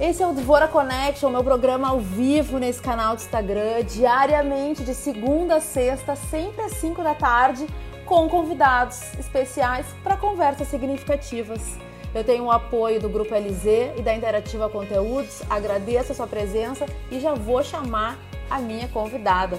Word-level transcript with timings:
Esse 0.00 0.22
é 0.22 0.26
o 0.28 0.32
Dvora 0.32 0.68
Connection, 0.68 1.28
meu 1.28 1.42
programa 1.42 1.88
ao 1.88 1.98
vivo 1.98 2.58
nesse 2.58 2.80
canal 2.80 3.16
do 3.16 3.20
Instagram, 3.20 3.82
diariamente 3.82 4.84
de 4.84 4.94
segunda 4.94 5.56
a 5.56 5.60
sexta, 5.60 6.14
sempre 6.14 6.62
às 6.62 6.74
5 6.74 7.02
da 7.02 7.16
tarde, 7.16 7.66
com 8.06 8.28
convidados 8.28 9.12
especiais 9.18 9.86
para 10.04 10.16
conversas 10.16 10.68
significativas. 10.68 11.76
Eu 12.14 12.22
tenho 12.22 12.44
o 12.44 12.50
apoio 12.52 13.00
do 13.00 13.08
Grupo 13.08 13.34
LZ 13.34 13.98
e 13.98 14.02
da 14.02 14.14
Interativa 14.14 14.68
Conteúdos, 14.68 15.42
agradeço 15.50 16.12
a 16.12 16.14
sua 16.14 16.28
presença 16.28 16.86
e 17.10 17.18
já 17.18 17.34
vou 17.34 17.64
chamar 17.64 18.16
a 18.48 18.60
minha 18.60 18.86
convidada. 18.86 19.58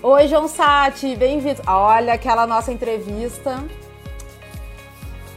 Oi, 0.00 0.28
João 0.28 0.46
Sati, 0.46 1.16
bem-vindo. 1.16 1.62
Olha 1.66 2.12
aquela 2.12 2.46
nossa 2.46 2.70
entrevista 2.70 3.60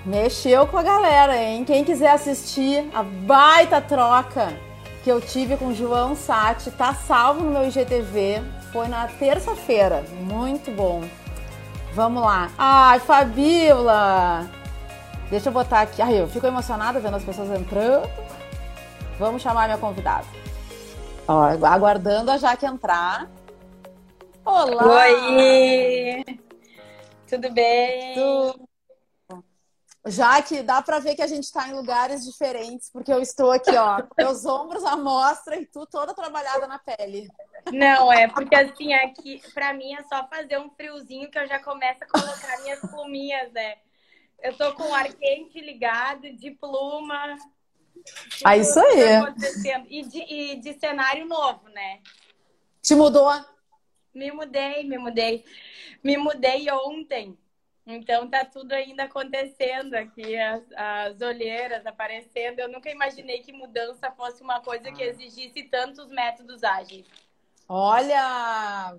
Mexeu 0.06 0.68
com 0.68 0.78
a 0.78 0.84
galera, 0.84 1.38
hein? 1.38 1.64
Quem 1.64 1.84
quiser 1.84 2.12
assistir 2.12 2.90
a 2.94 3.04
baita 3.04 3.80
troca 3.80 4.54
que 5.02 5.10
eu 5.10 5.22
tive 5.22 5.56
com 5.56 5.68
o 5.68 5.74
João 5.74 6.16
Sati, 6.16 6.72
tá 6.72 6.94
salvo 6.94 7.42
no 7.42 7.52
meu 7.52 7.68
IGTV. 7.68 8.42
Foi 8.72 8.88
na 8.88 9.08
terça-feira. 9.08 10.04
Muito 10.22 10.72
bom. 10.72 11.04
Vamos 11.94 12.24
lá. 12.24 12.50
Ai, 12.58 13.00
Fabiola! 13.00 14.50
Deixa 15.30 15.50
eu 15.50 15.54
botar 15.54 15.82
aqui. 15.82 16.02
Ai, 16.02 16.20
eu 16.20 16.28
fico 16.28 16.48
emocionada 16.48 17.00
vendo 17.00 17.16
as 17.16 17.24
pessoas 17.24 17.50
entrando. 17.52 18.10
Vamos 19.20 19.42
chamar 19.42 19.66
minha 19.66 19.78
convidada. 19.78 20.26
Ó, 21.28 21.44
aguardando 21.66 22.32
a 22.32 22.38
Jaque 22.38 22.66
entrar. 22.66 23.30
Olá! 24.44 25.06
Oi! 25.06 26.24
Tudo 27.30 27.52
bem? 27.52 28.16
Tudo 28.16 28.63
já 30.06 30.42
que 30.42 30.62
dá 30.62 30.82
para 30.82 31.00
ver 31.00 31.16
que 31.16 31.22
a 31.22 31.28
gente 31.28 31.46
está 31.46 31.68
em 31.68 31.74
lugares 31.74 32.26
diferentes, 32.26 32.90
porque 32.90 33.12
eu 33.12 33.22
estou 33.22 33.52
aqui, 33.52 33.76
ó, 33.76 34.04
meus 34.18 34.46
ombros 34.46 34.84
à 34.84 34.98
mostra 34.98 35.56
e 35.56 35.66
tu 35.66 35.86
toda 35.86 36.14
trabalhada 36.14 36.68
na 36.68 36.78
pele. 36.78 37.30
Não, 37.72 38.12
é 38.12 38.28
porque 38.28 38.56
assim, 38.56 38.94
aqui, 38.94 39.42
para 39.54 39.74
mim 39.74 39.94
é 39.94 40.04
só 40.04 40.28
fazer 40.28 40.60
um 40.60 40.70
friozinho 40.72 41.32
que 41.32 41.40
eu 41.40 41.48
já 41.48 41.60
começo 41.60 42.04
a 42.04 42.08
colocar 42.08 42.62
minhas 42.62 42.82
pluminhas, 42.82 43.52
né? 43.54 43.76
Eu 44.42 44.58
tô 44.58 44.74
com 44.74 44.84
o 44.84 44.94
ar 44.94 45.08
quente 45.14 45.62
ligado, 45.62 46.30
de 46.34 46.52
pluma. 46.52 47.38
Ah, 48.44 48.58
isso 48.58 48.78
aí. 48.78 49.00
E 49.90 50.04
de, 50.04 50.20
e 50.20 50.56
de 50.58 50.78
cenário 50.78 51.26
novo, 51.26 51.70
né? 51.70 52.02
Te 52.82 52.94
mudou? 52.94 53.32
Me 54.14 54.32
mudei, 54.34 54.84
me 54.84 54.98
mudei. 54.98 55.46
Me 56.04 56.18
mudei 56.18 56.70
ontem. 56.70 57.38
Então 57.86 58.30
tá 58.30 58.46
tudo 58.46 58.72
ainda 58.72 59.04
acontecendo 59.04 59.94
aqui, 59.96 60.38
as, 60.38 60.64
as 60.72 61.22
olheiras 61.22 61.86
aparecendo. 61.86 62.60
Eu 62.60 62.70
nunca 62.70 62.90
imaginei 62.90 63.40
que 63.42 63.52
mudança 63.52 64.10
fosse 64.12 64.42
uma 64.42 64.62
coisa 64.62 64.92
que 64.92 65.04
ah. 65.04 65.08
exigisse 65.08 65.64
tantos 65.64 66.10
métodos 66.10 66.64
ágeis. 66.64 67.06
Olha, 67.68 68.98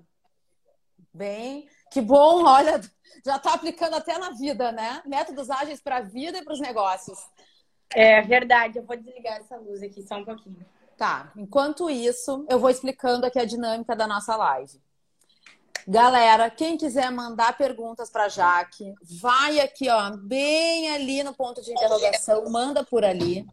bem, 1.13 1.67
que 1.91 2.01
bom, 2.01 2.45
olha, 2.45 2.81
já 3.25 3.37
está 3.37 3.55
aplicando 3.55 3.95
até 3.95 4.19
na 4.19 4.31
vida, 4.31 4.71
né? 4.71 5.03
Métodos 5.07 5.49
ágeis 5.51 5.81
para 5.81 5.99
a 5.99 6.03
vida 6.03 6.39
e 6.39 6.45
para 6.45 6.53
os 6.53 6.61
negócios. 6.61 7.19
É 7.91 8.21
verdade, 8.23 8.79
eu 8.79 8.85
vou 8.85 8.97
desligar 8.97 9.39
essa 9.39 9.57
luz 9.57 9.83
aqui 9.83 10.03
só 10.03 10.17
um 10.17 10.25
pouquinho. 10.25 10.65
Tá, 10.97 11.33
enquanto 11.37 11.89
isso, 11.89 12.47
eu 12.49 12.59
vou 12.59 12.71
explicando 12.71 13.27
aqui 13.27 13.39
a 13.39 13.45
dinâmica 13.45 13.97
da 13.97 14.07
nossa 14.07 14.37
live. 14.37 14.81
Galera, 15.87 16.49
quem 16.49 16.79
quiser 16.79 17.11
mandar 17.11 17.59
perguntas 17.59 18.09
para 18.09 18.27
Jaque, 18.27 18.95
vai 19.21 19.61
aqui, 19.61 19.91
ó, 19.91 20.17
bem 20.17 20.91
ali 20.91 21.23
no 21.23 21.35
ponto 21.35 21.61
de 21.61 21.73
interrogação, 21.73 22.49
manda 22.49 22.83
por 22.83 23.05
ali. 23.05 23.47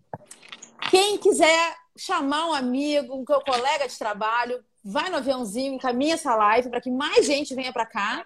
Quem 0.90 1.18
quiser 1.18 1.76
chamar 1.98 2.48
um 2.48 2.54
amigo, 2.54 3.16
um 3.16 3.26
colega 3.26 3.86
de 3.86 3.98
trabalho, 3.98 4.64
vai 4.82 5.10
no 5.10 5.18
aviãozinho, 5.18 5.74
encaminha 5.74 6.14
essa 6.14 6.34
live 6.34 6.70
para 6.70 6.80
que 6.80 6.90
mais 6.90 7.26
gente 7.26 7.54
venha 7.54 7.74
para 7.74 7.86
cá 7.86 8.26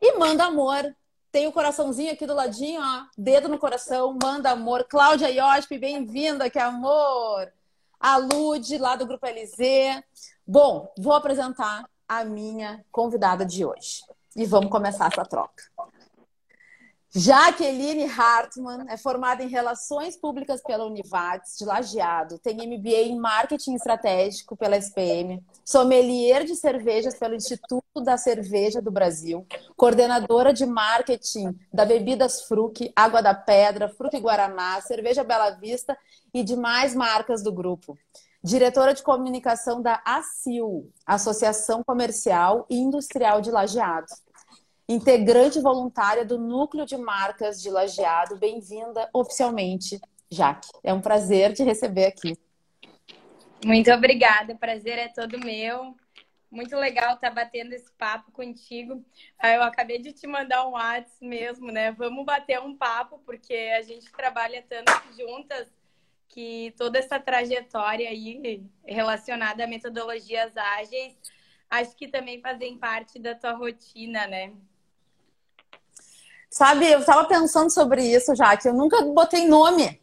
e 0.00 0.16
manda 0.16 0.44
amor. 0.44 0.82
Tem 1.30 1.46
o 1.46 1.52
coraçãozinho 1.52 2.10
aqui 2.10 2.26
do 2.26 2.34
ladinho, 2.34 2.80
ó, 2.82 3.04
dedo 3.18 3.50
no 3.50 3.58
coração, 3.58 4.16
manda 4.22 4.50
amor. 4.50 4.84
Cláudia 4.84 5.28
Iosp, 5.28 5.76
bem-vinda, 5.78 6.48
que 6.48 6.58
amor. 6.58 7.52
A 8.00 8.16
Lude, 8.16 8.78
lá 8.78 8.96
do 8.96 9.06
Grupo 9.06 9.26
LZ. 9.26 10.02
Bom, 10.46 10.90
vou 10.98 11.12
apresentar 11.12 11.84
a 12.20 12.24
minha 12.24 12.84
convidada 12.90 13.44
de 13.44 13.64
hoje. 13.64 14.02
E 14.34 14.44
vamos 14.46 14.70
começar 14.70 15.06
essa 15.06 15.24
troca. 15.24 15.62
Jaqueline 17.14 18.04
Hartmann 18.04 18.86
é 18.88 18.96
formada 18.96 19.42
em 19.42 19.48
Relações 19.48 20.16
Públicas 20.16 20.62
pela 20.62 20.86
Univates 20.86 21.58
de 21.58 21.66
Lajeado, 21.66 22.38
tem 22.38 22.56
MBA 22.56 23.02
em 23.02 23.18
Marketing 23.18 23.74
Estratégico 23.74 24.56
pela 24.56 24.78
SPM, 24.78 25.44
sommelier 25.62 26.44
de 26.44 26.56
cervejas 26.56 27.18
pelo 27.18 27.34
Instituto 27.34 28.00
da 28.02 28.16
Cerveja 28.16 28.80
do 28.80 28.90
Brasil, 28.90 29.46
coordenadora 29.76 30.54
de 30.54 30.64
marketing 30.64 31.54
da 31.70 31.84
Bebidas 31.84 32.44
Fruc, 32.44 32.90
Água 32.96 33.20
da 33.20 33.34
Pedra, 33.34 33.90
Fruc 33.90 34.18
Guaraná, 34.18 34.80
Cerveja 34.80 35.22
Bela 35.22 35.50
Vista 35.50 35.94
e 36.32 36.42
demais 36.42 36.94
marcas 36.94 37.42
do 37.42 37.52
grupo 37.52 37.98
diretora 38.42 38.92
de 38.92 39.02
comunicação 39.02 39.80
da 39.80 40.02
ACIL, 40.04 40.90
Associação 41.06 41.84
Comercial 41.84 42.66
e 42.68 42.76
Industrial 42.76 43.40
de 43.40 43.50
Lajeado. 43.50 44.06
Integrante 44.88 45.60
voluntária 45.60 46.24
do 46.24 46.38
Núcleo 46.38 46.84
de 46.84 46.96
Marcas 46.96 47.62
de 47.62 47.70
Lajeado. 47.70 48.36
Bem-vinda 48.36 49.08
oficialmente, 49.12 50.00
Jaque. 50.28 50.68
É 50.82 50.92
um 50.92 51.00
prazer 51.00 51.52
te 51.52 51.62
receber 51.62 52.06
aqui. 52.06 52.36
Muito 53.64 53.92
obrigada, 53.92 54.54
o 54.54 54.58
prazer 54.58 54.98
é 54.98 55.08
todo 55.08 55.38
meu. 55.38 55.94
Muito 56.50 56.76
legal 56.76 57.14
estar 57.14 57.30
batendo 57.30 57.72
esse 57.72 57.90
papo 57.92 58.30
contigo. 58.32 59.02
Ah, 59.38 59.52
eu 59.52 59.62
acabei 59.62 59.98
de 59.98 60.12
te 60.12 60.26
mandar 60.26 60.66
um 60.66 60.72
WhatsApp 60.72 61.24
mesmo, 61.24 61.70
né? 61.70 61.92
Vamos 61.92 62.26
bater 62.26 62.60
um 62.60 62.76
papo, 62.76 63.20
porque 63.24 63.54
a 63.78 63.82
gente 63.82 64.10
trabalha 64.12 64.62
tanto 64.68 64.92
juntas 65.16 65.68
que 66.32 66.74
toda 66.78 66.98
essa 66.98 67.20
trajetória 67.20 68.08
aí 68.08 68.64
relacionada 68.84 69.64
a 69.64 69.66
metodologias 69.66 70.56
ágeis, 70.56 71.14
acho 71.68 71.94
que 71.94 72.08
também 72.08 72.40
fazem 72.40 72.78
parte 72.78 73.18
da 73.18 73.34
tua 73.34 73.52
rotina, 73.52 74.26
né? 74.26 74.52
Sabe, 76.50 76.90
eu 76.90 77.00
estava 77.00 77.26
pensando 77.26 77.70
sobre 77.70 78.04
isso 78.04 78.34
já, 78.34 78.56
que 78.56 78.66
eu 78.66 78.74
nunca 78.74 79.02
botei 79.02 79.46
nome. 79.46 80.00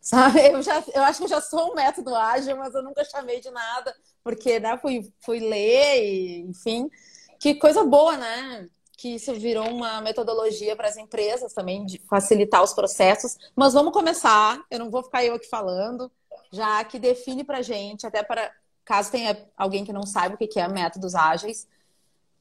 Sabe, 0.00 0.48
eu, 0.52 0.62
já, 0.62 0.82
eu 0.94 1.02
acho 1.04 1.18
que 1.18 1.24
eu 1.24 1.28
já 1.28 1.40
sou 1.40 1.70
um 1.70 1.74
método 1.74 2.14
ágil, 2.14 2.56
mas 2.56 2.74
eu 2.74 2.82
nunca 2.82 3.04
chamei 3.04 3.40
de 3.40 3.50
nada, 3.50 3.94
porque 4.22 4.60
né, 4.60 4.76
fui, 4.78 5.10
fui 5.20 5.40
ler, 5.40 6.04
e, 6.04 6.40
enfim. 6.40 6.90
Que 7.38 7.54
coisa 7.54 7.84
boa, 7.84 8.16
né? 8.16 8.68
Que 9.02 9.16
isso 9.16 9.34
virou 9.34 9.68
uma 9.68 10.00
metodologia 10.00 10.76
para 10.76 10.86
as 10.86 10.96
empresas 10.96 11.52
também 11.52 11.84
de 11.84 11.98
facilitar 12.08 12.62
os 12.62 12.72
processos. 12.72 13.36
Mas 13.56 13.74
vamos 13.74 13.92
começar. 13.92 14.64
Eu 14.70 14.78
não 14.78 14.92
vou 14.92 15.02
ficar 15.02 15.24
eu 15.24 15.34
aqui 15.34 15.48
falando, 15.48 16.08
já 16.52 16.84
que 16.84 17.00
define 17.00 17.42
para 17.42 17.62
gente, 17.62 18.06
até 18.06 18.22
para 18.22 18.52
caso 18.84 19.10
tenha 19.10 19.36
alguém 19.56 19.84
que 19.84 19.92
não 19.92 20.06
saiba 20.06 20.36
o 20.36 20.38
que 20.38 20.60
é 20.60 20.68
métodos 20.68 21.16
ágeis, 21.16 21.66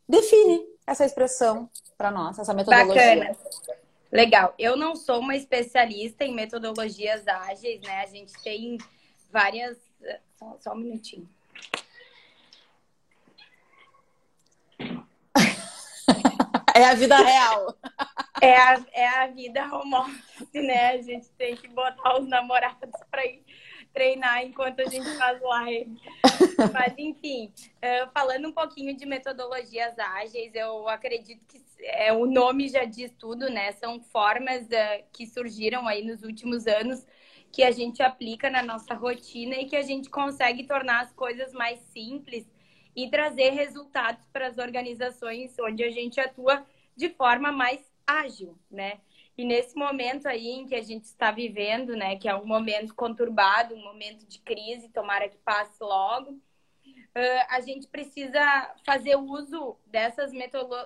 define 0.07 0.63
essa 0.85 1.03
expressão 1.03 1.67
para 1.97 2.11
nós, 2.11 2.37
essa 2.37 2.53
metodologia. 2.53 3.15
Bacana. 3.15 3.37
Legal. 4.11 4.53
Eu 4.59 4.77
não 4.77 4.95
sou 4.95 5.19
uma 5.19 5.35
especialista 5.35 6.23
em 6.23 6.35
metodologias 6.35 7.27
ágeis, 7.27 7.81
né? 7.81 8.03
A 8.03 8.05
gente 8.05 8.33
tem 8.43 8.77
várias. 9.31 9.79
Só, 10.37 10.57
só 10.59 10.73
um 10.73 10.77
minutinho. 10.77 11.27
É 16.75 16.85
a 16.85 16.93
vida 16.93 17.17
real. 17.17 17.75
É 18.41 18.55
a, 18.55 18.85
é 18.93 19.07
a 19.07 19.27
vida 19.27 19.65
romântica, 19.65 20.61
né? 20.61 20.93
A 20.93 21.01
gente 21.01 21.29
tem 21.31 21.55
que 21.55 21.67
botar 21.67 22.19
os 22.19 22.27
namorados 22.27 22.89
para 23.09 23.25
ir 23.25 23.43
treinar 23.93 24.43
enquanto 24.43 24.79
a 24.81 24.85
gente 24.85 25.09
faz 25.17 25.41
live. 25.41 25.97
Mas, 26.73 26.93
enfim, 26.97 27.53
falando 28.13 28.47
um 28.47 28.51
pouquinho 28.51 28.95
de 28.95 29.05
metodologias 29.05 29.97
ágeis, 29.99 30.53
eu 30.55 30.87
acredito 30.87 31.43
que 31.47 31.61
é, 31.81 32.13
o 32.13 32.25
nome 32.25 32.69
já 32.69 32.85
diz 32.85 33.11
tudo, 33.19 33.49
né? 33.49 33.71
São 33.73 33.99
formas 33.99 34.67
que 35.11 35.25
surgiram 35.27 35.87
aí 35.87 36.03
nos 36.03 36.23
últimos 36.23 36.67
anos 36.67 37.05
que 37.51 37.63
a 37.63 37.71
gente 37.71 38.01
aplica 38.01 38.49
na 38.49 38.63
nossa 38.63 38.93
rotina 38.93 39.55
e 39.55 39.65
que 39.65 39.75
a 39.75 39.81
gente 39.81 40.09
consegue 40.09 40.63
tornar 40.63 41.01
as 41.01 41.11
coisas 41.11 41.51
mais 41.51 41.79
simples 41.91 42.47
e 42.95 43.09
trazer 43.09 43.51
resultados 43.51 44.25
para 44.33 44.47
as 44.47 44.57
organizações 44.57 45.55
onde 45.59 45.83
a 45.83 45.91
gente 45.91 46.19
atua 46.19 46.65
de 46.95 47.09
forma 47.09 47.51
mais 47.51 47.79
ágil, 48.05 48.57
né? 48.69 48.99
E 49.37 49.45
nesse 49.45 49.75
momento 49.75 50.27
aí 50.27 50.49
em 50.49 50.67
que 50.67 50.75
a 50.75 50.81
gente 50.81 51.05
está 51.05 51.31
vivendo, 51.31 51.95
né, 51.95 52.17
que 52.17 52.27
é 52.27 52.35
um 52.35 52.45
momento 52.45 52.93
conturbado, 52.93 53.73
um 53.73 53.81
momento 53.81 54.25
de 54.27 54.39
crise, 54.39 54.89
tomara 54.89 55.29
que 55.29 55.37
passe 55.37 55.81
logo, 55.81 56.39
a 57.49 57.59
gente 57.61 57.87
precisa 57.87 58.75
fazer 58.85 59.15
uso 59.15 59.77
dessas 59.87 60.31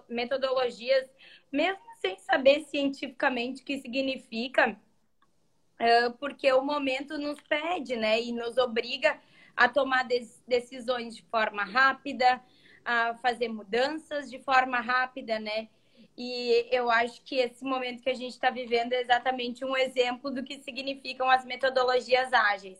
metodologias, 0.07 1.07
mesmo 1.51 1.81
sem 1.99 2.17
saber 2.19 2.61
cientificamente 2.65 3.61
o 3.61 3.65
que 3.65 3.79
significa, 3.79 4.79
porque 6.19 6.51
o 6.53 6.63
momento 6.63 7.17
nos 7.17 7.39
pede, 7.41 7.95
né? 7.95 8.21
E 8.21 8.31
nos 8.31 8.57
obriga 8.57 9.19
a 9.55 9.69
tomar 9.69 10.07
decisões 10.47 11.15
de 11.15 11.23
forma 11.23 11.63
rápida, 11.63 12.41
a 12.83 13.15
fazer 13.15 13.47
mudanças 13.47 14.29
de 14.29 14.39
forma 14.39 14.79
rápida, 14.79 15.39
né? 15.39 15.69
E 16.17 16.67
eu 16.71 16.89
acho 16.89 17.21
que 17.23 17.35
esse 17.35 17.63
momento 17.63 18.01
que 18.01 18.09
a 18.09 18.13
gente 18.13 18.31
está 18.31 18.49
vivendo 18.49 18.93
é 18.93 19.01
exatamente 19.01 19.65
um 19.65 19.75
exemplo 19.75 20.31
do 20.31 20.43
que 20.43 20.61
significam 20.61 21.29
as 21.29 21.43
metodologias 21.43 22.31
ágeis. 22.31 22.79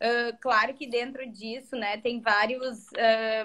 Uh, 0.00 0.36
claro 0.40 0.74
que 0.74 0.86
dentro 0.86 1.24
disso, 1.30 1.76
né, 1.76 1.98
tem 1.98 2.20
vários 2.20 2.88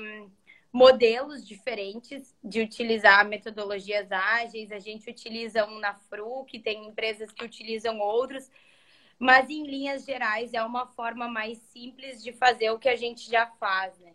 um, 0.01 0.31
modelos 0.73 1.45
diferentes 1.45 2.35
de 2.43 2.59
utilizar 2.61 3.27
metodologias 3.27 4.11
ágeis. 4.11 4.71
A 4.71 4.79
gente 4.79 5.09
utiliza 5.09 5.65
um 5.67 5.79
na 5.79 5.93
FRUC, 5.93 6.59
tem 6.59 6.87
empresas 6.87 7.31
que 7.31 7.45
utilizam 7.45 7.99
outros, 7.99 8.49
mas 9.19 9.49
em 9.49 9.67
linhas 9.67 10.05
gerais 10.05 10.53
é 10.53 10.63
uma 10.63 10.87
forma 10.87 11.27
mais 11.27 11.57
simples 11.73 12.23
de 12.23 12.31
fazer 12.31 12.71
o 12.71 12.79
que 12.79 12.87
a 12.87 12.95
gente 12.95 13.29
já 13.29 13.45
faz, 13.59 13.99
né? 13.99 14.13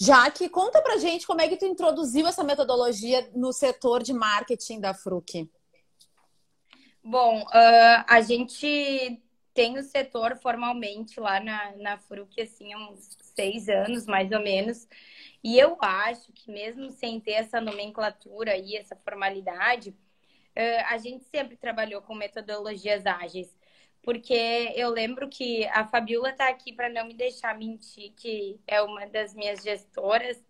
Jaque, 0.00 0.48
conta 0.48 0.80
pra 0.80 0.96
gente 0.96 1.26
como 1.26 1.40
é 1.40 1.48
que 1.48 1.56
tu 1.56 1.66
introduziu 1.66 2.26
essa 2.26 2.42
metodologia 2.42 3.28
no 3.34 3.52
setor 3.52 4.02
de 4.02 4.14
marketing 4.14 4.80
da 4.80 4.94
Fruc. 4.94 5.50
Bom, 7.02 7.42
uh, 7.42 8.04
a 8.06 8.20
gente 8.20 9.20
tem 9.52 9.76
o 9.76 9.82
setor 9.82 10.36
formalmente 10.36 11.18
lá 11.18 11.40
na, 11.40 11.72
na 11.76 11.98
Fruc, 11.98 12.40
assim, 12.40 12.72
há 12.72 12.78
uns 12.78 13.16
seis 13.34 13.68
anos, 13.68 14.06
mais 14.06 14.30
ou 14.30 14.40
menos. 14.40 14.86
E 15.42 15.58
eu 15.58 15.76
acho 15.80 16.32
que 16.32 16.50
mesmo 16.50 16.90
sem 16.90 17.18
ter 17.18 17.32
essa 17.32 17.60
nomenclatura 17.60 18.56
e 18.56 18.76
essa 18.76 18.94
formalidade, 18.94 19.90
uh, 19.90 20.84
a 20.90 20.96
gente 20.98 21.24
sempre 21.24 21.56
trabalhou 21.56 22.00
com 22.02 22.14
metodologias 22.14 23.04
ágeis 23.04 23.57
porque 24.08 24.72
eu 24.74 24.88
lembro 24.88 25.28
que 25.28 25.66
a 25.66 25.86
Fabiola 25.86 26.30
está 26.30 26.48
aqui 26.48 26.72
para 26.72 26.88
não 26.88 27.06
me 27.06 27.12
deixar 27.12 27.54
mentir, 27.58 28.14
que 28.16 28.58
é 28.66 28.80
uma 28.80 29.06
das 29.06 29.34
minhas 29.34 29.62
gestoras. 29.62 30.42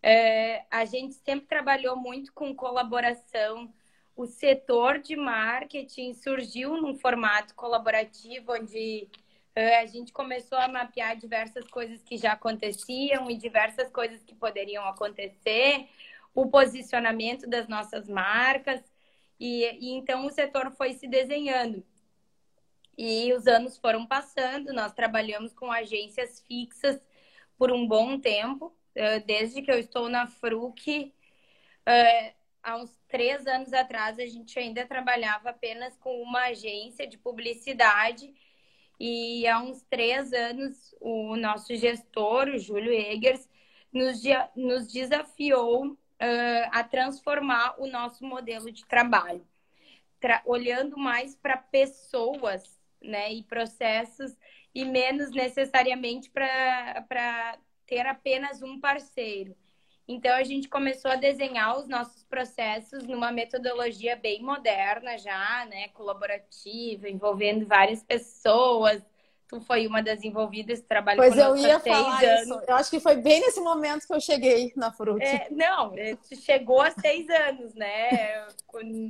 É, 0.00 0.64
a 0.70 0.84
gente 0.84 1.16
sempre 1.16 1.48
trabalhou 1.48 1.96
muito 1.96 2.32
com 2.32 2.54
colaboração. 2.54 3.74
O 4.14 4.26
setor 4.26 5.00
de 5.00 5.16
marketing 5.16 6.14
surgiu 6.14 6.80
num 6.80 6.94
formato 6.94 7.52
colaborativo, 7.56 8.52
onde 8.52 9.08
é, 9.56 9.80
a 9.80 9.86
gente 9.86 10.12
começou 10.12 10.56
a 10.56 10.68
mapear 10.68 11.16
diversas 11.16 11.66
coisas 11.66 12.00
que 12.04 12.16
já 12.16 12.34
aconteciam 12.34 13.28
e 13.28 13.36
diversas 13.36 13.90
coisas 13.90 14.22
que 14.22 14.36
poderiam 14.36 14.86
acontecer, 14.86 15.88
o 16.32 16.46
posicionamento 16.46 17.48
das 17.48 17.66
nossas 17.66 18.08
marcas, 18.08 18.80
e, 19.40 19.64
e 19.80 19.90
então 19.96 20.24
o 20.26 20.30
setor 20.30 20.70
foi 20.70 20.92
se 20.92 21.08
desenhando. 21.08 21.84
E 22.96 23.32
os 23.32 23.46
anos 23.46 23.76
foram 23.78 24.06
passando, 24.06 24.72
nós 24.72 24.92
trabalhamos 24.92 25.52
com 25.52 25.70
agências 25.70 26.40
fixas 26.40 27.00
por 27.58 27.72
um 27.72 27.86
bom 27.86 28.18
tempo, 28.18 28.76
desde 29.26 29.62
que 29.62 29.70
eu 29.70 29.78
estou 29.78 30.08
na 30.08 30.26
FRUC. 30.26 31.12
Há 32.62 32.76
uns 32.76 32.96
três 33.08 33.46
anos 33.46 33.72
atrás, 33.72 34.18
a 34.18 34.26
gente 34.26 34.58
ainda 34.58 34.86
trabalhava 34.86 35.50
apenas 35.50 35.96
com 35.98 36.22
uma 36.22 36.46
agência 36.46 37.06
de 37.06 37.18
publicidade. 37.18 38.32
E 38.98 39.46
há 39.46 39.60
uns 39.60 39.82
três 39.82 40.32
anos, 40.32 40.94
o 41.00 41.36
nosso 41.36 41.74
gestor, 41.76 42.48
o 42.48 42.58
Júlio 42.58 42.92
Egers, 42.92 43.48
nos, 43.92 44.22
nos 44.54 44.92
desafiou 44.92 45.98
a 46.72 46.82
transformar 46.84 47.74
o 47.78 47.86
nosso 47.86 48.24
modelo 48.24 48.70
de 48.70 48.86
trabalho, 48.86 49.46
Tra 50.20 50.42
olhando 50.46 50.96
mais 50.96 51.34
para 51.36 51.56
pessoas 51.56 52.73
né, 53.04 53.32
e 53.32 53.42
processos 53.42 54.36
e 54.74 54.84
menos 54.84 55.30
necessariamente 55.30 56.30
para 56.30 57.58
ter 57.86 58.06
apenas 58.06 58.62
um 58.62 58.80
parceiro. 58.80 59.54
Então 60.06 60.34
a 60.34 60.42
gente 60.42 60.68
começou 60.68 61.10
a 61.10 61.16
desenhar 61.16 61.78
os 61.78 61.88
nossos 61.88 62.24
processos 62.24 63.04
numa 63.06 63.32
metodologia 63.32 64.16
bem 64.16 64.42
moderna 64.42 65.16
já, 65.16 65.64
né, 65.66 65.88
colaborativa, 65.88 67.08
envolvendo 67.08 67.66
várias 67.66 68.02
pessoas, 68.02 69.02
Tu 69.46 69.60
foi 69.60 69.86
uma 69.86 70.02
das 70.02 70.22
envolvidas, 70.22 70.80
trabalhou 70.80 71.22
Pois 71.22 71.36
eu 71.36 71.54
ia 71.54 71.78
falar 71.78 72.22
anos. 72.22 72.42
isso. 72.42 72.62
Eu 72.66 72.76
acho 72.76 72.90
que 72.90 72.98
foi 72.98 73.16
bem 73.16 73.40
nesse 73.40 73.60
momento 73.60 74.06
que 74.06 74.14
eu 74.14 74.20
cheguei 74.20 74.72
na 74.74 74.90
Fruit. 74.90 75.22
É, 75.22 75.48
não, 75.50 75.92
é, 75.96 76.16
tu 76.16 76.34
chegou 76.34 76.80
há 76.80 76.90
seis 76.90 77.28
anos, 77.28 77.74
né? 77.74 78.46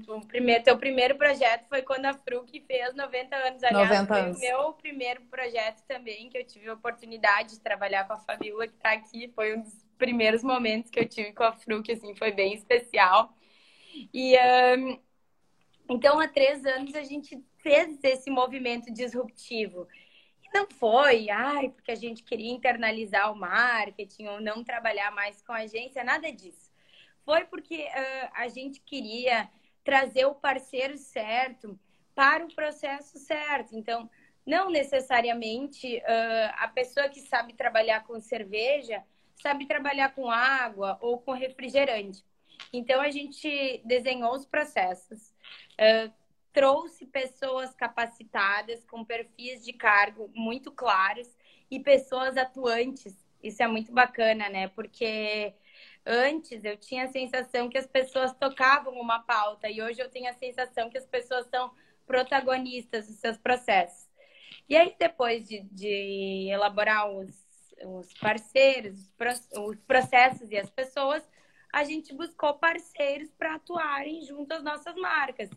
O 0.09 0.21
primeiro, 0.27 0.65
teu 0.65 0.77
primeiro 0.77 1.17
projeto 1.17 1.67
foi 1.69 1.83
quando 1.83 2.07
a 2.07 2.15
Fruc 2.15 2.51
fez 2.67 2.95
90 2.95 3.37
anos. 3.37 3.63
Aliás, 3.63 3.89
90 3.89 4.07
foi 4.07 4.21
anos. 4.21 4.37
o 4.37 4.41
meu 4.41 4.73
primeiro 4.73 5.21
projeto 5.31 5.83
também, 5.87 6.29
que 6.29 6.37
eu 6.37 6.45
tive 6.45 6.69
a 6.69 6.75
oportunidade 6.75 7.51
de 7.51 7.61
trabalhar 7.61 8.05
com 8.07 8.15
a 8.15 8.19
Fabiola, 8.19 8.67
que 8.67 8.75
está 8.75 8.91
aqui. 8.91 9.31
Foi 9.35 9.57
um 9.57 9.63
dos 9.63 9.87
primeiros 9.97 10.43
momentos 10.43 10.91
que 10.91 10.99
eu 10.99 11.09
tive 11.09 11.33
com 11.33 11.45
a 11.45 11.53
Fruc, 11.53 11.91
assim, 11.91 12.15
foi 12.15 12.33
bem 12.33 12.55
especial. 12.55 13.33
E... 14.13 14.37
Um, 14.37 14.99
então, 15.89 16.19
há 16.19 16.27
três 16.27 16.65
anos, 16.65 16.95
a 16.95 17.03
gente 17.03 17.39
fez 17.63 17.99
esse 18.03 18.31
movimento 18.31 18.93
disruptivo 18.93 19.87
não 20.55 20.69
foi, 20.71 21.29
ai, 21.29 21.69
porque 21.69 21.91
a 21.91 21.97
gente 21.97 22.23
queria 22.23 22.53
internalizar 22.53 23.33
o 23.33 23.37
marketing 23.37 24.27
ou 24.27 24.41
não 24.41 24.63
trabalhar 24.63 25.11
mais 25.11 25.43
com 25.43 25.53
a 25.53 25.59
agência, 25.59 26.05
nada 26.05 26.31
disso. 26.31 26.73
Foi 27.25 27.45
porque 27.45 27.83
uh, 27.83 28.31
a 28.35 28.47
gente 28.47 28.81
queria 28.81 29.51
trazer 29.83 30.27
o 30.27 30.35
parceiro 30.35 30.97
certo 30.97 31.79
para 32.15 32.45
o 32.45 32.55
processo 32.55 33.19
certo. 33.19 33.77
Então, 33.77 34.09
não 34.47 34.71
necessariamente 34.71 35.97
uh, 35.99 36.55
a 36.59 36.69
pessoa 36.69 37.09
que 37.09 37.21
sabe 37.21 37.55
trabalhar 37.55 38.05
com 38.05 38.21
cerveja 38.21 39.03
sabe 39.43 39.67
trabalhar 39.67 40.15
com 40.15 40.31
água 40.31 40.97
ou 41.01 41.19
com 41.19 41.33
refrigerante. 41.33 42.25
Então, 42.73 43.01
a 43.01 43.11
gente 43.11 43.83
desenhou 43.85 44.33
os 44.33 44.47
processos. 44.47 45.35
Uh, 45.73 46.13
trouxe 46.55 47.05
pessoas 47.05 47.75
capacitadas, 47.75 48.85
com 48.85 49.05
perfis 49.05 49.65
de 49.65 49.73
cargo 49.73 50.31
muito 50.33 50.71
claros 50.71 51.29
e 51.69 51.81
pessoas 51.81 52.37
atuantes. 52.37 53.15
Isso 53.43 53.61
é 53.63 53.67
muito 53.67 53.93
bacana, 53.93 54.49
né? 54.49 54.69
Porque 54.69 55.53
antes 56.07 56.65
eu 56.65 56.77
tinha 56.77 57.05
a 57.05 57.09
sensação 57.09 57.69
que 57.69 57.77
as 57.77 57.89
pessoas 57.89 58.33
tocavam 58.35 58.95
uma 58.95 59.19
pauta 59.19 59.69
e 59.69 59.83
hoje 59.83 60.01
eu 60.01 60.09
tenho 60.09 60.31
a 60.31 60.35
sensação 60.35 60.89
que 60.89 60.97
as 60.97 61.07
pessoas 61.07 61.45
são 61.49 61.73
protagonistas 62.07 63.09
dos 63.09 63.17
seus 63.17 63.37
processos. 63.37 64.09
E 64.69 64.77
aí, 64.77 64.95
depois 64.99 65.49
de, 65.49 65.61
de 65.73 66.49
elaborar 66.51 67.11
os, 67.11 67.35
os 67.85 68.13
parceiros, 68.15 69.11
os 69.59 69.81
processos 69.81 70.51
e 70.53 70.57
as 70.57 70.71
pessoas, 70.71 71.29
a 71.73 71.83
gente 71.83 72.15
buscou 72.15 72.55
parceiros 72.55 73.33
para 73.33 73.57
atuarem 73.57 74.23
junto 74.23 74.53
às 74.53 74.63
nossas 74.63 74.95
marcas. 74.95 75.51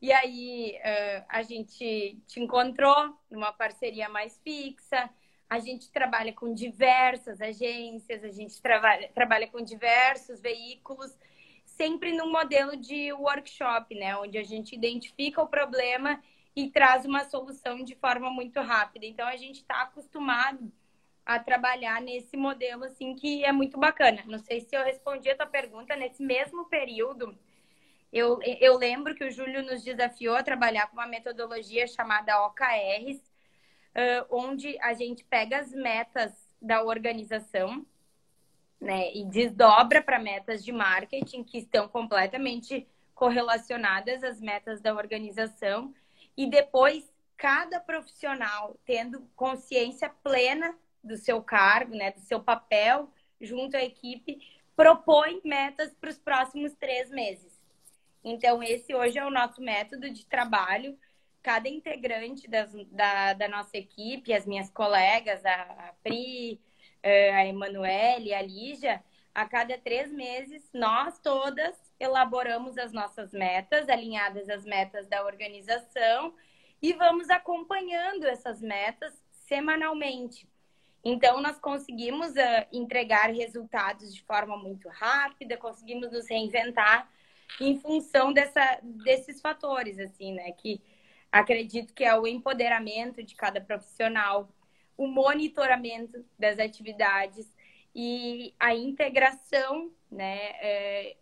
E 0.00 0.12
aí 0.12 0.76
uh, 0.76 1.24
a 1.28 1.42
gente 1.42 2.20
te 2.26 2.40
encontrou 2.40 3.18
numa 3.30 3.52
parceria 3.52 4.08
mais 4.08 4.38
fixa. 4.44 5.10
A 5.48 5.58
gente 5.58 5.90
trabalha 5.90 6.32
com 6.32 6.52
diversas 6.54 7.40
agências, 7.40 8.22
a 8.22 8.28
gente 8.28 8.60
trabalha, 8.60 9.08
trabalha 9.14 9.48
com 9.48 9.62
diversos 9.62 10.40
veículos, 10.40 11.16
sempre 11.64 12.12
num 12.12 12.30
modelo 12.30 12.76
de 12.76 13.12
workshop, 13.12 13.94
né? 13.94 14.16
Onde 14.16 14.38
a 14.38 14.44
gente 14.44 14.74
identifica 14.74 15.42
o 15.42 15.48
problema 15.48 16.22
e 16.54 16.70
traz 16.70 17.04
uma 17.04 17.24
solução 17.24 17.82
de 17.82 17.94
forma 17.94 18.30
muito 18.30 18.60
rápida. 18.60 19.06
Então 19.06 19.26
a 19.26 19.36
gente 19.36 19.60
está 19.60 19.82
acostumado 19.82 20.70
a 21.24 21.38
trabalhar 21.38 22.00
nesse 22.00 22.36
modelo 22.36 22.84
assim 22.84 23.14
que 23.14 23.44
é 23.44 23.52
muito 23.52 23.78
bacana. 23.78 24.22
Não 24.26 24.38
sei 24.38 24.60
se 24.60 24.76
eu 24.76 24.84
respondi 24.84 25.28
a 25.28 25.36
tua 25.36 25.46
pergunta 25.46 25.96
nesse 25.96 26.22
mesmo 26.22 26.66
período 26.66 27.38
eu, 28.12 28.38
eu 28.42 28.76
lembro 28.76 29.14
que 29.14 29.24
o 29.24 29.30
Júlio 29.30 29.62
nos 29.62 29.82
desafiou 29.82 30.34
a 30.34 30.42
trabalhar 30.42 30.86
com 30.88 30.94
uma 30.94 31.06
metodologia 31.06 31.86
chamada 31.86 32.46
OKRs, 32.46 33.18
uh, 33.18 34.26
onde 34.30 34.78
a 34.80 34.94
gente 34.94 35.24
pega 35.24 35.58
as 35.58 35.72
metas 35.72 36.32
da 36.60 36.82
organização 36.82 37.86
né, 38.80 39.12
e 39.14 39.24
desdobra 39.24 40.02
para 40.02 40.18
metas 40.18 40.64
de 40.64 40.72
marketing 40.72 41.44
que 41.44 41.58
estão 41.58 41.88
completamente 41.88 42.86
correlacionadas 43.14 44.22
às 44.22 44.40
metas 44.40 44.80
da 44.80 44.94
organização 44.94 45.92
e 46.36 46.48
depois 46.48 47.12
cada 47.36 47.80
profissional 47.80 48.76
tendo 48.84 49.28
consciência 49.34 50.08
plena 50.22 50.74
do 51.02 51.16
seu 51.16 51.42
cargo, 51.42 51.94
né, 51.94 52.12
do 52.12 52.20
seu 52.20 52.40
papel 52.40 53.10
junto 53.40 53.76
à 53.76 53.82
equipe, 53.82 54.38
propõe 54.74 55.40
metas 55.44 55.92
para 55.94 56.10
os 56.10 56.18
próximos 56.18 56.72
três 56.74 57.10
meses. 57.10 57.57
Então, 58.22 58.62
esse 58.62 58.94
hoje 58.94 59.18
é 59.18 59.24
o 59.24 59.30
nosso 59.30 59.60
método 59.60 60.10
de 60.10 60.26
trabalho. 60.26 60.98
Cada 61.42 61.68
integrante 61.68 62.48
das, 62.48 62.72
da, 62.90 63.32
da 63.32 63.48
nossa 63.48 63.76
equipe, 63.76 64.32
as 64.32 64.44
minhas 64.44 64.70
colegas, 64.70 65.44
a, 65.44 65.62
a 65.62 65.94
Pri, 66.02 66.60
eh, 67.02 67.32
a 67.32 67.46
Emanuele, 67.46 68.34
a 68.34 68.42
Lígia, 68.42 69.02
a 69.34 69.46
cada 69.46 69.78
três 69.78 70.12
meses, 70.12 70.68
nós 70.74 71.18
todas 71.20 71.76
elaboramos 72.00 72.76
as 72.76 72.92
nossas 72.92 73.32
metas, 73.32 73.88
alinhadas 73.88 74.48
às 74.48 74.64
metas 74.64 75.06
da 75.08 75.24
organização, 75.24 76.34
e 76.82 76.92
vamos 76.92 77.30
acompanhando 77.30 78.24
essas 78.24 78.60
metas 78.60 79.12
semanalmente. 79.30 80.48
Então, 81.04 81.40
nós 81.40 81.58
conseguimos 81.58 82.30
uh, 82.32 82.66
entregar 82.72 83.30
resultados 83.30 84.12
de 84.12 84.22
forma 84.22 84.56
muito 84.56 84.88
rápida, 84.88 85.56
conseguimos 85.56 86.10
nos 86.10 86.28
reinventar 86.28 87.08
em 87.60 87.78
função 87.78 88.32
dessa, 88.32 88.78
desses 88.82 89.40
fatores, 89.40 89.98
assim, 89.98 90.32
né? 90.32 90.52
Que 90.52 90.80
acredito 91.30 91.94
que 91.94 92.04
é 92.04 92.18
o 92.18 92.26
empoderamento 92.26 93.22
de 93.22 93.34
cada 93.34 93.60
profissional, 93.60 94.48
o 94.96 95.06
monitoramento 95.06 96.24
das 96.38 96.58
atividades 96.58 97.50
e 97.94 98.54
a 98.58 98.74
integração, 98.74 99.90
né? 100.10 100.36
É, 100.60 101.16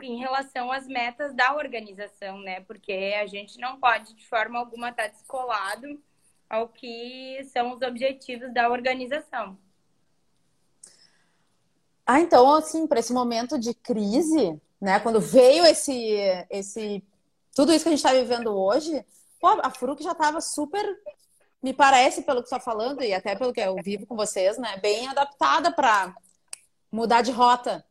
em 0.00 0.16
relação 0.16 0.70
às 0.70 0.86
metas 0.86 1.34
da 1.34 1.54
organização, 1.56 2.38
né? 2.40 2.60
Porque 2.60 3.14
a 3.20 3.26
gente 3.26 3.58
não 3.58 3.80
pode, 3.80 4.14
de 4.14 4.26
forma 4.26 4.58
alguma, 4.58 4.90
estar 4.90 5.08
descolado 5.08 6.00
ao 6.48 6.68
que 6.68 7.42
são 7.52 7.72
os 7.74 7.82
objetivos 7.82 8.52
da 8.54 8.70
organização. 8.70 9.58
Ah, 12.06 12.20
então, 12.20 12.54
assim, 12.54 12.86
para 12.86 13.00
esse 13.00 13.12
momento 13.12 13.58
de 13.58 13.74
crise, 13.74 14.58
né? 14.80 15.00
Quando 15.00 15.20
veio 15.20 15.64
esse, 15.64 16.16
esse, 16.50 17.02
tudo 17.54 17.72
isso 17.72 17.84
que 17.84 17.88
a 17.88 17.92
gente 17.92 18.04
está 18.04 18.12
vivendo 18.12 18.56
hoje, 18.56 19.04
pô, 19.40 19.48
a 19.62 19.70
Fruc 19.70 20.02
já 20.02 20.12
estava 20.12 20.40
super, 20.40 20.84
me 21.62 21.72
parece, 21.72 22.22
pelo 22.22 22.40
que 22.40 22.46
está 22.46 22.60
falando 22.60 23.02
e 23.02 23.12
até 23.12 23.34
pelo 23.34 23.52
que 23.52 23.60
eu 23.60 23.76
vivo 23.82 24.06
com 24.06 24.16
vocês, 24.16 24.58
né? 24.58 24.76
Bem 24.78 25.08
adaptada 25.08 25.72
para 25.72 26.14
mudar 26.90 27.22
de 27.22 27.32
rota. 27.32 27.84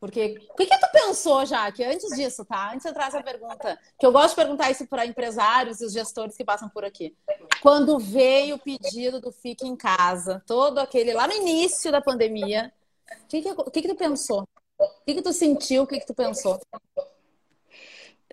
Porque 0.00 0.36
o 0.50 0.54
que, 0.56 0.66
que 0.66 0.78
tu 0.78 0.90
pensou, 0.90 1.46
já 1.46 1.70
que 1.70 1.84
antes 1.84 2.16
disso, 2.16 2.44
tá? 2.44 2.72
Antes 2.72 2.82
de 2.82 2.88
entrar 2.88 3.06
essa 3.06 3.22
pergunta, 3.22 3.78
que 3.96 4.04
eu 4.04 4.10
gosto 4.10 4.30
de 4.30 4.36
perguntar 4.36 4.68
isso 4.68 4.84
para 4.88 5.06
empresários 5.06 5.80
e 5.80 5.84
os 5.84 5.92
gestores 5.92 6.36
que 6.36 6.44
passam 6.44 6.68
por 6.68 6.84
aqui. 6.84 7.16
Quando 7.60 8.00
veio 8.00 8.56
o 8.56 8.58
pedido 8.58 9.20
do 9.20 9.30
Fique 9.30 9.64
em 9.64 9.76
Casa, 9.76 10.42
todo 10.44 10.78
aquele 10.78 11.12
lá 11.12 11.28
no 11.28 11.34
início 11.34 11.92
da 11.92 12.00
pandemia, 12.00 12.72
o 13.12 13.26
que, 13.28 13.42
que, 13.42 13.54
que, 13.54 13.82
que 13.82 13.88
tu 13.88 13.94
pensou? 13.94 14.44
O 14.82 15.04
que, 15.04 15.14
que 15.14 15.22
tu 15.22 15.32
sentiu? 15.32 15.82
O 15.82 15.86
que, 15.86 16.00
que 16.00 16.06
tu 16.06 16.14
pensou? 16.14 16.60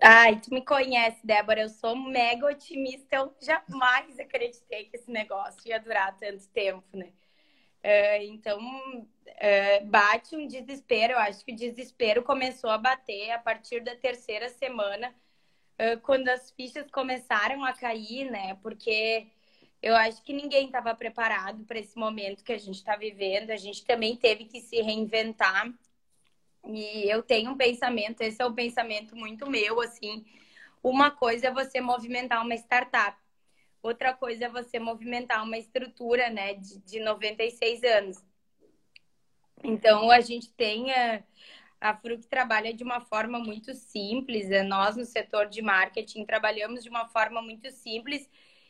Ai, 0.02 0.40
tu 0.40 0.52
me 0.52 0.64
conhece, 0.64 1.18
Débora. 1.24 1.60
Eu 1.60 1.68
sou 1.68 1.94
mega 1.94 2.46
otimista. 2.46 3.16
Eu 3.16 3.34
jamais 3.40 4.18
acreditei 4.18 4.84
que 4.86 4.96
esse 4.96 5.10
negócio 5.10 5.60
ia 5.66 5.78
durar 5.78 6.18
tanto 6.18 6.48
tempo, 6.48 6.84
né? 6.96 7.12
Uh, 7.82 8.22
então, 8.24 8.58
uh, 8.58 9.86
bate 9.86 10.36
um 10.36 10.46
desespero. 10.46 11.14
Eu 11.14 11.18
acho 11.18 11.44
que 11.44 11.52
o 11.52 11.56
desespero 11.56 12.22
começou 12.22 12.70
a 12.70 12.78
bater 12.78 13.30
a 13.30 13.38
partir 13.38 13.80
da 13.80 13.94
terceira 13.94 14.48
semana, 14.48 15.14
uh, 15.78 16.00
quando 16.00 16.28
as 16.28 16.50
fichas 16.50 16.90
começaram 16.90 17.64
a 17.64 17.72
cair, 17.72 18.30
né? 18.30 18.56
Porque 18.62 19.28
eu 19.82 19.96
acho 19.96 20.22
que 20.22 20.32
ninguém 20.32 20.66
estava 20.66 20.94
preparado 20.94 21.64
para 21.64 21.78
esse 21.78 21.98
momento 21.98 22.44
que 22.44 22.52
a 22.52 22.58
gente 22.58 22.76
está 22.76 22.96
vivendo. 22.96 23.50
A 23.50 23.56
gente 23.56 23.84
também 23.84 24.14
teve 24.16 24.44
que 24.44 24.60
se 24.60 24.80
reinventar. 24.82 25.72
E 26.66 27.10
eu 27.10 27.22
tenho 27.22 27.52
um 27.52 27.56
pensamento, 27.56 28.20
esse 28.20 28.40
é 28.40 28.46
um 28.46 28.54
pensamento 28.54 29.16
muito 29.16 29.48
meu, 29.48 29.80
assim. 29.80 30.24
Uma 30.82 31.10
coisa 31.10 31.48
é 31.48 31.52
você 31.52 31.80
movimentar 31.80 32.44
uma 32.44 32.54
startup 32.54 33.18
Outra 33.82 34.12
coisa 34.12 34.44
é 34.44 34.48
você 34.48 34.78
movimentar 34.78 35.42
uma 35.42 35.56
estrutura, 35.56 36.28
né, 36.28 36.54
de, 36.54 36.78
de 36.80 37.00
96 37.00 37.82
anos. 37.82 38.24
Então, 39.64 40.10
a 40.10 40.20
gente 40.20 40.52
tem 40.52 40.92
a, 40.92 41.22
a 41.80 41.96
Fruc 41.96 42.26
trabalha 42.26 42.74
de 42.74 42.84
uma 42.84 43.00
forma 43.00 43.38
muito 43.38 43.72
simples. 43.74 44.48
Né? 44.48 44.62
Nós, 44.62 44.96
no 44.96 45.04
setor 45.04 45.48
de 45.48 45.62
marketing, 45.62 46.26
trabalhamos 46.26 46.82
de 46.82 46.90
uma 46.90 47.08
forma 47.08 47.40
muito 47.40 47.70
simples 47.70 48.28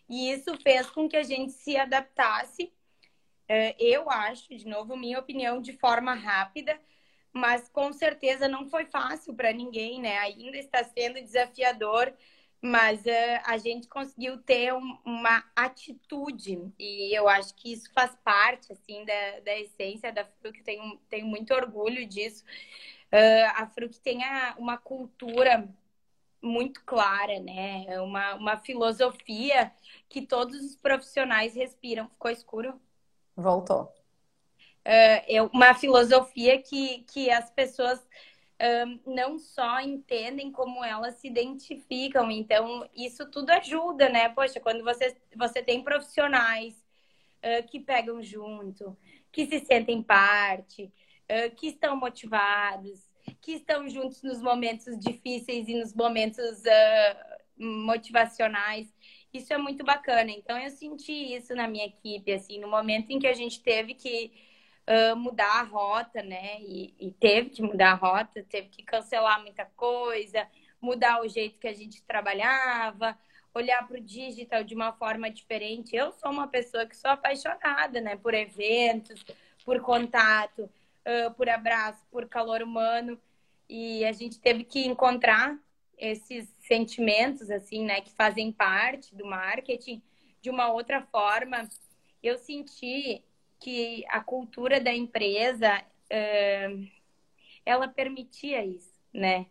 e 0.08 0.30
isso 0.30 0.56
fez 0.62 0.88
com 0.90 1.08
que 1.08 1.16
a 1.16 1.22
gente 1.24 1.52
se 1.52 1.76
adaptasse. 1.76 2.72
É, 3.48 3.74
eu 3.80 4.08
acho, 4.08 4.54
de 4.54 4.66
novo, 4.66 4.96
minha 4.96 5.18
opinião, 5.18 5.60
de 5.60 5.72
forma 5.72 6.14
rápida, 6.14 6.80
mas 7.32 7.68
com 7.68 7.92
certeza 7.92 8.48
não 8.48 8.68
foi 8.68 8.86
fácil 8.86 9.34
para 9.34 9.52
ninguém, 9.52 10.00
né? 10.00 10.18
Ainda 10.18 10.56
está 10.58 10.82
sendo 10.84 11.20
desafiador 11.22 12.12
mas 12.62 13.00
uh, 13.06 13.40
a 13.44 13.56
gente 13.56 13.88
conseguiu 13.88 14.38
ter 14.38 14.72
um, 14.74 14.98
uma 15.04 15.42
atitude. 15.56 16.72
E 16.78 17.16
eu 17.16 17.28
acho 17.28 17.54
que 17.54 17.72
isso 17.72 17.90
faz 17.92 18.14
parte 18.22 18.72
assim 18.72 19.04
da, 19.04 19.40
da 19.40 19.58
essência 19.58 20.12
da 20.12 20.24
Fruc. 20.24 20.62
Tenho, 20.62 20.98
tenho 21.08 21.26
muito 21.26 21.54
orgulho 21.54 22.06
disso. 22.06 22.44
Uh, 23.12 23.50
a 23.56 23.66
Fruc 23.66 23.98
tem 24.00 24.22
a, 24.24 24.54
uma 24.58 24.76
cultura 24.76 25.68
muito 26.42 26.82
clara 26.84 27.38
né? 27.40 27.84
É 27.86 28.00
uma, 28.00 28.34
uma 28.34 28.56
filosofia 28.58 29.72
que 30.08 30.22
todos 30.22 30.60
os 30.60 30.76
profissionais 30.76 31.54
respiram. 31.54 32.08
Ficou 32.08 32.30
escuro? 32.30 32.80
Voltou 33.36 33.99
é 34.84 35.42
uma 35.52 35.74
filosofia 35.74 36.60
que, 36.60 37.04
que 37.12 37.30
as 37.30 37.50
pessoas 37.50 38.00
não 39.06 39.38
só 39.38 39.80
entendem 39.80 40.52
como 40.52 40.84
elas 40.84 41.14
se 41.14 41.28
identificam. 41.28 42.30
Então, 42.30 42.88
isso 42.94 43.30
tudo 43.30 43.50
ajuda, 43.50 44.08
né? 44.08 44.28
Poxa, 44.28 44.60
quando 44.60 44.84
você, 44.84 45.16
você 45.34 45.62
tem 45.62 45.82
profissionais 45.82 46.74
uh, 47.40 47.66
que 47.66 47.80
pegam 47.80 48.22
junto, 48.22 48.96
que 49.32 49.46
se 49.46 49.60
sentem 49.60 50.02
parte, 50.02 50.84
uh, 50.84 51.54
que 51.56 51.68
estão 51.68 51.96
motivados, 51.96 53.08
que 53.40 53.52
estão 53.52 53.88
juntos 53.88 54.22
nos 54.22 54.40
momentos 54.42 54.98
difíceis 54.98 55.68
e 55.68 55.74
nos 55.74 55.94
momentos 55.94 56.60
uh, 56.60 57.64
motivacionais. 57.64 58.92
Isso 59.32 59.52
é 59.52 59.58
muito 59.58 59.84
bacana. 59.84 60.30
Então, 60.30 60.58
eu 60.58 60.70
senti 60.70 61.34
isso 61.34 61.54
na 61.54 61.68
minha 61.68 61.86
equipe, 61.86 62.32
assim, 62.32 62.58
no 62.60 62.68
momento 62.68 63.10
em 63.10 63.18
que 63.18 63.26
a 63.26 63.32
gente 63.32 63.62
teve 63.62 63.94
que 63.94 64.32
mudar 65.16 65.60
a 65.60 65.62
rota, 65.62 66.22
né? 66.22 66.60
E, 66.60 66.94
e, 66.98 67.12
teve 67.12 67.50
que 67.50 67.62
mudar 67.62 67.92
a 67.92 67.94
rota, 67.94 68.44
teve 68.48 68.68
que 68.68 68.82
cancelar 68.82 69.40
muita 69.40 69.64
coisa, 69.76 70.46
mudar 70.80 71.20
o 71.22 71.28
jeito 71.28 71.58
que 71.58 71.68
a 71.68 71.74
gente 71.74 72.02
trabalhava, 72.02 73.16
olhar 73.54 73.86
para 73.86 73.98
o 73.98 74.00
digital 74.00 74.64
de 74.64 74.74
uma 74.74 74.92
forma 74.92 75.30
diferente. 75.30 75.94
Eu 75.94 76.12
sou 76.12 76.30
uma 76.30 76.48
pessoa 76.48 76.86
que 76.86 76.96
sou 76.96 77.10
apaixonada, 77.10 78.00
né? 78.00 78.16
Por 78.16 78.34
eventos, 78.34 79.24
por 79.64 79.80
contato, 79.80 80.62
uh, 80.62 81.32
por 81.34 81.48
abraço, 81.48 82.04
por 82.10 82.28
calor 82.28 82.62
humano. 82.62 83.20
E 83.68 84.04
a 84.04 84.12
gente 84.12 84.40
teve 84.40 84.64
que 84.64 84.86
encontrar 84.86 85.58
esses 85.96 86.48
sentimentos, 86.58 87.50
assim, 87.50 87.84
né? 87.84 88.00
Que 88.00 88.10
fazem 88.12 88.50
parte 88.52 89.14
do 89.14 89.26
marketing 89.26 90.02
de 90.40 90.50
uma 90.50 90.72
outra 90.72 91.02
forma. 91.02 91.68
Eu 92.22 92.38
senti 92.38 93.22
que 93.60 94.04
a 94.08 94.20
cultura 94.20 94.80
da 94.80 94.92
empresa 94.92 95.84
ela 97.64 97.86
permitia 97.86 98.64
isso, 98.64 98.98
né? 99.12 99.46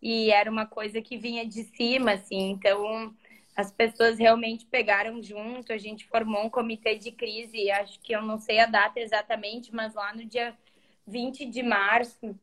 E 0.00 0.30
era 0.30 0.50
uma 0.50 0.66
coisa 0.66 1.00
que 1.00 1.16
vinha 1.16 1.46
de 1.46 1.64
cima, 1.64 2.12
assim. 2.12 2.50
Então, 2.50 3.14
as 3.56 3.72
pessoas 3.72 4.18
realmente 4.18 4.66
pegaram 4.66 5.22
junto. 5.22 5.72
A 5.72 5.78
gente 5.78 6.06
formou 6.06 6.44
um 6.44 6.50
comitê 6.50 6.96
de 6.96 7.10
crise. 7.10 7.70
Acho 7.70 7.98
que 8.00 8.12
eu 8.12 8.22
não 8.22 8.38
sei 8.38 8.60
a 8.60 8.66
data 8.66 9.00
exatamente, 9.00 9.74
mas 9.74 9.94
lá 9.94 10.14
no 10.14 10.24
dia 10.24 10.56
20 11.06 11.46
de 11.46 11.62
março, 11.62 12.38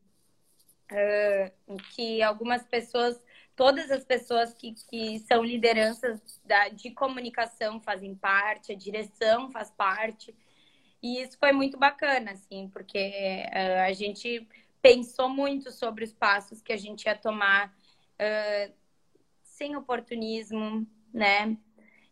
que 1.95 2.21
algumas 2.21 2.63
pessoas, 2.63 3.21
todas 3.55 3.91
as 3.91 4.03
pessoas 4.03 4.53
que, 4.53 4.73
que 4.89 5.19
são 5.19 5.43
lideranças 5.43 6.19
da, 6.43 6.69
de 6.69 6.91
comunicação 6.91 7.79
fazem 7.79 8.15
parte, 8.15 8.71
a 8.71 8.75
direção 8.75 9.51
faz 9.51 9.69
parte. 9.71 10.35
E 11.01 11.21
isso 11.21 11.37
foi 11.37 11.51
muito 11.51 11.77
bacana, 11.77 12.31
assim, 12.31 12.69
porque 12.71 13.43
uh, 13.47 13.81
a 13.87 13.93
gente 13.93 14.47
pensou 14.81 15.29
muito 15.29 15.71
sobre 15.71 16.03
os 16.03 16.13
passos 16.13 16.61
que 16.61 16.71
a 16.71 16.77
gente 16.77 17.05
ia 17.05 17.15
tomar 17.15 17.69
uh, 17.69 18.73
sem 19.43 19.75
oportunismo, 19.75 20.87
né? 21.13 21.57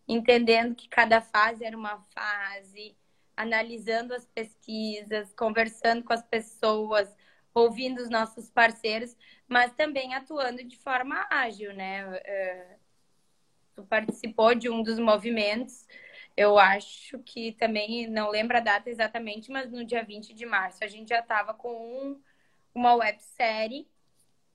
Entendendo 0.08 0.76
que 0.76 0.90
cada 0.90 1.22
fase 1.22 1.64
era 1.64 1.78
uma 1.78 2.00
fase, 2.14 2.96
analisando 3.38 4.14
as 4.14 4.26
pesquisas, 4.26 5.34
conversando 5.34 6.04
com 6.04 6.14
as 6.14 6.24
pessoas, 6.24 7.16
ouvindo 7.54 8.02
os 8.02 8.10
nossos 8.10 8.50
parceiros, 8.50 9.16
mas 9.48 9.72
também 9.74 10.16
atuando 10.16 10.64
de 10.64 10.78
forma 10.78 11.28
ágil, 11.30 11.74
né? 11.74 12.08
Uh, 12.08 12.80
tu 13.76 13.84
participou 13.84 14.56
de 14.56 14.70
um 14.70 14.82
dos 14.82 14.98
movimentos 14.98 15.88
eu 16.40 16.58
acho 16.58 17.20
que 17.20 17.52
também, 17.52 18.08
não 18.08 18.30
lembro 18.30 18.56
a 18.56 18.62
data 18.62 18.90
exatamente, 18.90 19.52
mas 19.52 19.70
no 19.70 19.84
dia 19.84 20.06
20 20.06 20.34
de 20.34 20.46
março 20.46 20.82
a 20.82 20.88
gente 20.88 21.10
já 21.10 21.20
estava 21.20 21.54
com 21.54 21.70
um, 21.70 22.22
uma 22.74 22.96
websérie 22.96 23.86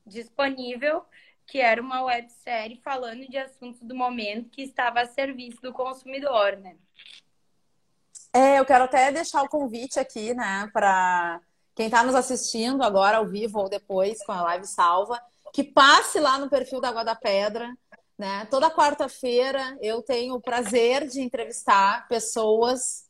disponível, 0.06 1.04
que 1.46 1.60
era 1.60 1.82
uma 1.82 2.02
websérie 2.02 2.80
falando 2.82 3.28
de 3.28 3.36
assuntos 3.36 3.82
do 3.82 3.94
momento 3.94 4.48
que 4.48 4.62
estava 4.62 5.02
a 5.02 5.06
serviço 5.06 5.60
do 5.60 5.74
consumidor, 5.74 6.56
né? 6.56 6.74
É, 8.32 8.58
eu 8.58 8.64
quero 8.64 8.84
até 8.84 9.12
deixar 9.12 9.42
o 9.42 9.48
convite 9.50 10.00
aqui, 10.00 10.32
né, 10.32 10.70
para 10.72 11.38
quem 11.74 11.84
está 11.84 12.02
nos 12.02 12.14
assistindo 12.14 12.82
agora 12.82 13.18
ao 13.18 13.26
vivo 13.26 13.58
ou 13.58 13.68
depois 13.68 14.24
com 14.24 14.32
a 14.32 14.40
live 14.40 14.66
salva, 14.66 15.22
que 15.52 15.62
passe 15.62 16.18
lá 16.18 16.38
no 16.38 16.48
perfil 16.48 16.80
da 16.80 16.88
Água 16.88 17.04
da 17.04 17.14
Pedra, 17.14 17.76
Né? 18.16 18.46
Toda 18.50 18.70
quarta-feira 18.70 19.76
eu 19.80 20.00
tenho 20.00 20.34
o 20.34 20.40
prazer 20.40 21.06
de 21.08 21.20
entrevistar 21.20 22.06
pessoas 22.08 23.04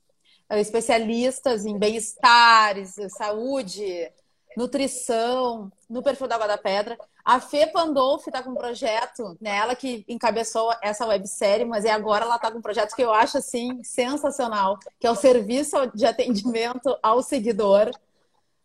eh, 0.48 0.60
especialistas 0.60 1.66
em 1.66 1.78
bem-estar, 1.78 2.76
saúde, 3.10 4.10
nutrição, 4.56 5.70
no 5.90 6.02
perfil 6.02 6.26
da 6.26 6.36
Água 6.36 6.48
da 6.48 6.58
Pedra. 6.58 6.96
A 7.24 7.40
Fê 7.40 7.66
Pandolfi 7.66 8.28
está 8.28 8.42
com 8.42 8.50
um 8.50 8.54
projeto, 8.54 9.36
né? 9.40 9.56
ela 9.56 9.74
que 9.74 10.04
encabeçou 10.08 10.72
essa 10.82 11.06
websérie, 11.06 11.64
mas 11.64 11.84
é 11.84 11.90
agora 11.90 12.24
ela 12.24 12.36
está 12.36 12.50
com 12.50 12.58
um 12.58 12.62
projeto 12.62 12.94
que 12.94 13.02
eu 13.02 13.12
acho 13.12 13.38
assim 13.38 13.82
sensacional, 13.82 14.78
que 15.00 15.06
é 15.06 15.10
o 15.10 15.16
serviço 15.16 15.76
de 15.94 16.04
atendimento 16.06 16.96
ao 17.02 17.22
seguidor. 17.22 17.90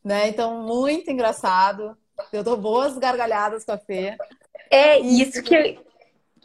Né? 0.04 0.30
Então, 0.30 0.62
muito 0.64 1.10
engraçado. 1.10 1.98
Eu 2.34 2.44
dou 2.44 2.58
boas 2.58 2.98
gargalhadas 2.98 3.64
com 3.64 3.72
a 3.72 3.78
Fê. 3.78 4.18
É, 4.70 5.00
isso 5.00 5.42
que, 5.42 5.80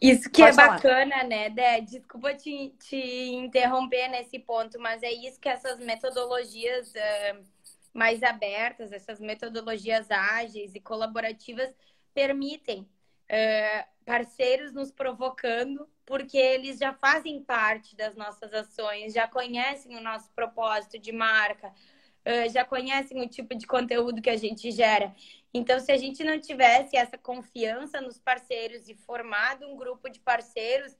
isso 0.00 0.30
que 0.30 0.42
é 0.42 0.52
bacana, 0.52 1.24
né, 1.24 1.50
Dé? 1.50 1.80
Desculpa 1.80 2.34
te, 2.34 2.74
te 2.78 3.30
interromper 3.32 4.08
nesse 4.08 4.38
ponto, 4.38 4.78
mas 4.78 5.02
é 5.02 5.12
isso 5.12 5.40
que 5.40 5.48
essas 5.48 5.78
metodologias 5.78 6.92
uh, 6.92 7.44
mais 7.92 8.22
abertas, 8.22 8.92
essas 8.92 9.20
metodologias 9.20 10.10
ágeis 10.10 10.74
e 10.74 10.80
colaborativas 10.80 11.74
permitem 12.12 12.80
uh, 12.82 13.84
parceiros 14.04 14.72
nos 14.72 14.90
provocando, 14.90 15.88
porque 16.04 16.36
eles 16.36 16.78
já 16.78 16.92
fazem 16.92 17.42
parte 17.42 17.96
das 17.96 18.14
nossas 18.14 18.52
ações, 18.52 19.14
já 19.14 19.26
conhecem 19.26 19.96
o 19.96 20.00
nosso 20.02 20.30
propósito 20.32 20.98
de 20.98 21.12
marca, 21.12 21.68
uh, 21.68 22.52
já 22.52 22.64
conhecem 22.64 23.20
o 23.22 23.28
tipo 23.28 23.54
de 23.54 23.66
conteúdo 23.66 24.20
que 24.20 24.30
a 24.30 24.36
gente 24.36 24.70
gera. 24.70 25.14
Então, 25.56 25.78
se 25.78 25.92
a 25.92 25.96
gente 25.96 26.24
não 26.24 26.40
tivesse 26.40 26.96
essa 26.96 27.16
confiança 27.16 28.00
nos 28.00 28.18
parceiros 28.18 28.88
e 28.88 28.94
formado 28.96 29.64
um 29.66 29.76
grupo 29.76 30.10
de 30.10 30.18
parceiros, 30.18 30.96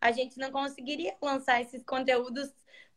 a 0.00 0.10
gente 0.10 0.38
não 0.38 0.50
conseguiria 0.50 1.14
lançar 1.20 1.60
esses 1.60 1.84
conteúdos 1.84 2.50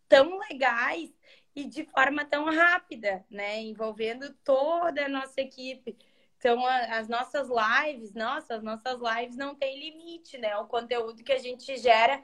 tão 0.08 0.40
legais 0.40 1.12
e 1.54 1.66
de 1.66 1.84
forma 1.84 2.24
tão 2.24 2.46
rápida, 2.46 3.26
né? 3.30 3.60
Envolvendo 3.60 4.34
toda 4.44 5.06
a 5.06 5.10
nossa 5.10 5.42
equipe. 5.42 5.98
Então, 6.38 6.66
as 6.66 7.10
nossas 7.10 7.50
lives, 7.50 8.14
nossa, 8.14 8.56
as 8.56 8.64
nossas 8.64 9.00
lives 9.00 9.36
não 9.36 9.54
tem 9.54 9.80
limite, 9.80 10.38
né? 10.38 10.56
O 10.58 10.68
conteúdo 10.68 11.24
que 11.24 11.34
a 11.34 11.38
gente 11.38 11.76
gera 11.78 12.24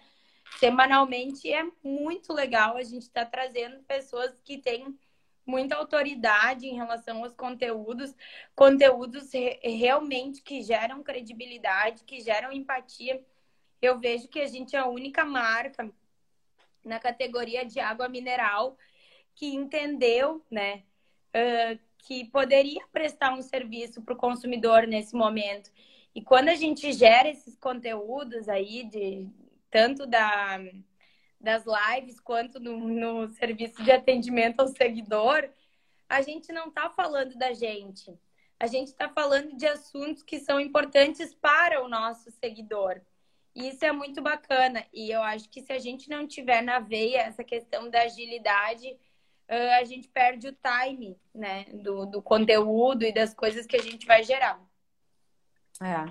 semanalmente 0.60 1.52
é 1.52 1.64
muito 1.84 2.32
legal. 2.32 2.78
A 2.78 2.84
gente 2.84 3.04
está 3.04 3.26
trazendo 3.26 3.84
pessoas 3.84 4.40
que 4.46 4.58
têm 4.58 4.98
muita 5.48 5.76
autoridade 5.76 6.68
em 6.68 6.76
relação 6.76 7.24
aos 7.24 7.34
conteúdos, 7.34 8.14
conteúdos 8.54 9.32
re 9.32 9.60
realmente 9.64 10.42
que 10.42 10.62
geram 10.62 11.02
credibilidade, 11.02 12.04
que 12.04 12.20
geram 12.20 12.52
empatia. 12.52 13.24
Eu 13.82 13.98
vejo 13.98 14.28
que 14.28 14.42
a 14.42 14.48
gente 14.48 14.76
é 14.76 14.80
a 14.80 14.88
única 14.88 15.24
marca 15.24 15.90
na 16.84 17.00
categoria 17.00 17.66
de 17.66 17.80
água 17.80 18.10
mineral 18.10 18.78
que 19.34 19.48
entendeu, 19.48 20.44
né, 20.52 20.84
uh, 21.34 21.80
que 22.00 22.26
poderia 22.26 22.86
prestar 22.92 23.34
um 23.34 23.42
serviço 23.42 24.02
para 24.02 24.14
o 24.14 24.18
consumidor 24.18 24.86
nesse 24.86 25.16
momento. 25.16 25.72
E 26.14 26.22
quando 26.22 26.50
a 26.50 26.56
gente 26.56 26.92
gera 26.92 27.30
esses 27.30 27.56
conteúdos 27.58 28.50
aí, 28.50 28.84
de 28.84 29.28
tanto 29.70 30.06
da, 30.06 30.60
das 31.40 31.64
lives 31.66 32.20
quanto 32.20 32.60
no, 32.60 32.78
no 32.80 33.30
serviço 33.30 33.84
de 33.84 33.92
atendimento 33.92 34.60
ao 34.60 34.68
seguidor, 34.68 35.50
a 36.10 36.22
gente 36.22 36.52
não 36.52 36.68
está 36.68 36.90
falando 36.90 37.36
da 37.38 37.54
gente. 37.54 38.18
A 38.60 38.66
gente 38.66 38.88
está 38.88 39.08
falando 39.10 39.56
de 39.56 39.68
assuntos 39.68 40.24
que 40.24 40.40
são 40.40 40.60
importantes 40.60 41.34
para 41.36 41.84
o 41.84 41.88
nosso 41.88 42.32
seguidor. 42.32 43.02
E 43.54 43.70
isso 43.70 43.86
é 43.86 43.92
muito 43.92 44.22
bacana. 44.22 44.86
E 44.94 45.12
eu 45.12 45.22
acho 45.22 45.50
que 45.50 45.62
se 45.62 45.72
a 45.72 45.80
gente 45.80 46.10
não 46.10 46.28
tiver 46.28 46.62
na 46.62 46.80
veia 46.80 47.22
essa 47.22 47.44
questão 47.44 47.90
da 47.90 48.02
agilidade, 48.04 48.98
a 49.48 49.84
gente 49.84 50.08
perde 50.10 50.48
o 50.48 50.56
time, 50.56 51.18
né, 51.34 51.66
do, 51.74 52.06
do 52.06 52.22
conteúdo 52.22 53.04
e 53.04 53.14
das 53.14 53.34
coisas 53.34 53.66
que 53.66 53.76
a 53.76 53.82
gente 53.82 54.06
vai 54.06 54.24
gerar. 54.24 54.60
É. 55.82 56.06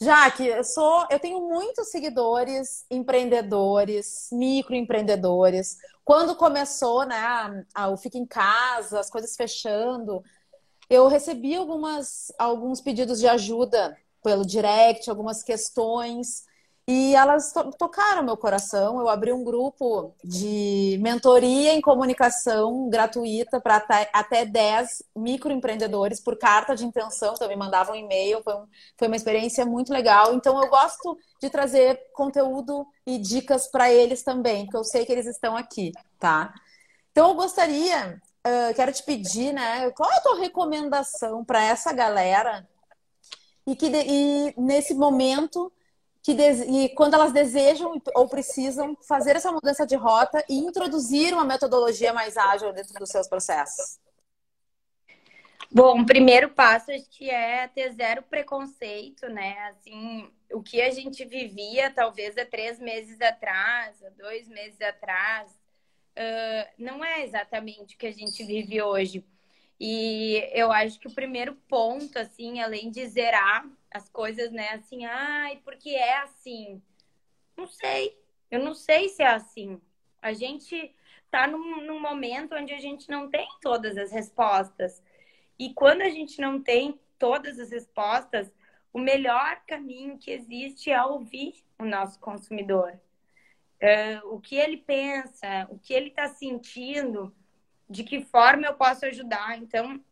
Jaque, 0.00 0.46
eu 0.46 0.62
sou, 0.62 1.06
eu 1.10 1.18
tenho 1.18 1.40
muitos 1.48 1.90
seguidores, 1.90 2.84
empreendedores, 2.88 4.28
microempreendedores. 4.30 5.76
Quando 6.04 6.36
começou, 6.36 7.04
né, 7.04 7.64
o 7.90 7.96
fica 7.96 8.16
em 8.16 8.24
casa, 8.26 9.00
as 9.00 9.10
coisas 9.10 9.34
fechando, 9.34 10.22
eu 10.88 11.08
recebi 11.08 11.56
algumas, 11.56 12.32
alguns 12.38 12.80
pedidos 12.80 13.18
de 13.18 13.26
ajuda 13.26 13.96
pelo 14.22 14.46
direct, 14.46 15.10
algumas 15.10 15.42
questões. 15.42 16.44
E 16.90 17.14
elas 17.14 17.52
to 17.52 17.70
tocaram 17.72 18.22
meu 18.22 18.36
coração. 18.38 18.98
Eu 18.98 19.10
abri 19.10 19.30
um 19.30 19.44
grupo 19.44 20.14
de 20.24 20.98
mentoria 21.02 21.74
em 21.74 21.82
comunicação 21.82 22.88
gratuita 22.88 23.60
para 23.60 23.84
até 24.10 24.46
10 24.46 25.02
microempreendedores 25.14 26.18
por 26.18 26.38
carta 26.38 26.74
de 26.74 26.86
intenção. 26.86 27.34
Então, 27.34 27.46
me 27.46 27.56
mandavam 27.56 27.94
um 27.94 27.98
e-mail. 27.98 28.42
Foi, 28.42 28.54
um, 28.54 28.66
foi 28.96 29.06
uma 29.06 29.16
experiência 29.16 29.66
muito 29.66 29.92
legal. 29.92 30.32
Então, 30.32 30.62
eu 30.62 30.70
gosto 30.70 31.18
de 31.42 31.50
trazer 31.50 32.00
conteúdo 32.14 32.86
e 33.06 33.18
dicas 33.18 33.66
para 33.66 33.92
eles 33.92 34.22
também, 34.22 34.64
porque 34.64 34.78
eu 34.78 34.84
sei 34.84 35.04
que 35.04 35.12
eles 35.12 35.26
estão 35.26 35.54
aqui, 35.58 35.92
tá? 36.18 36.54
Então, 37.12 37.28
eu 37.28 37.34
gostaria, 37.34 38.18
uh, 38.46 38.74
quero 38.74 38.94
te 38.94 39.02
pedir, 39.02 39.52
né? 39.52 39.90
Qual 39.90 40.10
é 40.10 40.16
a 40.16 40.22
tua 40.22 40.38
recomendação 40.38 41.44
para 41.44 41.62
essa 41.62 41.92
galera? 41.92 42.66
E 43.66 43.76
que 43.76 43.90
de, 43.90 43.98
e 44.06 44.54
nesse 44.56 44.94
momento 44.94 45.70
que 46.22 46.32
e 46.32 46.88
quando 46.90 47.14
elas 47.14 47.32
desejam 47.32 48.00
ou 48.14 48.28
precisam 48.28 48.96
fazer 49.06 49.36
essa 49.36 49.52
mudança 49.52 49.86
de 49.86 49.96
rota 49.96 50.44
e 50.48 50.58
introduzir 50.58 51.32
uma 51.32 51.44
metodologia 51.44 52.12
mais 52.12 52.36
ágil 52.36 52.72
dentro 52.72 52.94
dos 52.94 53.08
seus 53.08 53.28
processos? 53.28 53.98
Bom, 55.70 56.00
o 56.00 56.06
primeiro 56.06 56.48
passo 56.48 56.90
acho 56.90 57.08
que 57.10 57.28
é 57.28 57.68
ter 57.68 57.92
zero 57.92 58.22
preconceito, 58.22 59.28
né? 59.28 59.68
Assim, 59.68 60.30
o 60.50 60.62
que 60.62 60.80
a 60.80 60.90
gente 60.90 61.24
vivia 61.26 61.90
talvez 61.90 62.38
há 62.38 62.44
três 62.44 62.78
meses 62.78 63.20
atrás, 63.20 64.02
há 64.02 64.08
dois 64.10 64.48
meses 64.48 64.80
atrás, 64.80 65.50
uh, 65.50 66.68
não 66.78 67.04
é 67.04 67.22
exatamente 67.22 67.94
o 67.94 67.98
que 67.98 68.06
a 68.06 68.12
gente 68.12 68.42
vive 68.44 68.80
hoje. 68.80 69.22
E 69.78 70.42
eu 70.52 70.72
acho 70.72 70.98
que 70.98 71.06
o 71.06 71.14
primeiro 71.14 71.54
ponto, 71.68 72.18
assim, 72.18 72.60
além 72.60 72.90
de 72.90 73.06
zerar 73.06 73.66
as 73.90 74.08
coisas, 74.08 74.50
né, 74.52 74.70
assim, 74.70 75.04
ai, 75.04 75.60
porque 75.64 75.90
é 75.90 76.18
assim. 76.18 76.82
Não 77.56 77.66
sei. 77.66 78.18
Eu 78.50 78.60
não 78.60 78.74
sei 78.74 79.08
se 79.08 79.22
é 79.22 79.28
assim. 79.28 79.80
A 80.20 80.32
gente 80.32 80.94
tá 81.30 81.46
num, 81.46 81.82
num 81.82 82.00
momento 82.00 82.54
onde 82.54 82.72
a 82.72 82.80
gente 82.80 83.08
não 83.10 83.28
tem 83.28 83.48
todas 83.60 83.96
as 83.96 84.10
respostas. 84.10 85.02
E 85.58 85.72
quando 85.74 86.02
a 86.02 86.08
gente 86.08 86.40
não 86.40 86.62
tem 86.62 86.98
todas 87.18 87.58
as 87.58 87.70
respostas, 87.70 88.52
o 88.92 88.98
melhor 88.98 89.60
caminho 89.66 90.18
que 90.18 90.30
existe 90.30 90.90
é 90.90 91.02
ouvir 91.02 91.54
o 91.78 91.84
nosso 91.84 92.18
consumidor. 92.20 92.98
Uh, 93.80 94.34
o 94.34 94.40
que 94.40 94.56
ele 94.56 94.76
pensa, 94.76 95.66
o 95.70 95.78
que 95.78 95.92
ele 95.92 96.08
está 96.08 96.28
sentindo, 96.28 97.34
de 97.88 98.02
que 98.02 98.22
forma 98.22 98.66
eu 98.66 98.74
posso 98.74 99.04
ajudar. 99.06 99.58
Então, 99.58 100.02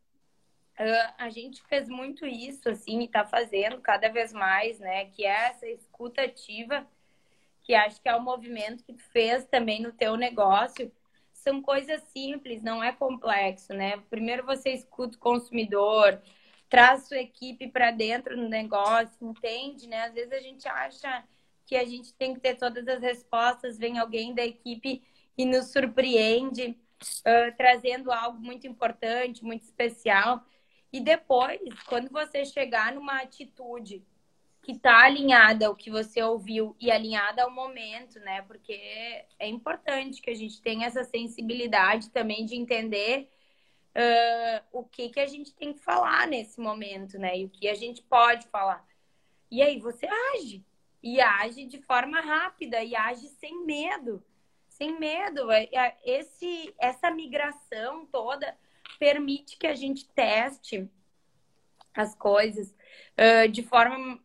uh, 0.79 1.15
a 1.19 1.31
gente 1.31 1.62
fez 1.65 1.89
muito 1.89 2.27
isso, 2.27 2.69
assim, 2.69 3.01
e 3.01 3.05
está 3.05 3.25
fazendo 3.25 3.81
cada 3.81 4.09
vez 4.09 4.33
mais, 4.33 4.79
né? 4.79 5.07
Que 5.07 5.25
é 5.25 5.49
essa 5.49 5.67
escuta 5.69 6.23
ativa, 6.23 6.87
que 7.62 7.75
acho 7.75 8.01
que 8.01 8.09
é 8.09 8.15
o 8.15 8.23
movimento 8.23 8.85
que 8.85 8.93
tu 8.93 9.03
fez 9.11 9.45
também 9.47 9.81
no 9.81 9.93
teu 9.93 10.17
negócio. 10.17 10.91
São 11.33 11.61
coisas 11.62 12.03
simples, 12.05 12.62
não 12.62 12.83
é 12.83 12.93
complexo, 12.93 13.73
né? 13.73 13.99
Primeiro 14.11 14.45
você 14.45 14.71
escuta 14.71 15.17
o 15.17 15.21
consumidor, 15.21 16.21
traz 16.69 17.07
sua 17.07 17.19
equipe 17.19 17.69
para 17.69 17.91
dentro 17.91 18.37
do 18.37 18.49
negócio, 18.49 19.17
entende, 19.21 19.89
né? 19.89 20.05
Às 20.05 20.15
vezes 20.15 20.33
a 20.33 20.41
gente 20.41 20.69
acha 20.69 21.25
que 21.65 21.77
a 21.77 21.85
gente 21.85 22.15
tem 22.15 22.35
que 22.35 22.41
ter 22.41 22.57
todas 22.57 22.87
as 22.87 23.01
respostas, 23.01 23.79
vem 23.79 23.99
alguém 23.99 24.35
da 24.35 24.45
equipe 24.45 25.03
e 25.37 25.45
nos 25.45 25.73
surpreende 25.73 26.79
uh, 27.03 27.57
trazendo 27.57 28.11
algo 28.12 28.39
muito 28.39 28.67
importante, 28.67 29.45
muito 29.45 29.62
especial. 29.62 30.45
E 30.97 31.01
depois, 31.01 31.61
quando 31.87 32.09
você 32.09 32.43
chegar 32.47 32.95
numa 32.95 33.21
atitude 33.21 34.03
que 34.63 34.73
está 34.73 35.05
alinhada 35.05 35.67
ao 35.67 35.77
que 35.77 35.91
você 35.91 36.23
ouviu 36.23 36.75
e 36.81 36.91
alinhada 36.91 37.43
ao 37.43 37.51
momento, 37.51 38.19
né? 38.21 38.41
Porque 38.41 38.73
é 39.39 39.47
importante 39.47 40.23
que 40.23 40.31
a 40.31 40.35
gente 40.35 40.59
tenha 40.63 40.87
essa 40.87 41.05
sensibilidade 41.05 42.09
também 42.09 42.47
de 42.47 42.57
entender 42.57 43.31
uh, 43.95 44.65
o 44.73 44.85
que, 44.85 45.11
que 45.11 45.21
a 45.21 45.27
gente 45.27 45.53
tem 45.53 45.75
que 45.75 45.81
falar 45.81 46.27
nesse 46.27 46.59
momento, 46.59 47.19
né? 47.19 47.41
E 47.41 47.45
o 47.45 47.51
que 47.51 47.69
a 47.69 47.75
gente 47.75 48.01
pode 48.03 48.47
falar. 48.49 48.83
E 49.51 49.61
aí 49.61 49.79
você 49.79 50.09
age. 50.35 50.65
E 51.03 51.21
age 51.21 51.67
de 51.67 51.83
forma 51.83 52.23
rápida 52.23 52.83
e 52.83 52.97
age 52.97 53.29
sem 53.29 53.67
medo 53.67 54.25
sem 54.77 54.99
medo. 54.99 55.51
É, 55.51 55.69
é, 55.73 55.97
esse, 56.05 56.75
essa 56.79 57.11
migração 57.11 58.07
toda 58.07 58.57
permite 58.99 59.57
que 59.57 59.67
a 59.67 59.75
gente 59.75 60.09
teste 60.11 60.89
as 61.95 62.15
coisas 62.15 62.75
uh, 63.17 63.49
de 63.49 63.63
forma 63.63 64.21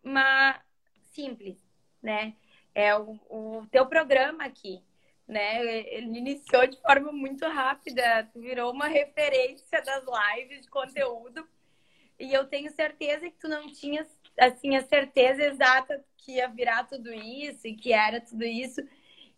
simples. 1.12 1.58
né? 2.02 2.36
É 2.74 2.96
o, 2.96 3.20
o 3.30 3.68
teu 3.70 3.86
programa 3.86 4.46
aqui, 4.46 4.82
né? 5.28 5.66
Ele 5.88 6.18
iniciou 6.18 6.66
de 6.68 6.80
forma 6.82 7.12
muito 7.12 7.46
rápida, 7.48 8.30
virou 8.36 8.72
uma 8.72 8.88
referência 8.88 9.82
das 9.82 10.04
lives 10.06 10.62
de 10.62 10.70
conteúdo. 10.70 11.48
E 12.20 12.34
eu 12.34 12.46
tenho 12.48 12.72
certeza 12.72 13.30
que 13.30 13.38
tu 13.38 13.48
não 13.48 13.72
tinhas 13.72 14.08
assim 14.40 14.76
a 14.76 14.84
certeza 14.84 15.44
exata 15.44 16.04
que 16.18 16.34
ia 16.34 16.48
virar 16.48 16.86
tudo 16.86 17.14
isso 17.14 17.68
e 17.68 17.76
que 17.76 17.92
era 17.92 18.22
tudo 18.22 18.44
isso 18.44 18.82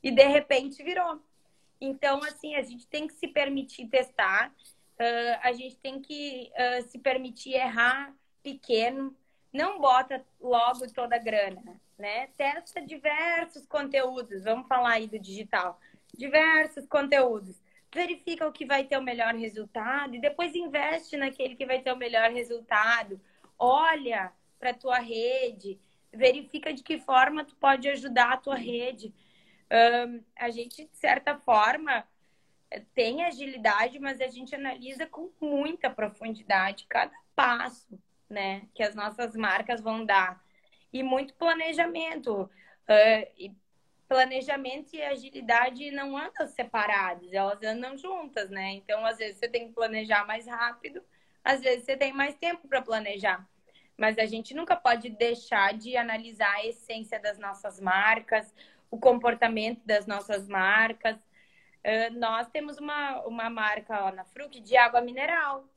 e 0.04 0.12
de 0.12 0.28
repente 0.28 0.84
virou. 0.84 1.22
Então, 1.80 2.24
assim, 2.24 2.56
a 2.56 2.62
gente 2.62 2.86
tem 2.88 3.08
que 3.08 3.14
se 3.14 3.28
permitir 3.28 3.88
testar, 3.88 4.54
uh, 5.00 5.40
a 5.42 5.52
gente 5.54 5.78
tem 5.78 6.02
que 6.02 6.52
uh, 6.54 6.90
se 6.90 7.00
permitir 7.00 7.54
errar 7.54 8.14
pequeno, 8.42 9.16
não 9.52 9.80
bota 9.80 10.26
logo 10.42 10.88
toda 10.94 11.16
a 11.16 11.20
grana, 11.20 11.80
né? 11.98 12.28
Testa 12.36 12.82
diversos 12.82 13.66
conteúdos, 13.68 14.44
vamos 14.44 14.68
falar 14.68 14.94
aí 14.94 15.08
do 15.08 15.20
digital, 15.20 15.80
diversos 16.14 16.88
conteúdos. 16.88 17.62
Verifica 17.94 18.48
o 18.48 18.52
que 18.52 18.66
vai 18.66 18.84
ter 18.86 18.98
o 18.98 19.04
melhor 19.04 19.36
resultado 19.36 20.16
e 20.16 20.20
depois 20.20 20.56
investe 20.56 21.16
naquele 21.16 21.56
que 21.56 21.66
vai 21.66 21.80
ter 21.80 21.94
o 21.94 21.98
melhor 21.98 22.32
resultado. 22.32 23.22
Olha 23.58 24.34
para 24.60 24.72
a 24.72 24.74
tua 24.74 24.98
rede, 24.98 25.80
verifica 26.12 26.74
de 26.74 26.82
que 26.82 26.98
forma 27.00 27.46
tu 27.46 27.56
pode 27.56 27.88
ajudar 27.90 28.34
a 28.34 28.38
tua 28.38 28.56
rede. 28.56 29.14
Um, 29.72 30.24
a 30.36 30.50
gente, 30.50 30.86
de 30.86 30.98
certa 30.98 31.38
forma, 31.38 32.04
tem 32.94 33.24
agilidade, 33.24 34.00
mas 34.00 34.22
a 34.22 34.28
gente 34.28 34.56
analisa 34.56 35.06
com 35.06 35.30
muita 35.40 35.90
profundidade 35.90 36.86
cada 36.88 37.14
passo 37.36 38.00
né, 38.30 38.64
que 38.74 38.84
as 38.84 38.96
nossas 38.96 39.36
marcas 39.36 39.82
vão 39.82 40.06
dar. 40.06 40.44
E 40.92 41.04
muito 41.04 41.34
planejamento. 41.36 42.50
Uh, 42.84 43.56
planejamento 44.08 44.96
e 44.96 45.02
agilidade 45.02 45.90
não 45.92 46.18
andam 46.18 46.46
separados, 46.48 47.32
elas 47.34 47.64
andam 47.64 47.98
juntas, 47.98 48.50
né? 48.50 48.74
Então, 48.74 49.04
às 49.06 49.18
vezes, 49.18 49.38
você 49.38 49.48
tem 49.48 49.68
que 49.68 49.74
planejar 49.74 50.28
mais 50.28 50.46
rápido, 50.46 51.02
às 51.44 51.62
vezes, 51.62 51.86
você 51.86 51.98
tem 51.98 52.14
mais 52.14 52.36
tempo 52.36 52.68
para 52.68 52.82
planejar. 52.82 53.48
Mas 53.98 54.20
a 54.20 54.26
gente 54.26 54.54
nunca 54.54 54.76
pode 54.76 55.10
deixar 55.10 55.74
de 55.74 55.98
analisar 55.98 56.52
a 56.54 56.66
essência 56.66 57.20
das 57.20 57.40
nossas 57.40 57.80
marcas, 57.80 58.54
o 58.92 59.00
comportamento 59.00 59.82
das 59.86 60.06
nossas 60.06 60.48
marcas. 60.48 61.18
Uh, 61.86 62.18
nós 62.18 62.48
temos 62.50 62.78
uma, 62.78 63.22
uma 63.26 63.50
marca 63.50 64.00
lá 64.00 64.12
na 64.12 64.24
Fruc 64.26 64.60
de 64.62 64.78
água 64.78 65.02
mineral, 65.02 65.68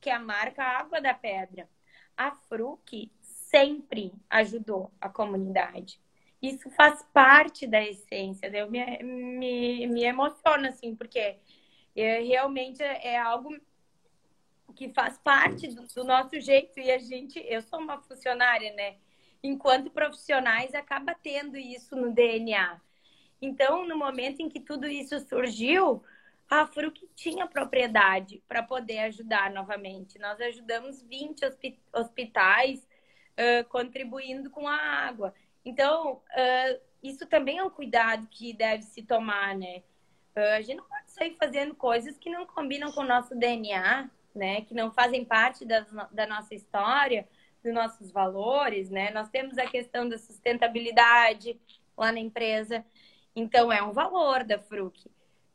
que 0.00 0.10
é 0.10 0.14
a 0.14 0.18
marca 0.18 0.62
Água 0.62 1.00
da 1.00 1.14
Pedra 1.14 1.68
a 2.16 2.32
Fruc 2.32 3.10
sempre 3.20 4.12
ajudou 4.30 4.90
a 5.00 5.08
comunidade. 5.08 6.00
Isso 6.40 6.70
faz 6.70 7.02
parte 7.12 7.66
da 7.66 7.82
essência. 7.82 8.46
Eu 8.46 8.70
me, 8.70 9.02
me, 9.02 9.86
me 9.86 10.04
emociono, 10.04 10.66
assim, 10.66 10.94
porque 10.94 11.38
realmente 11.94 12.82
é 12.82 13.18
algo 13.18 13.56
que 14.74 14.92
faz 14.92 15.16
parte 15.18 15.68
do, 15.68 15.86
do, 15.86 16.04
nosso 16.04 16.38
jeito. 16.40 16.78
E 16.78 16.90
a 16.90 16.98
gente, 16.98 17.38
eu 17.46 17.62
sou 17.62 17.78
uma 17.78 18.00
funcionária, 18.02 18.72
né? 18.74 18.96
Enquanto 19.42 19.90
profissionais, 19.90 20.74
acaba 20.74 21.14
tendo 21.14 21.56
isso 21.56 21.96
no 21.96 22.12
DNA. 22.12 22.80
Então, 23.44 23.86
no 23.86 23.96
momento 23.96 24.40
em 24.40 24.48
que 24.48 24.58
tudo 24.58 24.86
isso 24.86 25.20
surgiu, 25.20 26.02
a 26.48 26.66
Fruc 26.66 27.06
tinha 27.14 27.46
propriedade 27.46 28.42
para 28.48 28.62
poder 28.62 29.00
ajudar 29.00 29.50
novamente. 29.50 30.18
Nós 30.18 30.40
ajudamos 30.40 31.02
20 31.02 31.42
hospitais 31.92 32.80
uh, 32.80 33.68
contribuindo 33.68 34.48
com 34.50 34.66
a 34.66 34.76
água. 34.76 35.34
Então, 35.62 36.14
uh, 36.14 36.80
isso 37.02 37.26
também 37.26 37.58
é 37.58 37.64
um 37.64 37.70
cuidado 37.70 38.26
que 38.30 38.54
deve 38.54 38.82
se 38.82 39.02
tomar, 39.02 39.54
né? 39.54 39.82
Uh, 40.34 40.56
a 40.56 40.60
gente 40.62 40.78
não 40.78 40.88
pode 40.88 41.10
sair 41.10 41.36
fazendo 41.38 41.74
coisas 41.74 42.16
que 42.16 42.30
não 42.30 42.46
combinam 42.46 42.92
com 42.92 43.02
o 43.02 43.06
nosso 43.06 43.34
DNA, 43.34 44.08
né? 44.34 44.62
Que 44.62 44.74
não 44.74 44.90
fazem 44.90 45.22
parte 45.22 45.66
das, 45.66 45.86
da 46.10 46.26
nossa 46.26 46.54
história, 46.54 47.28
dos 47.62 47.74
nossos 47.74 48.10
valores, 48.10 48.88
né? 48.88 49.10
Nós 49.10 49.28
temos 49.28 49.58
a 49.58 49.66
questão 49.66 50.08
da 50.08 50.16
sustentabilidade 50.16 51.60
lá 51.96 52.12
na 52.12 52.20
empresa. 52.20 52.84
Então, 53.34 53.72
é 53.72 53.82
um 53.82 53.92
valor 53.92 54.44
da 54.44 54.58
Fruc. 54.58 55.10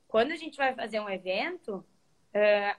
Quando 0.08 0.32
a 0.32 0.36
gente 0.36 0.58
vai 0.58 0.74
fazer 0.74 1.00
um 1.00 1.10
evento, 1.10 1.86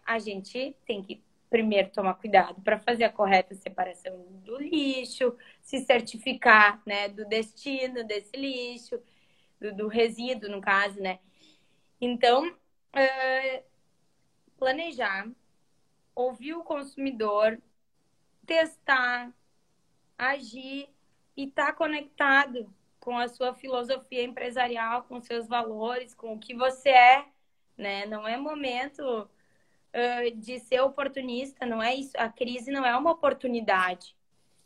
a 0.05 0.19
gente 0.19 0.77
tem 0.87 1.03
que 1.03 1.23
primeiro 1.49 1.91
tomar 1.91 2.15
cuidado 2.15 2.63
para 2.63 2.79
fazer 2.79 3.05
a 3.05 3.13
correta 3.13 3.55
separação 3.57 4.25
do 4.45 4.57
lixo, 4.57 5.37
se 5.61 5.81
certificar 5.81 6.81
né, 6.87 7.09
do 7.09 7.27
destino 7.27 8.05
desse 8.05 8.37
lixo, 8.37 9.01
do, 9.61 9.75
do 9.75 9.89
resíduo, 9.89 10.49
no 10.49 10.61
caso, 10.61 11.01
né? 11.01 11.19
Então, 12.01 12.49
uh, 12.49 13.65
planejar, 14.57 15.29
ouvir 16.15 16.55
o 16.55 16.63
consumidor, 16.63 17.61
testar, 18.47 19.33
agir 20.17 20.89
e 21.37 21.45
estar 21.45 21.67
tá 21.67 21.73
conectado 21.73 22.73
com 23.01 23.19
a 23.19 23.27
sua 23.27 23.55
filosofia 23.55 24.23
empresarial, 24.23 25.05
com 25.05 25.21
seus 25.21 25.49
valores, 25.49 26.15
com 26.15 26.35
o 26.35 26.39
que 26.39 26.55
você 26.55 26.91
é, 26.91 27.25
né? 27.77 28.05
Não 28.07 28.29
é 28.29 28.37
momento 28.37 29.03
uh, 29.03 30.37
de 30.37 30.59
ser 30.61 30.81
oportunista, 30.83 31.65
não 31.65 31.83
é 31.83 31.95
isso. 31.95 32.13
A 32.19 32.29
crise 32.29 32.71
não 32.71 32.85
é 32.85 32.95
uma 32.97 33.11
oportunidade. 33.13 34.15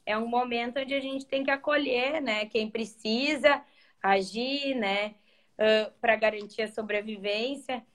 É 0.04 0.18
um 0.18 0.26
momento 0.26 0.80
onde 0.80 0.94
a 0.94 1.00
gente 1.00 1.24
tem 1.24 1.44
que 1.44 1.50
acolher, 1.50 2.20
né? 2.20 2.46
Quem 2.46 2.68
precisa 2.68 3.64
agir, 4.02 4.74
né? 4.74 5.14
Uh, 5.56 5.92
para 6.00 6.16
garantir 6.16 6.62
a 6.62 6.68
sobrevivência. 6.68 7.86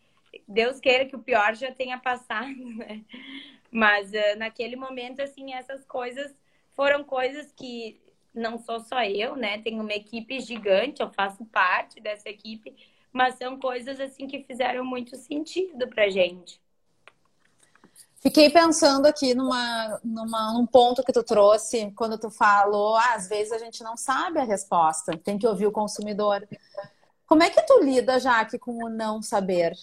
Deus 0.47 0.80
queira 0.80 1.06
que 1.06 1.15
o 1.15 1.21
pior 1.21 1.54
já 1.56 1.71
tenha 1.71 1.99
passado, 1.99 2.56
né? 2.78 3.04
Mas 3.69 4.12
uh, 4.12 4.38
naquele 4.38 4.78
momento, 4.78 5.21
assim, 5.21 5.54
essas 5.54 5.84
coisas 5.86 6.34
foram 6.75 7.04
coisas 7.04 7.52
que 7.52 8.02
não 8.33 8.57
sou 8.57 8.79
só 8.79 9.03
eu, 9.03 9.35
né? 9.35 9.61
Tenho 9.61 9.81
uma 9.81 9.93
equipe 9.93 10.39
gigante, 10.39 11.01
eu 11.01 11.11
faço 11.11 11.45
parte 11.45 11.99
dessa 11.99 12.29
equipe, 12.29 12.75
mas 13.11 13.35
são 13.35 13.59
coisas 13.59 13.99
assim 13.99 14.27
que 14.27 14.43
fizeram 14.43 14.85
muito 14.85 15.15
sentido 15.15 15.87
pra 15.87 16.09
gente. 16.09 16.61
Fiquei 18.21 18.49
pensando 18.49 19.05
aqui 19.05 19.33
numa, 19.33 19.99
numa, 20.03 20.53
num 20.53 20.65
ponto 20.65 21.03
que 21.03 21.13
tu 21.13 21.23
trouxe, 21.23 21.91
quando 21.95 22.17
tu 22.17 22.29
falou, 22.29 22.95
ah, 22.95 23.13
às 23.13 23.29
vezes 23.29 23.53
a 23.53 23.57
gente 23.57 23.81
não 23.81 23.95
sabe 23.95 24.39
a 24.39 24.43
resposta, 24.43 25.17
tem 25.17 25.37
que 25.37 25.47
ouvir 25.47 25.67
o 25.67 25.71
consumidor. 25.71 26.45
Como 27.25 27.43
é 27.43 27.49
que 27.49 27.61
tu 27.61 27.79
lida, 27.81 28.19
Jaque, 28.19 28.59
com 28.59 28.83
o 28.83 28.89
não 28.89 29.21
saber? 29.21 29.73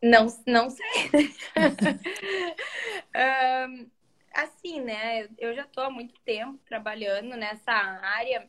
Não, 0.00 0.26
não 0.46 0.70
sei. 0.70 1.34
um, 3.68 3.90
assim, 4.36 4.80
né? 4.80 5.28
Eu 5.38 5.54
já 5.54 5.62
estou 5.62 5.84
há 5.84 5.90
muito 5.90 6.14
tempo 6.20 6.58
trabalhando 6.66 7.36
nessa 7.36 7.72
área 7.72 8.48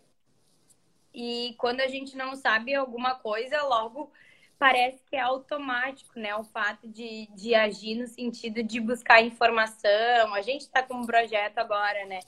e 1.13 1.55
quando 1.57 1.81
a 1.81 1.87
gente 1.87 2.15
não 2.15 2.35
sabe 2.35 2.75
alguma 2.75 3.15
coisa, 3.15 3.61
logo 3.63 4.11
parece 4.59 5.03
que 5.05 5.15
é 5.15 5.21
automático, 5.21 6.19
né? 6.19 6.35
O 6.35 6.43
fato 6.43 6.87
de, 6.87 7.27
de 7.35 7.55
agir 7.55 7.95
no 7.95 8.07
sentido 8.07 8.61
de 8.63 8.79
buscar 8.79 9.21
informação. 9.21 10.33
A 10.33 10.41
gente 10.41 10.61
está 10.61 10.83
com 10.83 10.95
um 10.95 11.05
projeto 11.05 11.57
agora, 11.59 12.05
né? 12.05 12.19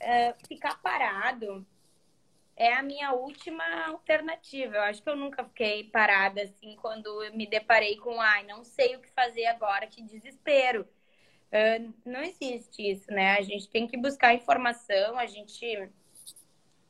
Uh, 0.00 0.46
ficar 0.46 0.80
parado 0.80 1.66
é 2.56 2.74
a 2.74 2.82
minha 2.82 3.12
última 3.12 3.64
alternativa. 3.86 4.76
Eu 4.76 4.82
acho 4.82 5.02
que 5.02 5.10
eu 5.10 5.16
nunca 5.16 5.44
fiquei 5.44 5.84
parada 5.84 6.42
assim 6.42 6.76
quando 6.76 7.10
me 7.34 7.46
deparei 7.46 7.96
com, 7.96 8.20
ai, 8.20 8.44
não 8.44 8.64
sei 8.64 8.96
o 8.96 9.00
que 9.00 9.10
fazer 9.10 9.46
agora, 9.46 9.86
que 9.86 10.02
desespero. 10.02 10.86
Uh, 11.52 11.92
não 12.06 12.22
existe 12.22 12.90
isso, 12.90 13.10
né? 13.10 13.36
A 13.36 13.42
gente 13.42 13.68
tem 13.68 13.86
que 13.86 13.98
buscar 13.98 14.32
informação, 14.32 15.18
a 15.18 15.26
gente 15.26 15.90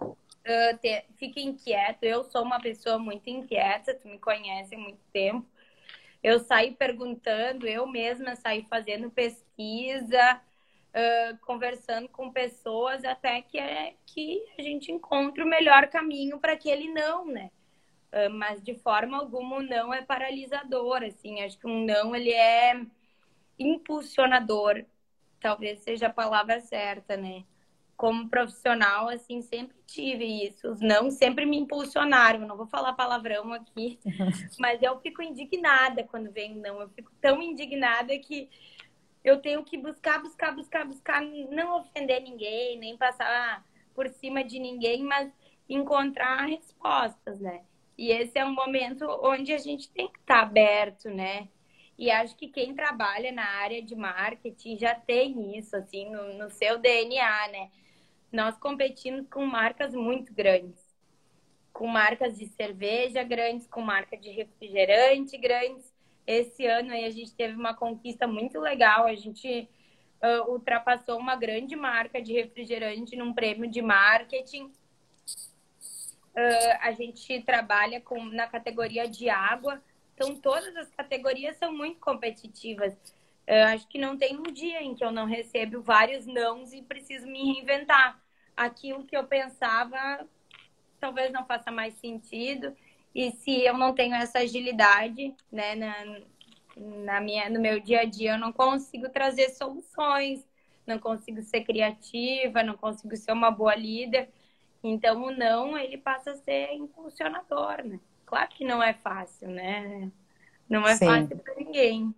uh, 0.01 1.05
fica 1.17 1.41
inquieto. 1.41 2.05
Eu 2.05 2.23
sou 2.23 2.43
uma 2.45 2.61
pessoa 2.61 2.97
muito 2.97 3.29
inquieta, 3.29 3.93
tu 3.93 4.07
me 4.07 4.21
conhece 4.21 4.77
há 4.77 4.79
muito 4.79 5.01
tempo. 5.13 5.45
Eu 6.23 6.39
saio 6.39 6.77
perguntando, 6.77 7.67
eu 7.67 7.89
mesma 7.89 8.37
saio 8.37 8.65
fazendo 8.71 9.11
pesquisa, 9.11 10.41
uh, 10.95 11.39
conversando 11.45 12.09
com 12.09 12.31
pessoas 12.31 13.05
até 13.05 13.43
que, 13.43 13.59
é, 13.59 13.95
que 14.07 14.45
a 14.57 14.63
gente 14.63 14.93
encontre 14.93 15.43
o 15.43 15.47
melhor 15.47 15.89
caminho 15.89 16.39
para 16.39 16.53
aquele 16.53 16.89
não, 16.89 17.27
né? 17.27 17.51
mas 18.31 18.63
de 18.63 18.75
forma 18.75 19.17
alguma 19.17 19.57
o 19.57 19.63
não 19.63 19.93
é 19.93 20.03
paralisador, 20.03 21.03
assim. 21.03 21.41
Acho 21.41 21.59
que 21.59 21.67
um 21.67 21.87
não, 21.87 22.15
ele 22.15 22.31
é 22.31 22.85
impulsionador, 23.59 24.85
talvez 25.41 25.81
seja 25.81 26.07
a 26.07 26.13
palavra 26.13 26.61
certa, 26.61 27.17
né? 27.17 27.45
Como 27.97 28.29
profissional, 28.29 29.09
assim, 29.09 29.43
sempre 29.43 29.77
tive 29.87 30.25
isso. 30.47 30.69
Os 30.69 30.81
não 30.81 31.11
sempre 31.11 31.47
me 31.47 31.57
impulsionaram. 31.57 32.47
Não 32.47 32.57
vou 32.57 32.67
falar 32.67 32.95
palavrão 32.95 33.53
aqui, 33.53 33.99
mas 34.59 34.83
eu 34.83 34.99
fico 35.01 35.23
indignada 35.23 36.03
quando 36.05 36.31
vem 36.33 36.57
não. 36.57 36.81
Eu 36.81 36.89
fico 36.91 37.13
tão 37.21 37.41
indignada 37.41 38.19
que 38.19 38.49
eu 39.25 39.41
tenho 39.41 39.63
que 39.63 39.79
buscar, 39.79 40.21
buscar, 40.21 40.53
buscar, 40.55 40.85
buscar, 40.85 41.23
não 41.23 41.81
ofender 41.81 42.21
ninguém, 42.23 42.79
nem 42.79 42.97
passar 42.97 43.65
por 43.95 44.09
cima 44.09 44.43
de 44.43 44.59
ninguém, 44.59 45.05
mas 45.05 45.31
encontrar 45.69 46.47
respostas, 46.47 47.39
né? 47.41 47.63
E 47.97 48.11
esse 48.11 48.39
é 48.39 48.45
um 48.45 48.55
momento 48.55 49.07
onde 49.23 49.53
a 49.53 49.59
gente 49.59 49.91
tem 49.91 50.09
que 50.09 50.19
estar 50.19 50.41
aberto, 50.41 51.09
né? 51.09 51.49
E 52.03 52.11
acho 52.11 52.35
que 52.35 52.49
quem 52.49 52.75
trabalha 52.75 53.31
na 53.31 53.45
área 53.45 53.81
de 53.81 53.95
marketing 53.95 54.77
já 54.77 54.93
tem 54.93 55.57
isso, 55.57 55.77
assim, 55.77 56.11
no, 56.11 56.37
no 56.37 56.51
seu 56.51 56.77
DNA, 56.77 57.49
né? 57.53 57.71
Nós 58.33 58.59
competimos 58.59 59.29
com 59.29 59.47
marcas 59.47 59.95
muito 59.95 60.35
grandes. 60.35 60.85
Com 61.73 61.87
marcas 61.87 62.37
de 62.37 62.49
cerveja 62.49 63.23
grandes, 63.23 63.69
com 63.69 63.81
marca 63.81 64.17
de 64.17 64.31
refrigerante 64.31 65.39
grandes. 65.39 65.95
Esse 66.27 66.67
ano 66.67 66.91
aí 66.91 67.05
a 67.05 67.11
gente 67.11 67.33
teve 67.37 67.55
uma 67.55 67.73
conquista 67.73 68.27
muito 68.27 68.59
legal. 68.59 69.07
A 69.07 69.15
gente 69.15 69.71
uh, 70.21 70.51
ultrapassou 70.51 71.17
uma 71.21 71.37
grande 71.37 71.77
marca 71.77 72.21
de 72.21 72.33
refrigerante 72.33 73.15
num 73.15 73.33
prêmio 73.33 73.71
de 73.71 73.81
marketing. 73.81 74.65
Uh, 76.35 76.79
a 76.81 76.91
gente 76.91 77.41
trabalha 77.45 78.01
com, 78.01 78.25
na 78.25 78.49
categoria 78.49 79.07
de 79.07 79.31
água 79.31 79.81
então, 80.23 80.37
todas 80.37 80.77
as 80.77 80.89
categorias 80.91 81.57
são 81.57 81.73
muito 81.73 81.99
competitivas. 81.99 82.95
Eu 83.47 83.65
acho 83.67 83.89
que 83.89 83.99
não 83.99 84.17
tem 84.17 84.37
um 84.37 84.53
dia 84.53 84.81
em 84.81 84.95
que 84.95 85.05
eu 85.05 85.11
não 85.11 85.27
recebo 85.27 85.83
vários 85.83 86.27
nãos 86.27 86.73
e 86.73 86.81
preciso 86.81 87.27
me 87.27 87.55
reinventar. 87.55 88.21
Aquilo 88.57 89.05
que 89.05 89.17
eu 89.17 89.25
pensava 89.25 90.27
talvez 91.01 91.33
não 91.33 91.45
faça 91.45 91.73
mais 91.73 91.95
sentido. 91.95 92.77
E 93.13 93.33
se 93.33 93.65
eu 93.65 93.77
não 93.77 93.93
tenho 93.95 94.15
essa 94.15 94.39
agilidade, 94.39 95.35
né, 95.51 95.75
na, 95.75 96.21
na 96.77 97.21
minha, 97.21 97.51
no 97.51 97.61
meu 97.61 97.81
dia 97.81 98.03
a 98.03 98.05
dia, 98.05 98.35
eu 98.35 98.39
não 98.39 98.53
consigo 98.53 99.09
trazer 99.09 99.51
soluções, 99.51 100.47
não 100.87 100.99
consigo 101.01 101.43
ser 101.43 101.65
criativa, 101.65 102.63
não 102.63 102.77
consigo 102.77 103.17
ser 103.17 103.33
uma 103.33 103.51
boa 103.51 103.75
líder. 103.75 104.31
Então, 104.85 105.25
o 105.25 105.31
não, 105.33 105.77
ele 105.77 105.99
passa 105.99 106.31
a 106.33 106.37
ser 106.37 106.73
impulsionador, 106.75 107.85
né? 107.85 107.99
Claro 108.33 108.49
que 108.49 108.65
não 108.65 108.83
é 108.83 108.95
fácil, 108.95 109.51
né? 109.51 110.11
Não 110.67 110.89
é 110.89 110.97
Sim. 110.97 111.05
fácil 111.05 111.37
para 111.37 111.55
ninguém. 111.55 112.15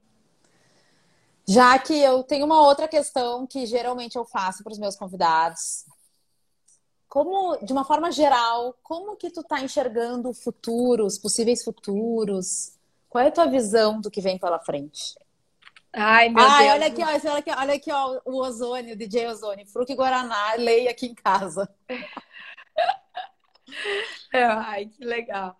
Já 1.44 1.76
que 1.76 1.92
eu 1.92 2.22
tenho 2.22 2.46
uma 2.46 2.60
outra 2.60 2.86
questão 2.86 3.44
que 3.48 3.66
geralmente 3.66 4.14
eu 4.14 4.24
faço 4.24 4.62
para 4.62 4.70
os 4.70 4.78
meus 4.78 4.94
convidados. 4.94 5.84
Como, 7.08 7.56
de 7.56 7.72
uma 7.72 7.84
forma 7.84 8.12
geral, 8.12 8.78
como 8.80 9.16
que 9.16 9.28
tu 9.28 9.40
está 9.40 9.60
enxergando 9.60 10.30
o 10.30 10.34
futuro, 10.34 11.04
os 11.04 11.18
possíveis 11.18 11.64
futuros? 11.64 12.78
Qual 13.08 13.24
é 13.24 13.26
a 13.26 13.32
tua 13.32 13.46
visão 13.46 14.00
do 14.00 14.08
que 14.08 14.20
vem 14.20 14.38
pela 14.38 14.60
frente? 14.60 15.18
Ai, 15.92 16.28
meu 16.28 16.44
Ai, 16.44 16.62
Deus. 16.62 16.74
Olha 16.74 16.86
aqui, 16.86 17.02
ó, 17.02 17.06
olha 17.06 17.38
aqui, 17.40 17.50
olha 17.50 17.74
aqui, 17.74 17.92
ó, 17.92 18.20
o 18.24 18.36
Ozônio, 18.36 18.94
o 18.94 18.96
DJ 18.96 19.26
Ozônio, 19.26 19.66
Fruque 19.66 19.96
Guaraná, 19.96 20.54
leia 20.58 20.92
aqui 20.92 21.06
em 21.06 21.14
casa. 21.14 21.68
Ai, 24.32 24.86
que 24.86 25.04
legal. 25.04 25.56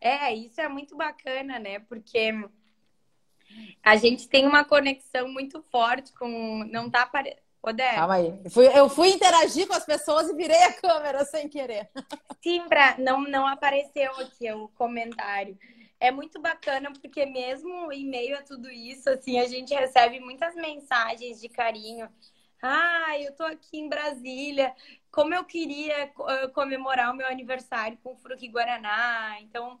É, 0.00 0.32
isso 0.34 0.60
é 0.60 0.68
muito 0.68 0.96
bacana, 0.96 1.58
né? 1.58 1.78
Porque 1.80 2.32
a 3.82 3.96
gente 3.96 4.28
tem 4.28 4.46
uma 4.46 4.64
conexão 4.64 5.28
muito 5.28 5.62
forte 5.70 6.12
com. 6.14 6.64
Não 6.70 6.90
tá 6.90 7.02
aparecendo. 7.02 7.44
Odé. 7.66 7.94
Calma 7.94 8.16
aí. 8.16 8.40
Eu 8.44 8.50
fui, 8.50 8.66
eu 8.66 8.88
fui, 8.90 9.08
interagir 9.08 9.66
com 9.66 9.72
as 9.72 9.86
pessoas 9.86 10.28
e 10.28 10.34
virei 10.34 10.62
a 10.64 10.74
câmera 10.74 11.24
sem 11.24 11.48
querer. 11.48 11.88
Sim, 12.42 12.68
pra, 12.68 12.96
não, 12.98 13.22
não 13.22 13.46
apareceu 13.46 14.12
aqui 14.20 14.52
o 14.52 14.68
comentário. 14.68 15.58
É 15.98 16.10
muito 16.10 16.38
bacana 16.38 16.92
porque 16.92 17.24
mesmo 17.24 17.90
em 17.90 18.06
meio 18.06 18.36
a 18.36 18.42
tudo 18.42 18.70
isso, 18.70 19.08
assim, 19.08 19.40
a 19.40 19.48
gente 19.48 19.72
recebe 19.72 20.20
muitas 20.20 20.54
mensagens 20.54 21.40
de 21.40 21.48
carinho. 21.48 22.06
Ah, 22.60 23.18
eu 23.18 23.34
tô 23.34 23.44
aqui 23.44 23.78
em 23.78 23.88
Brasília 23.88 24.74
como 25.14 25.32
eu 25.32 25.44
queria 25.44 26.10
eh, 26.28 26.48
comemorar 26.48 27.12
o 27.12 27.16
meu 27.16 27.28
aniversário 27.28 27.96
com 28.02 28.14
o 28.14 28.16
Fruc 28.16 28.48
Guaraná. 28.48 29.40
Então, 29.42 29.78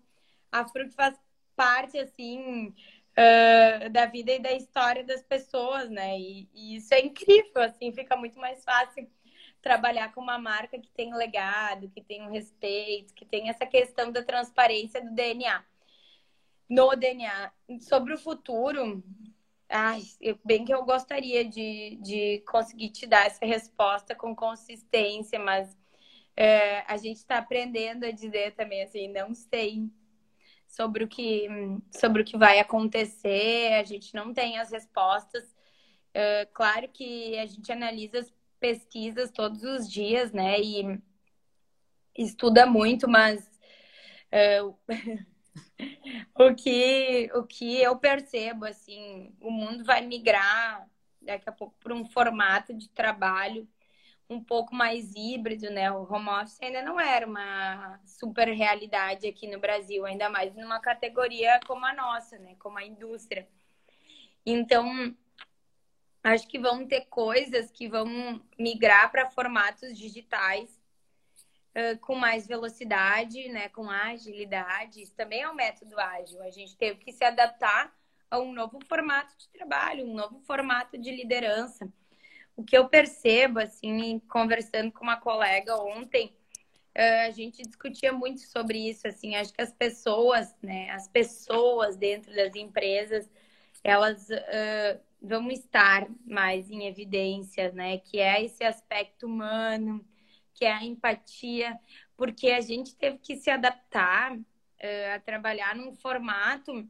a 0.50 0.64
Fruc 0.64 0.92
faz 0.94 1.18
parte, 1.56 1.98
assim, 1.98 2.68
uh, 2.68 3.90
da 3.90 4.06
vida 4.06 4.32
e 4.32 4.38
da 4.38 4.52
história 4.52 5.02
das 5.02 5.24
pessoas, 5.24 5.90
né? 5.90 6.16
E, 6.16 6.48
e, 6.54 6.76
isso 6.76 6.94
é 6.94 7.00
incrível, 7.00 7.62
assim, 7.62 7.90
fica 7.92 8.16
muito 8.16 8.38
mais 8.38 8.62
fácil 8.62 9.10
trabalhar 9.60 10.12
com 10.14 10.20
uma 10.20 10.38
marca 10.38 10.78
que 10.78 10.90
tem 10.90 11.12
legado, 11.12 11.90
que 11.90 12.00
tem 12.00 12.22
um 12.22 12.30
respeito, 12.30 13.12
que 13.12 13.24
tem 13.24 13.48
essa 13.48 13.66
questão 13.66 14.12
da 14.12 14.22
transparência 14.22 15.02
do 15.02 15.12
DNA. 15.12 15.64
No 16.68 16.94
DNA. 16.94 17.52
Sobre 17.80 18.14
o 18.14 18.18
futuro, 18.18 19.02
Ai, 19.68 20.02
eu, 20.20 20.38
bem 20.44 20.64
que 20.64 20.72
eu 20.72 20.84
gostaria 20.84 21.44
de, 21.44 21.98
de 22.02 22.42
conseguir 22.46 22.90
te 22.90 23.06
dar 23.06 23.26
essa 23.26 23.44
resposta 23.44 24.14
com 24.14 24.34
consistência, 24.34 25.38
mas 25.38 25.76
é, 26.36 26.80
a 26.90 26.96
gente 26.96 27.18
está 27.18 27.38
aprendendo 27.38 28.04
a 28.04 28.10
dizer 28.10 28.54
também 28.54 28.82
assim, 28.82 29.08
não 29.08 29.34
sei 29.34 29.90
sobre 30.66 31.04
o 31.04 31.08
que 31.08 31.48
sobre 31.90 32.22
o 32.22 32.24
que 32.24 32.36
vai 32.36 32.58
acontecer, 32.58 33.74
a 33.74 33.84
gente 33.84 34.14
não 34.14 34.34
tem 34.34 34.58
as 34.58 34.70
respostas. 34.70 35.54
É, 36.12 36.46
claro 36.52 36.88
que 36.88 37.38
a 37.38 37.46
gente 37.46 37.70
analisa 37.72 38.20
as 38.20 38.32
pesquisas 38.60 39.30
todos 39.30 39.62
os 39.62 39.90
dias, 39.90 40.32
né? 40.32 40.60
E 40.60 41.00
estuda 42.16 42.66
muito, 42.66 43.08
mas 43.08 43.48
é, 44.30 44.60
o 46.34 46.54
que 46.54 47.30
o 47.34 47.44
que 47.44 47.80
eu 47.80 47.96
percebo 47.96 48.64
assim, 48.64 49.34
o 49.40 49.50
mundo 49.50 49.84
vai 49.84 50.00
migrar 50.00 50.88
daqui 51.20 51.48
a 51.48 51.52
pouco 51.52 51.74
para 51.80 51.94
um 51.94 52.04
formato 52.04 52.74
de 52.74 52.88
trabalho 52.88 53.68
um 54.28 54.42
pouco 54.42 54.74
mais 54.74 55.14
híbrido, 55.14 55.70
né? 55.70 55.90
O 55.92 56.10
home 56.10 56.28
office 56.30 56.58
ainda 56.62 56.82
não 56.82 56.98
era 56.98 57.26
uma 57.26 58.00
super 58.04 58.48
realidade 58.48 59.26
aqui 59.26 59.46
no 59.46 59.60
Brasil, 59.60 60.04
ainda 60.06 60.28
mais 60.28 60.54
numa 60.54 60.80
categoria 60.80 61.60
como 61.66 61.84
a 61.84 61.94
nossa, 61.94 62.38
né? 62.38 62.56
Como 62.58 62.78
a 62.78 62.84
indústria. 62.84 63.46
Então, 64.46 65.14
acho 66.22 66.48
que 66.48 66.58
vão 66.58 66.86
ter 66.86 67.02
coisas 67.02 67.70
que 67.70 67.88
vão 67.88 68.42
migrar 68.58 69.10
para 69.10 69.30
formatos 69.30 69.96
digitais 69.96 70.80
com 72.00 72.14
mais 72.14 72.46
velocidade, 72.46 73.48
né, 73.48 73.68
com 73.68 73.90
agilidade. 73.90 75.02
Isso 75.02 75.14
também 75.14 75.42
é 75.42 75.50
um 75.50 75.54
método 75.54 75.98
ágil. 75.98 76.40
A 76.42 76.50
gente 76.50 76.76
teve 76.76 76.98
que 77.00 77.12
se 77.12 77.24
adaptar 77.24 77.92
a 78.30 78.38
um 78.38 78.52
novo 78.52 78.78
formato 78.88 79.36
de 79.36 79.48
trabalho, 79.48 80.06
um 80.06 80.14
novo 80.14 80.40
formato 80.40 80.96
de 80.96 81.10
liderança. 81.10 81.88
O 82.56 82.62
que 82.62 82.78
eu 82.78 82.88
percebo, 82.88 83.58
assim, 83.58 84.20
conversando 84.28 84.92
com 84.92 85.02
uma 85.02 85.16
colega 85.16 85.76
ontem, 85.76 86.32
a 86.94 87.30
gente 87.30 87.62
discutia 87.62 88.12
muito 88.12 88.40
sobre 88.42 88.88
isso, 88.88 89.08
assim, 89.08 89.34
acho 89.34 89.52
que 89.52 89.60
as 89.60 89.72
pessoas, 89.72 90.54
né, 90.62 90.90
as 90.90 91.08
pessoas 91.08 91.96
dentro 91.96 92.32
das 92.34 92.54
empresas, 92.54 93.28
elas 93.82 94.28
uh, 94.30 95.00
vão 95.20 95.50
estar 95.50 96.06
mais 96.24 96.70
em 96.70 96.86
evidência, 96.86 97.72
né, 97.72 97.98
que 97.98 98.20
é 98.20 98.44
esse 98.44 98.62
aspecto 98.62 99.26
humano, 99.26 100.04
que 100.54 100.64
é 100.64 100.72
a 100.72 100.84
empatia, 100.84 101.78
porque 102.16 102.50
a 102.50 102.60
gente 102.60 102.94
teve 102.96 103.18
que 103.18 103.36
se 103.36 103.50
adaptar 103.50 104.36
uh, 104.36 105.14
a 105.14 105.20
trabalhar 105.20 105.74
num 105.74 105.92
formato 105.92 106.88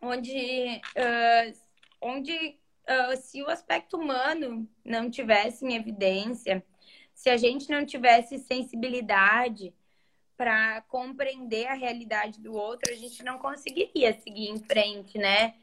onde, 0.00 0.80
uh, 0.96 1.58
onde 2.00 2.58
uh, 2.88 3.16
se 3.16 3.42
o 3.42 3.50
aspecto 3.50 3.96
humano 3.96 4.68
não 4.84 5.10
tivesse 5.10 5.64
em 5.64 5.74
evidência, 5.74 6.64
se 7.12 7.30
a 7.30 7.36
gente 7.36 7.70
não 7.70 7.84
tivesse 7.84 8.38
sensibilidade 8.38 9.74
para 10.36 10.82
compreender 10.82 11.66
a 11.66 11.74
realidade 11.74 12.40
do 12.40 12.54
outro, 12.54 12.92
a 12.92 12.96
gente 12.96 13.24
não 13.24 13.38
conseguiria 13.38 14.12
seguir 14.20 14.50
em 14.50 14.58
frente, 14.58 15.16
né? 15.18 15.54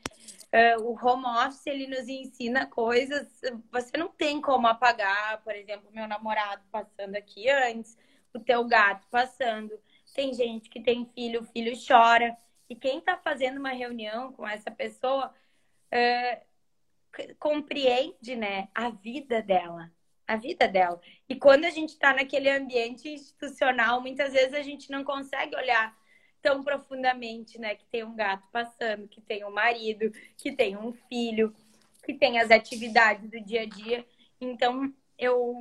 Uh, 0.53 0.83
o 0.83 0.93
home 0.93 1.25
office 1.25 1.65
ele 1.65 1.87
nos 1.87 2.07
ensina 2.07 2.67
coisas. 2.67 3.41
Você 3.71 3.97
não 3.97 4.09
tem 4.09 4.39
como 4.39 4.67
apagar, 4.67 5.41
por 5.41 5.55
exemplo, 5.55 5.89
meu 5.91 6.07
namorado 6.07 6.61
passando 6.71 7.15
aqui 7.15 7.49
antes, 7.49 7.97
o 8.31 8.39
teu 8.39 8.63
gato 8.63 9.07
passando. 9.09 9.73
Tem 10.13 10.31
gente 10.31 10.69
que 10.69 10.79
tem 10.79 11.07
filho, 11.07 11.41
o 11.41 11.45
filho 11.45 11.73
chora. 11.87 12.37
E 12.69 12.75
quem 12.75 12.99
está 12.99 13.17
fazendo 13.17 13.57
uma 13.57 13.71
reunião 13.71 14.31
com 14.31 14.47
essa 14.47 14.69
pessoa 14.69 15.33
uh, 15.91 17.33
compreende 17.39 18.35
né, 18.35 18.67
a 18.75 18.91
vida 18.91 19.41
dela. 19.41 19.91
A 20.27 20.35
vida 20.35 20.67
dela. 20.67 21.01
E 21.27 21.35
quando 21.35 21.65
a 21.65 21.71
gente 21.71 21.89
está 21.89 22.13
naquele 22.13 22.49
ambiente 22.49 23.09
institucional, 23.09 23.99
muitas 24.01 24.33
vezes 24.33 24.53
a 24.53 24.61
gente 24.61 24.91
não 24.91 25.03
consegue 25.03 25.55
olhar 25.55 25.97
tão 26.43 26.61
profundamente, 26.61 27.57
né? 27.57 27.73
Que 27.73 27.85
tem 27.85 28.03
um 28.03 28.15
gato 28.15 28.45
passando, 28.51 29.07
que 29.07 29.21
tem 29.21 29.43
um 29.45 29.51
marido, 29.51 30.11
que 30.37 30.51
tem 30.51 30.77
um 30.77 30.93
filho, 30.93 31.55
que 32.05 32.13
tem 32.13 32.39
as 32.39 32.51
atividades 32.51 33.27
do 33.31 33.39
dia 33.41 33.61
a 33.61 33.65
dia. 33.65 34.05
Então, 34.39 34.93
eu 35.17 35.57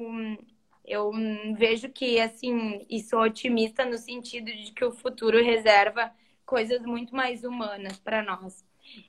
eu 0.84 1.12
vejo 1.56 1.88
que 1.90 2.20
assim, 2.20 2.84
e 2.90 3.00
sou 3.00 3.20
otimista 3.20 3.84
no 3.84 3.96
sentido 3.96 4.46
de 4.46 4.72
que 4.72 4.84
o 4.84 4.90
futuro 4.92 5.42
reserva 5.42 6.12
coisas 6.44 6.82
muito 6.82 7.14
mais 7.14 7.44
humanas 7.44 7.98
para 8.00 8.20
nós. 8.20 8.64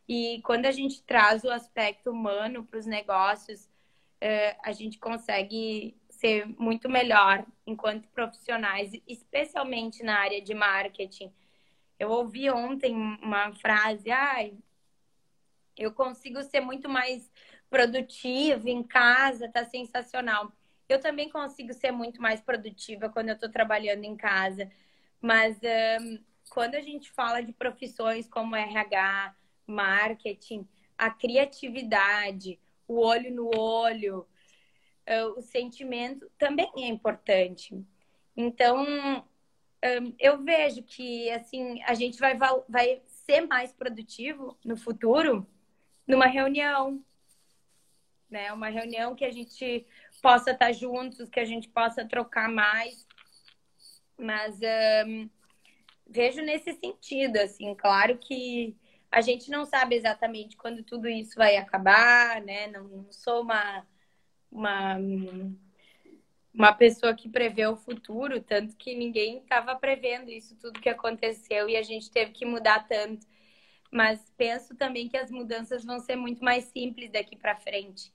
E 0.08 0.40
quando 0.46 0.68
a 0.68 0.72
gente 0.72 1.02
traz 1.04 1.44
o 1.44 1.50
aspecto 1.50 2.12
humano 2.12 2.64
para 2.64 2.80
os 2.80 2.86
negócios, 2.86 3.66
uh, 3.66 4.56
a 4.64 4.72
gente 4.72 5.00
consegue 5.00 5.98
ser 6.10 6.46
muito 6.60 6.88
melhor 6.88 7.44
enquanto 7.66 8.08
profissionais, 8.10 8.92
especialmente 9.08 10.04
na 10.04 10.20
área 10.20 10.42
de 10.42 10.54
marketing. 10.54 11.34
Eu 12.00 12.10
ouvi 12.10 12.50
ontem 12.50 12.96
uma 12.96 13.54
frase, 13.54 14.12
ai, 14.12 14.58
eu 15.78 15.92
consigo 15.94 16.42
ser 16.44 16.62
muito 16.62 16.90
mais 16.90 17.32
produtiva 17.70 18.70
em 18.70 18.84
casa, 18.84 19.50
tá 19.50 19.66
sensacional. 19.66 20.52
Eu 20.88 21.00
também 21.00 21.30
consigo 21.30 21.74
ser 21.74 21.92
muito 21.92 22.22
mais 22.22 22.42
produtiva 22.42 23.10
quando 23.10 23.30
eu 23.30 23.36
estou 23.36 23.50
trabalhando 23.50 24.04
em 24.04 24.16
casa, 24.16 24.72
mas 25.22 25.58
um, 26.02 26.20
quando 26.50 26.76
a 26.76 26.82
gente 26.82 27.10
fala 27.12 27.42
de 27.42 27.54
profissões 27.54 28.28
como 28.28 28.56
RH, 28.56 29.36
marketing, 29.66 30.68
a 30.98 31.10
criatividade, 31.10 32.60
o 32.88 33.00
olho 33.00 33.34
no 33.34 33.50
olho, 33.58 34.28
o 35.36 35.42
sentimento 35.42 36.30
também 36.38 36.72
é 36.78 36.88
importante. 36.88 37.84
Então, 38.36 39.26
um, 39.84 40.16
eu 40.20 40.42
vejo 40.42 40.82
que 40.84 41.30
assim 41.32 41.82
a 41.84 41.94
gente 41.94 42.20
vai, 42.20 42.38
vai 42.70 43.02
ser 43.06 43.42
mais 43.42 43.74
produtivo 43.74 44.58
no 44.64 44.78
futuro 44.78 45.46
numa 46.08 46.26
reunião, 46.26 47.04
né? 48.30 48.52
Uma 48.52 48.70
reunião 48.70 49.16
que 49.16 49.26
a 49.26 49.32
gente 49.32 49.86
possa 50.22 50.52
estar 50.52 50.72
juntos, 50.72 51.30
que 51.30 51.40
a 51.40 51.46
gente 51.46 51.70
possa 51.70 52.06
trocar 52.06 52.50
mais. 52.50 53.06
Mas 54.18 54.60
um, 55.08 55.30
vejo 56.08 56.42
nesse 56.42 56.74
sentido, 56.74 57.38
assim, 57.38 57.74
claro 57.76 58.18
que 58.18 58.76
a 59.12 59.22
gente 59.22 59.52
não 59.52 59.66
sabe 59.66 59.96
exatamente 59.96 60.58
quando 60.58 60.84
tudo 60.84 61.08
isso 61.08 61.36
vai 61.36 61.58
acabar, 61.58 62.42
né? 62.42 62.68
Não, 62.68 62.84
não 62.84 63.12
sou 63.12 63.42
uma, 63.42 63.86
uma, 64.52 64.98
uma 66.54 66.74
pessoa 66.74 67.14
que 67.16 67.28
prevê 67.30 67.66
o 67.66 67.76
futuro, 67.76 68.42
tanto 68.42 68.76
que 68.76 68.96
ninguém 68.96 69.40
estava 69.40 69.76
prevendo 69.76 70.30
isso 70.30 70.56
tudo 70.58 70.80
que 70.80 70.90
aconteceu 70.90 71.68
e 71.68 71.76
a 71.76 71.82
gente 71.84 72.12
teve 72.12 72.32
que 72.32 72.46
mudar 72.46 72.88
tanto. 72.88 73.26
Mas 73.92 74.20
penso 74.38 74.76
também 74.76 75.08
que 75.08 75.18
as 75.18 75.32
mudanças 75.32 75.84
vão 75.84 76.00
ser 76.00 76.16
muito 76.16 76.44
mais 76.44 76.66
simples 76.66 77.12
daqui 77.12 77.36
para 77.36 77.56
frente. 77.56 78.14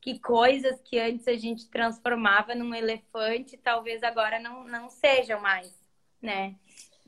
Que 0.00 0.18
coisas 0.18 0.80
que 0.82 0.98
antes 0.98 1.26
a 1.28 1.34
gente 1.34 1.68
transformava 1.68 2.54
num 2.54 2.74
elefante, 2.74 3.56
talvez 3.56 4.02
agora 4.02 4.38
não, 4.38 4.64
não 4.64 4.90
sejam 4.90 5.40
mais, 5.40 5.74
né? 6.20 6.56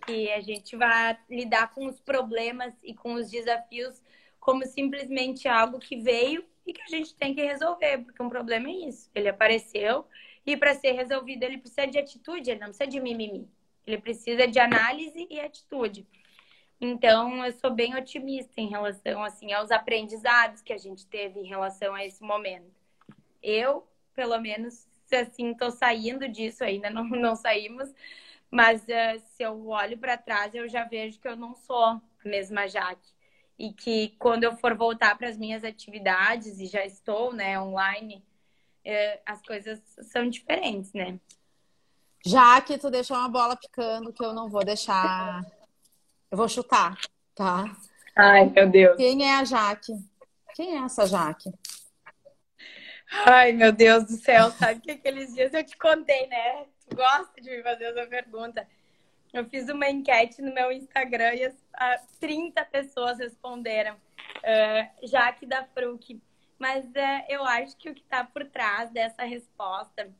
que 0.05 0.31
a 0.31 0.41
gente 0.41 0.77
vai 0.77 1.19
lidar 1.29 1.73
com 1.73 1.87
os 1.87 1.99
problemas 2.01 2.75
e 2.83 2.95
com 2.95 3.15
os 3.15 3.31
desafios 3.31 4.01
como 4.39 4.65
simplesmente 4.67 5.49
algo 5.49 5.79
que 5.79 5.97
veio 5.97 6.45
e 6.67 6.73
que 6.73 6.83
a 6.83 6.87
gente 6.87 7.15
tem 7.15 7.35
que 7.35 7.43
resolver, 7.43 7.99
porque 7.99 8.23
um 8.23 8.29
problema 8.29 8.69
é 8.69 8.89
isso. 8.89 9.11
Ele 9.15 9.29
apareceu 9.29 10.07
e 10.47 10.57
para 10.57 10.75
ser 10.75 10.93
resolvido 10.93 11.43
ele 11.43 11.59
precisa 11.59 11.87
de 11.87 11.99
atitude, 11.99 12.51
ele 12.51 12.61
não 12.61 12.69
precisa 12.69 12.89
de 12.89 13.01
mimimi. 13.01 13.51
Ele 13.85 13.99
precisa 13.99 14.47
de 14.47 14.59
análise 14.59 15.27
e 15.29 15.41
atitude. 15.41 16.07
Então, 16.81 17.45
eu 17.45 17.53
sou 17.53 17.71
bem 17.71 17.97
otimista 17.97 18.61
em 18.61 18.69
relação 18.69 19.23
assim 19.25 19.53
aos 19.53 19.71
aprendizados 19.71 20.61
que 20.61 20.73
a 20.73 20.79
gente 20.79 21.07
teve 21.07 21.41
em 21.41 21.47
relação 21.47 21.95
a 21.95 22.05
esse 22.05 22.23
momento. 22.23 22.71
Eu, 23.43 23.87
pelo 24.15 24.39
menos, 24.39 24.87
assim, 25.13 25.53
estou 25.53 25.71
saindo 25.71 26.29
disso 26.29 26.63
ainda, 26.63 26.91
não, 26.91 27.05
não 27.05 27.35
saímos, 27.35 27.93
mas 28.51 28.83
uh, 28.83 29.19
se 29.35 29.43
eu 29.43 29.69
olho 29.69 29.99
para 29.99 30.17
trás, 30.17 30.55
eu 30.55 30.69
já 30.69 30.85
vejo 30.85 31.19
que 31.21 31.29
eu 31.29 31.37
não 31.37 31.55
sou 31.55 31.85
a 31.85 32.01
mesma 32.25 32.69
Jaque. 32.69 33.15
E 33.59 33.73
que 33.73 34.15
quando 34.19 34.45
eu 34.45 34.55
for 34.57 34.75
voltar 34.75 35.17
para 35.17 35.29
as 35.29 35.37
minhas 35.39 35.65
atividades, 35.65 36.61
e 36.61 36.67
já 36.67 36.85
estou 36.85 37.33
né, 37.33 37.59
online, 37.59 38.23
as 39.25 39.42
coisas 39.42 39.81
são 40.03 40.29
diferentes, 40.29 40.92
né? 40.92 41.18
Jaque, 42.25 42.79
tu 42.79 42.90
deixou 42.90 43.16
uma 43.16 43.29
bola 43.29 43.57
picando 43.57 44.12
que 44.12 44.25
eu 44.25 44.33
não 44.33 44.49
vou 44.49 44.64
deixar. 44.64 45.44
Eu 46.31 46.37
vou 46.37 46.49
chutar, 46.49 46.99
tá? 47.35 47.64
Ai, 48.16 48.46
meu 48.46 48.68
Deus. 48.68 48.96
Quem 48.96 49.29
é 49.29 49.37
a 49.37 49.44
Jaque? 49.44 49.92
Quem 50.55 50.77
é 50.77 50.85
essa 50.85 51.07
Jaque? 51.07 51.53
Ai, 53.25 53.53
meu 53.53 53.70
Deus 53.70 54.05
do 54.05 54.16
céu, 54.16 54.51
sabe 54.51 54.81
que 54.81 54.90
aqueles 54.90 55.33
dias 55.35 55.55
eu 55.55 55.62
te 55.62 55.77
contei, 55.77 56.27
né? 56.27 56.64
Tu 56.88 56.96
gosta 56.96 57.40
de 57.40 57.51
me 57.51 57.62
fazer 57.62 57.85
essa 57.85 58.07
pergunta. 58.07 58.66
Eu 59.33 59.44
fiz 59.44 59.68
uma 59.68 59.88
enquete 59.88 60.40
no 60.40 60.53
meu 60.55 60.72
Instagram 60.72 61.35
e 61.35 61.44
as, 61.44 62.07
30 62.18 62.64
pessoas 62.64 63.18
responderam, 63.18 63.94
uh, 63.94 65.07
Jaque 65.07 65.46
da 65.46 65.64
Fruc. 65.64 66.20
Mas 66.59 66.85
uh, 66.85 67.25
eu 67.29 67.45
acho 67.45 67.77
que 67.77 67.90
o 67.90 67.95
que 67.95 68.03
está 68.03 68.25
por 68.25 68.45
trás 68.47 68.90
dessa 68.90 69.25
resposta 69.25 70.11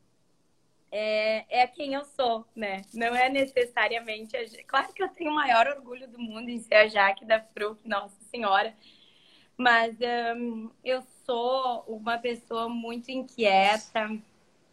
é, 0.91 1.63
é 1.63 1.67
quem 1.67 1.95
eu 1.95 2.05
sou, 2.05 2.47
né? 2.55 2.83
Não 2.95 3.15
é 3.15 3.29
necessariamente 3.29 4.37
a... 4.37 4.45
Claro 4.67 4.93
que 4.93 5.03
eu 5.03 5.09
tenho 5.09 5.31
o 5.31 5.35
maior 5.35 5.67
orgulho 5.67 6.09
do 6.09 6.19
mundo 6.19 6.49
em 6.49 6.59
ser 6.59 6.75
a 6.75 6.89
Jaque 6.89 7.25
da 7.25 7.41
Fruc, 7.41 7.79
nossa 7.85 8.17
senhora. 8.31 8.75
Mas 9.57 9.97
um, 10.37 10.71
eu 10.85 11.03
sou 11.25 11.85
uma 11.89 12.19
pessoa 12.19 12.69
muito 12.69 13.11
inquieta, 13.11 14.11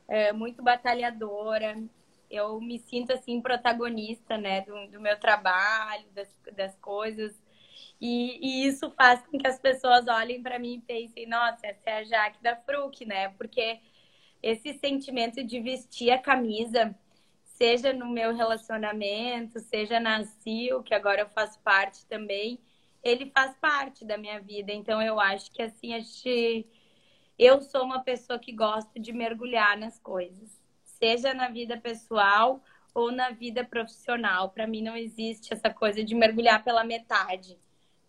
é, 0.08 0.34
muito 0.34 0.62
batalhadora. 0.62 1.82
Eu 2.30 2.60
me 2.60 2.80
sinto 2.80 3.14
assim 3.14 3.42
protagonista, 3.42 4.38
né, 4.38 4.62
do, 4.62 4.88
do 4.88 5.00
meu 5.00 5.20
trabalho, 5.20 6.06
das, 6.14 6.36
das 6.54 6.76
coisas. 6.78 7.34
E, 8.06 8.38
e, 8.42 8.68
isso 8.68 8.92
faz 8.92 9.26
com 9.26 9.38
que 9.38 9.48
as 9.48 9.58
pessoas 9.58 10.10
olhem 10.10 10.44
para 10.44 10.60
mim 10.60 10.74
e 10.74 10.82
pensem: 10.82 11.26
nossa, 11.26 11.66
essa 11.66 11.90
é 11.90 11.98
a 12.00 12.04
Jaque 12.04 12.44
da 12.44 12.54
Fruc, 12.54 13.06
né? 13.06 13.30
Porque 13.30 13.80
esse 14.42 14.74
sentimento 14.74 15.42
de 15.42 15.62
vestir 15.62 16.12
a 16.12 16.18
camisa, 16.20 16.94
seja 17.46 17.94
no 17.94 18.10
meu 18.10 18.36
relacionamento, 18.36 19.58
seja 19.62 20.02
na 20.02 20.26
CIO, 20.26 20.84
que 20.84 20.94
agora 20.94 21.22
eu 21.22 21.30
faço 21.30 21.58
parte 21.62 22.06
também, 22.06 22.60
ele 23.02 23.32
faz 23.32 23.56
parte 23.62 24.04
da 24.04 24.18
minha 24.18 24.42
vida. 24.42 24.74
Então 24.74 25.02
eu 25.02 25.18
acho 25.18 25.50
que 25.54 25.62
assim 25.62 25.94
a 25.94 26.00
gente 26.00 26.68
eu 27.40 27.62
sou 27.62 27.84
uma 27.86 28.04
pessoa 28.04 28.38
que 28.38 28.52
gosta 28.52 29.00
de 29.00 29.14
mergulhar 29.14 29.78
nas 29.78 29.98
coisas, 29.98 30.62
seja 30.84 31.34
na 31.34 31.48
vida 31.48 31.78
pessoal 31.78 32.62
ou 32.94 33.14
na 33.14 33.30
vida 33.30 33.64
profissional. 33.64 34.50
Para 34.50 34.68
mim 34.68 34.82
não 34.82 34.98
existe 34.98 35.54
essa 35.54 35.70
coisa 35.70 36.04
de 36.04 36.14
mergulhar 36.14 36.64
pela 36.66 36.84
metade, 36.84 37.58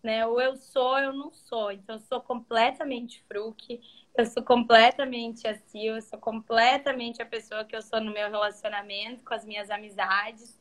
né? 0.05 0.25
Ou 0.25 0.39
eu 0.39 0.55
sou, 0.55 0.91
ou 0.91 0.99
eu 0.99 1.13
não 1.13 1.31
sou. 1.33 1.71
Então 1.71 1.95
eu 1.95 1.99
sou 1.99 2.21
completamente 2.21 3.21
fruque, 3.27 3.81
eu 4.15 4.25
sou 4.25 4.43
completamente 4.43 5.47
assim, 5.47 5.87
eu 5.87 6.01
sou 6.01 6.19
completamente 6.19 7.21
a 7.21 7.25
pessoa 7.25 7.65
que 7.65 7.75
eu 7.75 7.81
sou 7.81 7.99
no 7.99 8.13
meu 8.13 8.29
relacionamento, 8.29 9.25
com 9.25 9.33
as 9.33 9.43
minhas 9.43 9.69
amizades. 9.69 10.57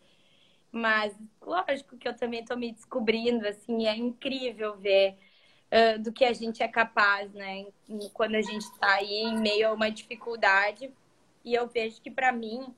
Mas 0.73 1.17
lógico 1.41 1.97
que 1.97 2.09
eu 2.09 2.17
também 2.17 2.41
estou 2.41 2.57
me 2.57 2.73
descobrindo, 2.73 3.47
assim, 3.47 3.87
é 3.87 3.95
incrível 3.95 4.77
ver 4.77 5.17
do 6.01 6.13
que 6.13 6.25
a 6.25 6.33
gente 6.33 6.63
é 6.63 6.69
capaz, 6.69 7.33
né? 7.33 7.67
Quando 8.13 8.37
a 8.37 8.43
gente 8.43 8.63
está 8.63 8.95
aí 8.95 9.23
em 9.23 9.39
meio 9.39 9.69
a 9.69 9.73
uma 9.73 9.91
dificuldade. 9.91 10.91
E 11.45 11.53
eu 11.55 11.69
vejo 11.69 12.01
que 12.01 12.11
para 12.11 12.33
mim 12.33 12.75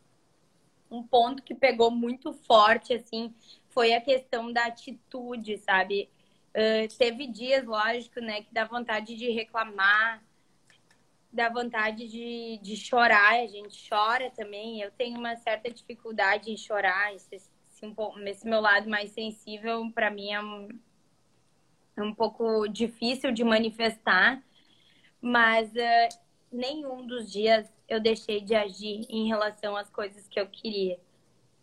um 0.90 1.02
ponto 1.02 1.42
que 1.42 1.54
pegou 1.54 1.90
muito 1.90 2.32
forte, 2.32 2.94
assim, 2.94 3.34
foi 3.70 3.92
a 3.92 4.00
questão 4.00 4.52
da 4.52 4.66
atitude, 4.66 5.58
sabe? 5.58 6.08
Uh, 6.56 6.88
teve 6.96 7.26
dias, 7.26 7.66
lógico, 7.66 8.18
né, 8.18 8.40
que 8.40 8.54
dá 8.54 8.64
vontade 8.64 9.14
de 9.14 9.30
reclamar, 9.30 10.24
dá 11.30 11.50
vontade 11.50 12.08
de, 12.08 12.58
de 12.62 12.74
chorar, 12.78 13.34
a 13.34 13.46
gente 13.46 13.86
chora 13.86 14.30
também. 14.30 14.80
Eu 14.80 14.90
tenho 14.90 15.18
uma 15.18 15.36
certa 15.36 15.70
dificuldade 15.70 16.50
em 16.50 16.56
chorar, 16.56 17.14
esse, 17.14 17.36
esse 17.36 18.46
meu 18.48 18.60
lado 18.62 18.88
mais 18.88 19.10
sensível, 19.10 19.90
para 19.92 20.10
mim, 20.10 20.32
é 20.32 20.42
um, 20.42 20.68
é 21.94 22.02
um 22.02 22.14
pouco 22.14 22.66
difícil 22.68 23.32
de 23.32 23.44
manifestar, 23.44 24.42
mas 25.20 25.70
uh, 25.72 26.18
nenhum 26.50 27.06
dos 27.06 27.30
dias 27.30 27.70
eu 27.86 28.00
deixei 28.00 28.40
de 28.40 28.54
agir 28.54 29.04
em 29.10 29.28
relação 29.28 29.76
às 29.76 29.90
coisas 29.90 30.26
que 30.26 30.40
eu 30.40 30.46
queria. 30.46 30.98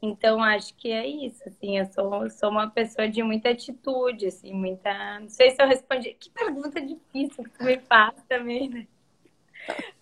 Então, 0.05 0.43
acho 0.43 0.75
que 0.75 0.91
é 0.91 1.07
isso, 1.07 1.41
assim, 1.47 1.77
eu 1.77 1.85
sou, 1.85 2.29
sou 2.29 2.49
uma 2.49 2.69
pessoa 2.69 3.07
de 3.07 3.23
muita 3.23 3.51
atitude, 3.51 4.27
assim, 4.27 4.53
muita... 4.53 5.17
Não 5.21 5.29
sei 5.29 5.51
se 5.51 5.63
eu 5.63 5.65
respondi... 5.65 6.13
Que 6.19 6.29
pergunta 6.29 6.81
difícil 6.81 7.41
que 7.45 7.49
tu 7.51 7.63
me 7.63 7.79
faz 7.79 8.13
também, 8.27 8.67
né? 8.67 8.85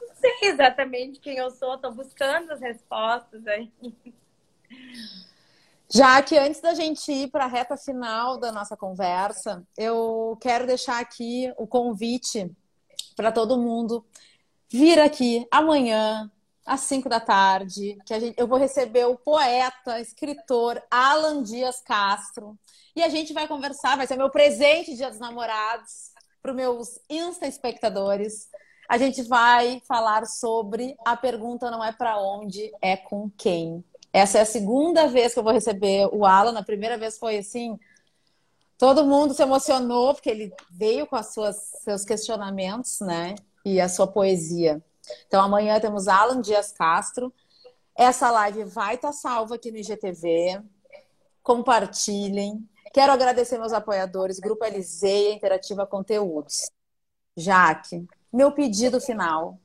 Não 0.02 0.16
sei 0.16 0.50
exatamente 0.50 1.20
quem 1.20 1.38
eu 1.38 1.52
sou, 1.52 1.78
tô 1.78 1.92
buscando 1.92 2.52
as 2.52 2.60
respostas 2.60 3.46
aí. 3.46 3.72
Já 5.88 6.20
que 6.24 6.36
antes 6.36 6.62
da 6.62 6.74
gente 6.74 7.12
ir 7.12 7.30
para 7.30 7.46
a 7.46 7.48
reta 7.48 7.78
final 7.78 8.40
da 8.40 8.52
nossa 8.52 8.76
conversa, 8.76 9.64
eu 9.78 10.36
quero 10.42 10.66
deixar 10.66 11.00
aqui 11.00 11.54
o 11.58 11.68
convite 11.68 12.50
para 13.16 13.32
todo 13.32 13.56
mundo 13.56 14.04
vir 14.68 15.00
aqui 15.00 15.46
amanhã, 15.52 16.32
às 16.66 16.82
5 16.82 17.10
da 17.10 17.20
tarde, 17.20 17.98
que 18.06 18.14
a 18.14 18.20
gente, 18.20 18.40
eu 18.40 18.48
vou 18.48 18.58
receber 18.58 19.06
o 19.06 19.18
poeta, 19.18 20.00
escritor 20.00 20.82
Alan 20.90 21.42
Dias 21.44 21.82
Castro. 21.82 22.58
E 22.96 23.02
a 23.02 23.10
gente 23.10 23.34
vai 23.34 23.48
conversar, 23.48 23.98
vai 23.98 24.08
ser 24.08 24.18
meu 24.18 24.30
presente 24.30 24.96
Dia 24.96 25.10
dos 25.10 25.20
Namorados 25.20 26.12
para 26.42 26.52
os 26.52 26.58
meus 26.58 27.00
Insta 27.10 27.48
espectadores. 27.48 28.50
A 28.90 28.98
gente 28.98 29.24
vai 29.24 29.82
falar 29.88 30.26
sobre 30.26 30.96
a 31.06 31.16
pergunta 31.16 31.72
não 31.72 31.84
é 31.84 31.92
para 31.92 32.20
onde, 32.20 32.72
é 32.82 32.98
com 32.98 33.30
quem. 33.38 33.84
Essa 34.12 34.40
é 34.40 34.42
a 34.42 34.46
segunda 34.46 35.08
vez 35.08 35.34
que 35.34 35.40
eu 35.40 35.44
vou 35.44 35.54
receber 35.54 36.10
o 36.12 36.26
Alan. 36.26 36.58
A 36.60 36.64
primeira 36.64 36.98
vez 36.98 37.18
foi 37.18 37.38
assim, 37.38 37.80
todo 38.78 39.06
mundo 39.06 39.34
se 39.34 39.42
emocionou 39.42 40.14
porque 40.14 40.30
ele 40.30 40.54
veio 40.70 41.08
com 41.08 41.16
as 41.16 41.34
suas 41.34 41.56
seus 41.84 42.04
questionamentos, 42.04 43.00
né? 43.00 43.36
E 43.64 43.80
a 43.80 43.88
sua 43.88 44.08
poesia. 44.08 44.84
Então 45.28 45.42
amanhã 45.42 45.80
temos 45.80 46.08
Alan 46.08 46.42
Dias 46.42 46.72
Castro. 46.72 47.34
Essa 47.96 48.32
live 48.32 48.64
vai 48.66 48.96
estar 48.96 49.12
salva 49.12 49.56
aqui 49.56 49.72
no 49.72 49.78
IGTV. 49.78 50.62
Compartilhem. 51.44 52.68
Quero 52.94 53.12
agradecer 53.12 53.58
meus 53.58 53.74
apoiadores, 53.74 54.40
Grupo 54.40 54.66
Eliseia 54.66 55.34
Interativa 55.34 55.88
Conteúdos. 55.88 56.70
Jaque, 57.36 58.06
meu 58.32 58.52
pedido 58.52 59.00
final. 59.00 59.58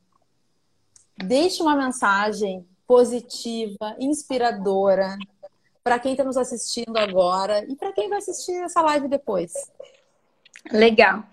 Deixe 1.16 1.62
uma 1.62 1.74
mensagem 1.74 2.66
positiva, 2.86 3.96
inspiradora 3.98 5.16
para 5.82 5.98
quem 5.98 6.12
está 6.12 6.24
nos 6.24 6.36
assistindo 6.36 6.96
agora 6.96 7.64
e 7.64 7.76
para 7.76 7.92
quem 7.92 8.08
vai 8.08 8.18
assistir 8.18 8.54
essa 8.62 8.82
live 8.82 9.08
depois. 9.08 9.52
Legal. 10.70 11.24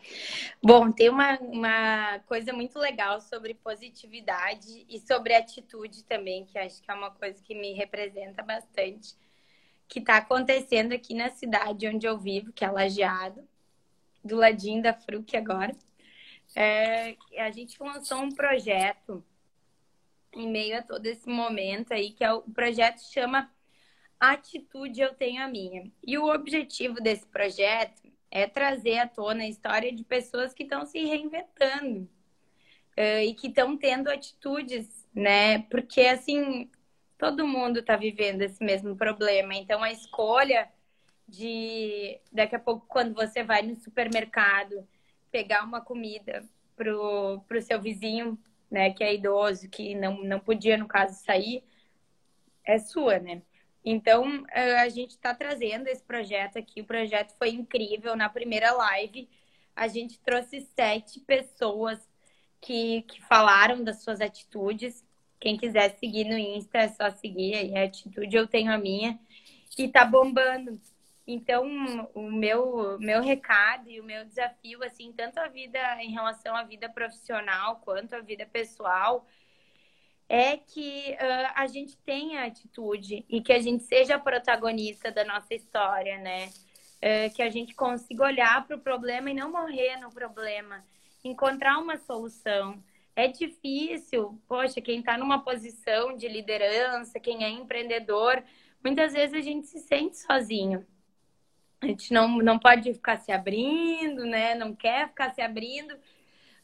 Bom, 0.62 0.92
tem 0.92 1.10
uma, 1.10 1.38
uma 1.40 2.20
coisa 2.20 2.54
muito 2.54 2.78
legal 2.78 3.20
sobre 3.20 3.54
positividade 3.54 4.86
e 4.88 5.00
sobre 5.00 5.34
atitude 5.34 6.04
também, 6.04 6.46
que 6.46 6.58
acho 6.58 6.82
que 6.82 6.90
é 6.90 6.94
uma 6.94 7.12
coisa 7.12 7.42
que 7.44 7.56
me 7.56 7.74
representa 7.74 8.44
bastante, 8.44 9.16
que 9.88 10.00
está 10.00 10.18
acontecendo 10.18 10.94
aqui 10.94 11.14
na 11.14 11.30
cidade 11.32 11.88
onde 11.88 12.06
eu 12.06 12.18
vivo, 12.18 12.54
que 12.54 12.64
é 12.64 12.70
Lajeado, 12.70 13.48
do 14.24 14.38
ladinho 14.38 14.82
da 14.82 14.94
Fruc 14.94 15.36
agora. 15.36 15.76
É, 16.56 17.18
a 17.40 17.50
gente 17.50 17.82
lançou 17.82 18.20
um 18.20 18.32
projeto 18.32 19.24
em 20.32 20.48
meio 20.48 20.78
a 20.78 20.82
todo 20.82 21.06
esse 21.08 21.28
momento 21.28 21.94
aí, 21.94 22.12
que 22.12 22.24
é 22.24 22.32
o, 22.32 22.38
o 22.38 22.52
projeto 22.52 23.00
chama 23.00 23.52
Atitude 24.20 25.02
Eu 25.02 25.14
Tenho 25.14 25.44
a 25.44 25.48
Minha. 25.48 25.92
E 26.06 26.18
o 26.18 26.32
objetivo 26.32 26.96
desse 27.02 27.26
projeto 27.26 28.04
é 28.36 28.48
trazer 28.48 28.98
à 28.98 29.08
tona 29.08 29.44
a 29.44 29.48
história 29.48 29.94
de 29.94 30.04
pessoas 30.04 30.56
que 30.56 30.64
estão 30.64 30.88
se 30.88 30.98
reinventando 31.06 32.10
uh, 32.98 33.22
e 33.24 33.36
que 33.36 33.48
estão 33.48 33.78
tendo 33.78 34.10
atitudes, 34.10 35.08
né? 35.14 35.60
Porque, 35.70 36.02
assim, 36.02 36.68
todo 37.16 37.48
mundo 37.48 37.80
está 37.80 37.96
vivendo 37.96 38.42
esse 38.42 38.64
mesmo 38.64 38.96
problema. 38.96 39.54
Então, 39.54 39.84
a 39.84 39.92
escolha 39.92 40.68
de, 41.28 42.20
daqui 42.32 42.56
a 42.56 42.60
pouco, 42.60 42.88
quando 42.88 43.14
você 43.14 43.44
vai 43.44 43.62
no 43.62 43.76
supermercado, 43.76 44.88
pegar 45.32 45.64
uma 45.64 45.80
comida 45.80 46.44
pro, 46.76 47.40
pro 47.48 47.62
seu 47.62 47.80
vizinho, 47.80 48.36
né, 48.70 48.92
que 48.92 49.04
é 49.04 49.14
idoso, 49.14 49.70
que 49.70 49.94
não, 49.94 50.24
não 50.24 50.40
podia, 50.40 50.76
no 50.76 50.88
caso, 50.88 51.24
sair, 51.24 51.64
é 52.66 52.80
sua, 52.80 53.20
né? 53.20 53.44
Então, 53.84 54.46
eh, 54.52 54.78
a 54.80 54.90
gente 54.90 55.12
está 55.12 55.34
trazendo 55.36 55.88
esse 55.88 56.04
projeto 56.04 56.58
aqui. 56.58 56.82
O 56.82 56.86
projeto 56.86 57.34
foi 57.38 57.50
incrível. 57.50 58.16
Na 58.16 58.30
primeira 58.30 58.72
live, 58.72 59.30
a 59.76 59.88
gente 59.88 60.20
trouxe 60.20 60.62
sete 60.76 61.20
pessoas 61.20 62.00
que, 62.62 63.02
que 63.04 63.22
falaram 63.24 63.84
das 63.84 64.02
suas 64.04 64.22
atitudes. 64.22 65.06
Quem 65.40 65.58
quiser 65.58 65.98
seguir 65.98 66.24
no 66.26 66.38
Insta, 66.38 66.78
é 66.78 66.88
só 66.88 67.10
seguir 67.12 67.56
aí. 67.56 67.78
A 67.78 67.84
atitude 67.84 68.36
eu 68.36 68.48
tenho 68.48 68.72
a 68.72 68.78
minha. 68.78 69.20
E 69.78 69.88
tá 69.90 70.06
bombando. 70.06 70.80
Então, 71.26 71.66
o 72.14 72.32
meu, 72.32 72.98
meu 73.00 73.22
recado 73.22 73.90
e 73.90 74.00
o 74.00 74.04
meu 74.04 74.26
desafio, 74.26 74.84
assim, 74.84 75.12
tanto 75.14 75.40
a 75.40 75.48
vida 75.48 75.80
em 76.02 76.12
relação 76.12 76.56
à 76.56 76.64
vida 76.64 76.90
profissional 76.90 77.78
quanto 77.78 78.14
à 78.14 78.20
vida 78.20 78.46
pessoal, 78.46 79.26
é 80.34 80.58
que 80.58 81.12
uh, 81.12 81.52
a 81.54 81.68
gente 81.68 81.96
tenha 81.98 82.44
atitude 82.44 83.24
e 83.30 83.40
que 83.40 83.54
a 83.54 83.62
gente 83.62 83.84
seja 83.84 84.18
protagonista 84.18 85.12
da 85.12 85.24
nossa 85.24 85.54
história, 85.54 86.18
né? 86.18 86.50
Que 87.36 87.44
a 87.44 87.50
gente 87.50 87.76
consiga 87.76 88.24
olhar 88.24 88.66
para 88.66 88.78
o 88.78 88.80
problema 88.80 89.30
e 89.30 89.34
não 89.34 89.52
morrer 89.52 89.98
no 89.98 90.10
problema, 90.10 90.82
encontrar 91.22 91.78
uma 91.78 91.98
solução. 91.98 92.82
É 93.14 93.28
difícil, 93.28 94.42
poxa, 94.48 94.80
quem 94.80 95.00
está 95.00 95.18
numa 95.18 95.44
posição 95.44 96.16
de 96.16 96.30
liderança, 96.30 97.20
quem 97.20 97.44
é 97.44 97.50
empreendedor, 97.50 98.42
muitas 98.82 99.12
vezes 99.12 99.36
a 99.36 99.42
gente 99.42 99.68
se 99.68 99.80
sente 99.80 100.18
sozinho. 100.18 100.88
A 101.82 101.88
gente 101.88 102.14
não, 102.14 102.38
não 102.38 102.58
pode 102.58 102.94
ficar 102.94 103.18
se 103.18 103.34
abrindo, 103.34 104.26
né? 104.26 104.56
Não 104.56 104.74
quer 104.74 105.10
ficar 105.10 105.34
se 105.34 105.42
abrindo 105.42 105.94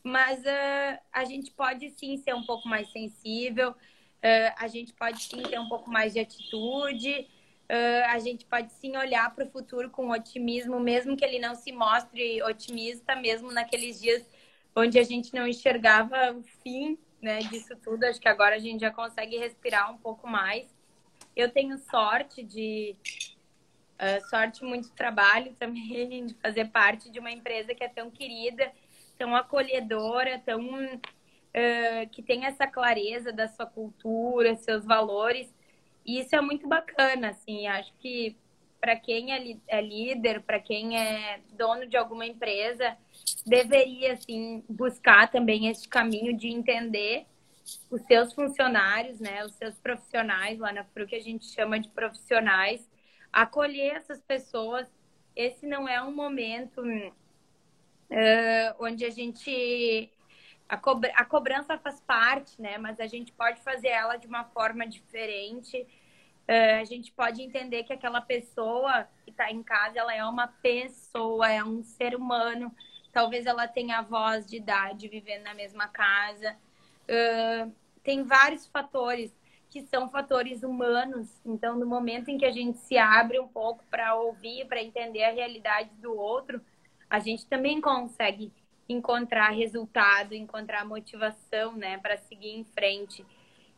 mas 0.04 0.39
uh, 0.39 1.00
a 1.12 1.26
gente 1.26 1.52
pode 1.52 1.89
sim 1.91 2.18
ser 2.18 2.34
um 2.34 2.43
pouco 2.43 2.68
mais 2.68 2.91
sensível, 2.91 3.72
uh, 3.72 4.54
a 4.58 4.68
gente 4.68 4.93
pode 4.93 5.22
sim 5.22 5.41
ter 5.43 5.60
um 5.60 5.68
pouco 5.68 5.89
mais 5.89 6.14
de 6.14 6.20
atitude, 6.20 7.28
uh, 7.70 8.06
a 8.10 8.20
gente 8.20 8.45
pode 8.45 8.72
sim 8.74 8.95
olhar 8.95 9.34
para 9.36 9.45
o 9.45 9.50
futuro 9.50 9.89
com 9.89 10.10
otimismo, 10.10 10.80
mesmo 10.80 11.18
que 11.18 11.26
ele 11.26 11.39
não 11.39 11.56
se 11.56 11.72
mostre 11.72 12.41
otimista, 12.43 13.16
mesmo 13.16 13.52
naqueles 13.52 14.00
dias 14.00 14.26
onde 14.76 14.97
a 14.97 15.04
gente 15.04 15.34
não 15.34 15.47
enxergava 15.47 16.32
o 16.32 16.43
fim 16.64 16.97
né, 17.22 17.39
disso 17.39 17.76
tudo. 17.76 18.06
Acho 18.06 18.20
que 18.20 18.30
agora 18.30 18.56
a 18.56 18.60
gente 18.60 18.80
já 18.80 18.91
consegue 18.91 19.38
respirar 19.38 19.91
um 19.91 19.97
pouco 19.97 20.28
mais. 20.28 20.74
Eu 21.36 21.52
tenho 21.52 21.78
sorte 21.78 22.41
de. 22.43 22.95
sorte 24.30 24.64
muito 24.64 24.89
trabalho 24.91 25.54
também 25.56 26.28
de 26.28 26.34
fazer 26.36 26.70
parte 26.70 27.10
de 27.10 27.20
uma 27.20 27.32
empresa 27.32 27.76
que 27.76 27.84
é 27.84 27.89
tão 27.89 28.10
querida 28.10 28.72
tão 29.20 29.36
acolhedora, 29.36 30.41
tão 30.43 30.65
uh, 30.65 32.09
que 32.11 32.24
tem 32.24 32.45
essa 32.45 32.65
clareza 32.65 33.34
da 33.34 33.49
sua 33.49 33.65
cultura, 33.65 34.55
seus 34.55 34.86
valores. 34.86 35.53
E 36.05 36.22
isso 36.22 36.34
é 36.36 36.41
muito 36.41 36.67
bacana, 36.67 37.30
assim. 37.30 37.67
Acho 37.67 37.93
que 37.99 38.36
para 38.80 38.95
quem 38.95 39.34
é, 39.34 39.57
é 39.67 39.82
líder, 39.82 40.41
para 40.41 40.57
quem 40.57 40.97
é 40.97 41.41
dono 41.51 41.86
de 41.86 41.97
alguma 41.97 42.26
empresa, 42.26 42.95
deveria 43.45 44.13
assim 44.13 44.63
buscar 44.70 45.30
também 45.30 45.67
esse 45.67 45.88
caminho 45.88 46.36
de 46.36 46.47
entender 46.47 47.26
os 47.91 48.01
seus 48.03 48.34
funcionários, 48.34 49.20
né, 49.20 49.43
os 49.43 49.53
seus 49.55 49.78
profissionais 49.78 50.57
lá 50.57 50.72
na 50.72 50.86
FRU 50.86 51.05
que 51.05 51.15
a 51.15 51.22
gente 51.22 51.45
chama 51.45 51.78
de 51.78 51.89
profissionais, 51.89 52.89
acolher 53.34 53.97
essas 53.97 54.22
pessoas. 54.22 54.88
Esse 55.36 55.67
não 55.67 55.88
é 55.88 56.01
um 56.01 56.15
momento 56.15 56.82
uh, 58.10 58.76
onde 58.80 59.05
a 59.05 59.10
gente. 59.10 60.12
A, 60.68 60.76
a 61.16 61.26
cobrança 61.26 61.78
faz 61.78 61.99
parte, 62.01 62.62
né? 62.62 62.78
Mas 62.78 62.99
a 62.99 63.07
gente 63.07 63.32
pode 63.32 63.62
fazer 63.62 63.88
ela 63.89 64.18
de 64.18 64.28
uma 64.28 64.43
forma 64.45 64.86
diferente. 64.88 65.88
Uh, 66.47 66.82
a 66.82 66.84
gente 66.84 67.12
pode 67.12 67.41
entender 67.41 67.84
que 67.84 67.93
aquela 67.93 68.22
pessoa 68.22 69.07
que 69.24 69.32
está 69.32 69.51
em 69.51 69.64
casa, 69.64 69.99
ela 69.99 70.14
é 70.14 70.24
uma 70.24 70.47
pessoa, 70.47 71.49
é 71.49 71.64
um 71.64 71.84
ser 71.84 72.16
humano. 72.16 72.76
Talvez 73.12 73.45
ela 73.45 73.68
tenha 73.68 74.01
voz 74.01 74.45
de 74.45 74.57
idade 74.57 75.07
vivendo 75.07 75.43
na 75.43 75.53
mesma 75.53 75.88
casa. 75.88 76.55
Uh, 77.03 77.72
tem 78.03 78.24
vários 78.24 78.68
fatores 78.68 79.32
que 79.70 79.82
são 79.84 80.10
fatores 80.10 80.64
humanos. 80.64 81.39
Então, 81.45 81.78
no 81.78 81.86
momento 81.86 82.30
em 82.30 82.38
que 82.38 82.45
a 82.45 82.51
gente 82.51 82.80
se 82.80 82.97
abre 82.97 83.39
um 83.39 83.47
pouco 83.47 83.84
para 83.89 84.16
ouvir, 84.16 84.66
para 84.66 84.82
entender 84.82 85.24
a 85.24 85.32
realidade 85.32 85.91
do 85.95 86.16
outro, 86.16 86.60
a 87.10 87.20
gente 87.20 87.45
também 87.45 87.82
consegue 87.82 88.51
encontrar 88.88 89.49
resultado, 89.49 90.34
encontrar 90.34 90.86
motivação, 90.86 91.74
né, 91.74 91.97
para 91.97 92.18
seguir 92.18 92.49
em 92.49 92.64
frente. 92.64 93.26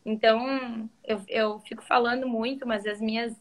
Então, 0.05 0.89
eu, 1.03 1.21
eu 1.27 1.59
fico 1.59 1.83
falando 1.83 2.27
muito, 2.27 2.67
mas 2.67 2.85
as 2.85 2.99
minhas 2.99 3.35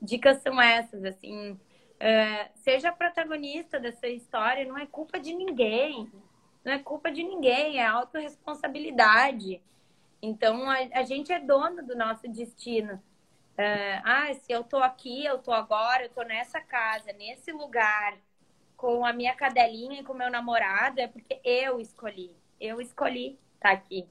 dicas 0.00 0.42
são 0.42 0.60
essas, 0.60 1.04
assim, 1.04 1.52
uh, 1.52 2.50
seja 2.54 2.90
protagonista 2.90 3.78
dessa 3.78 4.08
história, 4.08 4.64
não 4.64 4.78
é 4.78 4.86
culpa 4.86 5.20
de 5.20 5.34
ninguém, 5.34 6.10
não 6.64 6.72
é 6.72 6.78
culpa 6.78 7.10
de 7.10 7.22
ninguém, 7.22 7.78
é 7.78 7.86
autorresponsabilidade. 7.86 9.62
Então, 10.22 10.68
a, 10.68 10.78
a 10.94 11.02
gente 11.04 11.32
é 11.32 11.38
dono 11.38 11.86
do 11.86 11.96
nosso 11.96 12.28
destino. 12.28 12.94
Uh, 12.94 14.00
ah, 14.04 14.34
se 14.34 14.50
eu 14.50 14.64
tô 14.64 14.78
aqui, 14.78 15.24
eu 15.24 15.38
tô 15.38 15.52
agora, 15.52 16.04
eu 16.04 16.10
tô 16.10 16.22
nessa 16.22 16.60
casa, 16.60 17.12
nesse 17.12 17.52
lugar, 17.52 18.16
com 18.80 19.04
a 19.04 19.12
minha 19.12 19.34
cadelinha 19.34 20.00
e 20.00 20.02
com 20.02 20.14
o 20.14 20.16
meu 20.16 20.30
namorado 20.30 21.02
é 21.02 21.06
porque 21.06 21.38
eu 21.44 21.78
escolhi. 21.78 22.34
Eu 22.58 22.80
escolhi 22.80 23.38
estar 23.56 23.68
tá 23.68 23.70
aqui. 23.72 24.08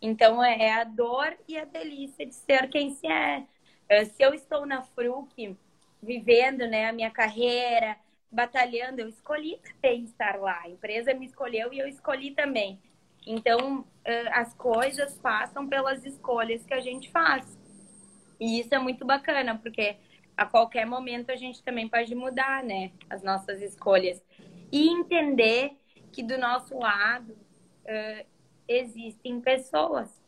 Então 0.00 0.42
é 0.42 0.70
a 0.70 0.84
dor 0.84 1.36
e 1.48 1.58
a 1.58 1.64
delícia 1.64 2.24
de 2.24 2.32
ser 2.32 2.68
quem 2.70 2.94
se 2.94 3.08
é. 3.08 3.44
é. 3.88 4.04
Se 4.04 4.22
eu 4.22 4.32
estou 4.32 4.64
na 4.64 4.82
FRUC, 4.82 5.56
vivendo 6.00 6.64
né, 6.68 6.88
a 6.88 6.92
minha 6.92 7.10
carreira, 7.10 7.96
batalhando, 8.30 9.00
eu 9.00 9.08
escolhi 9.08 9.58
também 9.82 10.04
estar 10.04 10.38
lá. 10.38 10.60
A 10.62 10.68
empresa 10.68 11.12
me 11.12 11.26
escolheu 11.26 11.72
e 11.72 11.80
eu 11.80 11.88
escolhi 11.88 12.30
também. 12.30 12.80
Então, 13.26 13.84
as 14.30 14.54
coisas 14.54 15.18
passam 15.18 15.66
pelas 15.66 16.04
escolhas 16.04 16.64
que 16.64 16.74
a 16.74 16.80
gente 16.80 17.10
faz. 17.10 17.58
E 18.38 18.60
isso 18.60 18.72
é 18.72 18.78
muito 18.78 19.04
bacana, 19.04 19.58
porque 19.58 19.96
a 20.36 20.46
qualquer 20.46 20.86
momento 20.86 21.30
a 21.30 21.36
gente 21.36 21.62
também 21.62 21.88
pode 21.88 22.14
mudar, 22.14 22.62
né? 22.62 22.92
As 23.08 23.22
nossas 23.22 23.60
escolhas. 23.62 24.22
E 24.72 24.88
entender 24.88 25.72
que 26.12 26.22
do 26.22 26.38
nosso 26.38 26.76
lado 26.78 27.32
uh, 27.32 28.26
existem 28.68 29.40
pessoas 29.40 30.22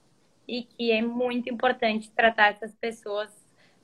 e 0.47 0.63
que 0.63 0.93
é 0.93 1.03
muito 1.03 1.51
importante 1.51 2.11
tratar 2.11 2.53
essas 2.53 2.75
pessoas 2.75 3.31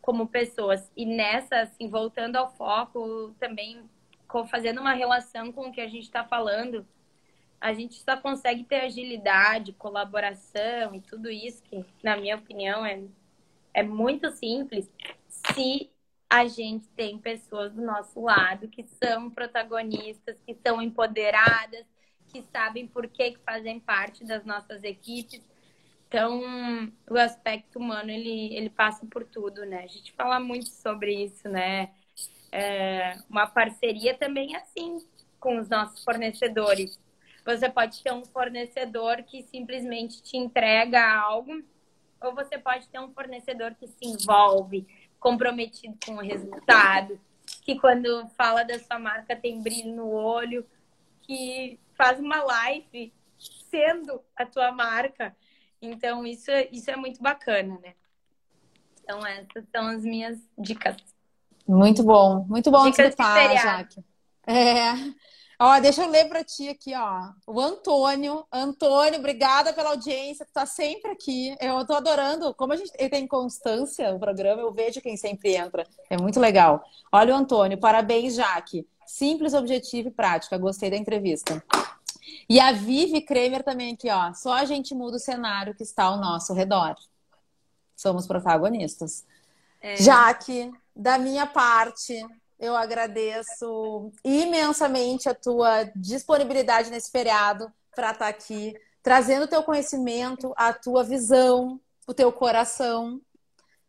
como 0.00 0.26
pessoas. 0.26 0.90
E 0.96 1.06
nessa, 1.06 1.60
assim, 1.60 1.88
voltando 1.88 2.36
ao 2.36 2.52
foco, 2.54 3.34
também 3.38 3.82
fazendo 4.48 4.80
uma 4.80 4.94
relação 4.94 5.52
com 5.52 5.68
o 5.68 5.72
que 5.72 5.80
a 5.80 5.88
gente 5.88 6.04
está 6.04 6.24
falando, 6.24 6.86
a 7.60 7.72
gente 7.72 7.94
só 8.02 8.16
consegue 8.16 8.64
ter 8.64 8.80
agilidade, 8.80 9.72
colaboração 9.74 10.94
e 10.94 11.00
tudo 11.00 11.30
isso, 11.30 11.62
que, 11.62 11.84
na 12.02 12.16
minha 12.16 12.36
opinião, 12.36 12.84
é, 12.84 13.00
é 13.72 13.82
muito 13.82 14.30
simples, 14.32 14.90
se 15.28 15.91
a 16.32 16.46
gente 16.46 16.88
tem 16.96 17.18
pessoas 17.18 17.74
do 17.74 17.82
nosso 17.82 18.18
lado 18.18 18.66
que 18.66 18.86
são 19.04 19.28
protagonistas, 19.28 20.40
que 20.46 20.56
são 20.66 20.80
empoderadas, 20.80 21.84
que 22.28 22.42
sabem 22.50 22.86
por 22.86 23.06
que, 23.06 23.36
fazem 23.44 23.78
parte 23.78 24.24
das 24.24 24.42
nossas 24.42 24.82
equipes. 24.82 25.42
Então, 26.08 26.40
o 27.10 27.18
aspecto 27.18 27.78
humano, 27.78 28.10
ele, 28.10 28.54
ele 28.56 28.70
passa 28.70 29.04
por 29.04 29.24
tudo, 29.24 29.66
né? 29.66 29.82
A 29.82 29.86
gente 29.86 30.10
fala 30.14 30.40
muito 30.40 30.70
sobre 30.70 31.12
isso, 31.22 31.46
né? 31.50 31.90
É, 32.50 33.18
uma 33.28 33.46
parceria 33.46 34.14
também 34.14 34.54
é 34.54 34.58
assim 34.60 35.06
com 35.38 35.58
os 35.58 35.68
nossos 35.68 36.02
fornecedores. 36.02 36.98
Você 37.44 37.68
pode 37.68 38.02
ter 38.02 38.12
um 38.14 38.24
fornecedor 38.24 39.22
que 39.24 39.42
simplesmente 39.42 40.22
te 40.22 40.38
entrega 40.38 41.14
algo, 41.14 41.62
ou 42.22 42.34
você 42.34 42.56
pode 42.56 42.88
ter 42.88 43.00
um 43.00 43.12
fornecedor 43.12 43.74
que 43.74 43.86
se 43.86 44.06
envolve, 44.06 44.86
comprometido 45.22 45.96
com 46.04 46.16
o 46.16 46.20
resultado, 46.20 47.18
que 47.62 47.78
quando 47.78 48.28
fala 48.36 48.64
da 48.64 48.78
sua 48.80 48.98
marca 48.98 49.36
tem 49.36 49.62
brilho 49.62 49.94
no 49.94 50.10
olho, 50.10 50.66
que 51.22 51.78
faz 51.94 52.18
uma 52.18 52.42
live 52.42 53.12
sendo 53.70 54.20
a 54.36 54.44
tua 54.44 54.72
marca. 54.72 55.34
Então, 55.80 56.26
isso, 56.26 56.50
é, 56.50 56.68
isso 56.72 56.90
é 56.90 56.96
muito 56.96 57.22
bacana, 57.22 57.78
né? 57.82 57.94
Então, 59.02 59.24
essas 59.24 59.64
são 59.70 59.86
as 59.86 60.02
minhas 60.02 60.38
dicas. 60.58 60.96
Muito 61.66 62.02
bom, 62.02 62.44
muito 62.48 62.70
bom 62.70 62.84
dicas 62.90 63.10
escutar, 63.10 63.56
Jaque. 63.56 64.04
É. 64.46 64.92
Ó, 65.64 65.78
deixa 65.78 66.02
eu 66.02 66.10
ler 66.10 66.28
para 66.28 66.42
ti 66.42 66.68
aqui, 66.68 66.92
ó. 66.92 67.30
O 67.46 67.60
Antônio. 67.60 68.44
Antônio, 68.50 69.20
obrigada 69.20 69.72
pela 69.72 69.90
audiência, 69.90 70.44
tu 70.44 70.52
tá 70.52 70.66
sempre 70.66 71.12
aqui. 71.12 71.56
Eu 71.60 71.86
tô 71.86 71.94
adorando. 71.94 72.52
Como 72.52 72.72
a 72.72 72.76
gente 72.76 72.90
tem 72.90 73.28
constância 73.28 74.12
no 74.12 74.18
programa, 74.18 74.60
eu 74.60 74.72
vejo 74.72 75.00
quem 75.00 75.16
sempre 75.16 75.54
entra. 75.54 75.86
É 76.10 76.16
muito 76.16 76.40
legal. 76.40 76.82
Olha 77.12 77.32
o 77.32 77.38
Antônio, 77.38 77.78
parabéns, 77.78 78.34
Jaque. 78.34 78.84
Simples, 79.06 79.54
objetivo 79.54 80.08
e 80.08 80.10
prática. 80.10 80.58
Gostei 80.58 80.90
da 80.90 80.96
entrevista. 80.96 81.64
E 82.48 82.58
a 82.58 82.72
Vivi 82.72 83.20
Kremer 83.20 83.62
também 83.62 83.94
aqui, 83.94 84.10
ó. 84.10 84.34
Só 84.34 84.54
a 84.54 84.64
gente 84.64 84.96
muda 84.96 85.16
o 85.16 85.20
cenário 85.20 85.76
que 85.76 85.84
está 85.84 86.06
ao 86.06 86.16
nosso 86.16 86.52
redor. 86.52 86.96
Somos 87.94 88.26
protagonistas. 88.26 89.24
É. 89.80 89.94
Jaque, 89.94 90.72
da 90.96 91.18
minha 91.18 91.46
parte, 91.46 92.20
eu 92.62 92.76
agradeço 92.76 94.12
imensamente 94.24 95.28
a 95.28 95.34
tua 95.34 95.82
disponibilidade 95.96 96.90
nesse 96.90 97.10
feriado 97.10 97.66
para 97.92 98.12
estar 98.12 98.26
tá 98.26 98.28
aqui, 98.28 98.72
trazendo 99.02 99.46
o 99.46 99.48
teu 99.48 99.64
conhecimento, 99.64 100.54
a 100.56 100.72
tua 100.72 101.02
visão, 101.02 101.80
o 102.06 102.14
teu 102.14 102.30
coração, 102.30 103.20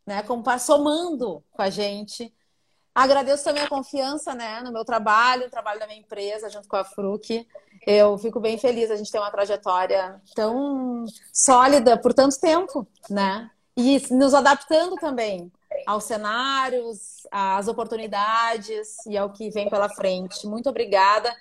né? 0.08 0.24
Como 0.24 0.44
somando 0.58 1.44
com 1.52 1.62
a 1.62 1.70
gente. 1.70 2.34
Agradeço 2.96 3.44
também 3.44 3.62
a 3.62 3.70
confiança, 3.70 4.34
né, 4.34 4.62
no 4.62 4.72
meu 4.72 4.86
trabalho, 4.86 5.46
no 5.46 5.52
trabalho 5.52 5.80
da 5.80 5.88
minha 5.88 6.00
empresa, 6.00 6.50
junto 6.50 6.68
com 6.68 6.76
a 6.76 6.84
Fruc. 6.84 7.48
Eu 7.86 8.18
fico 8.18 8.40
bem 8.40 8.58
feliz 8.58 8.90
a 8.90 8.96
gente 8.96 9.12
ter 9.12 9.20
uma 9.20 9.32
trajetória 9.32 10.20
tão 10.36 11.06
sólida 11.32 11.96
por 11.96 12.12
tanto 12.12 12.40
tempo, 12.40 12.88
né? 13.08 13.52
E 13.78 14.02
nos 14.12 14.34
adaptando 14.34 14.96
também 14.96 15.52
aos 15.86 16.04
cenários, 16.06 17.28
às 17.32 17.68
oportunidades 17.68 19.06
e 19.06 19.18
ao 19.18 19.32
que 19.32 19.50
vem 19.50 19.70
pela 19.70 19.90
frente. 19.90 20.48
Muito 20.48 20.70
obrigada. 20.70 21.36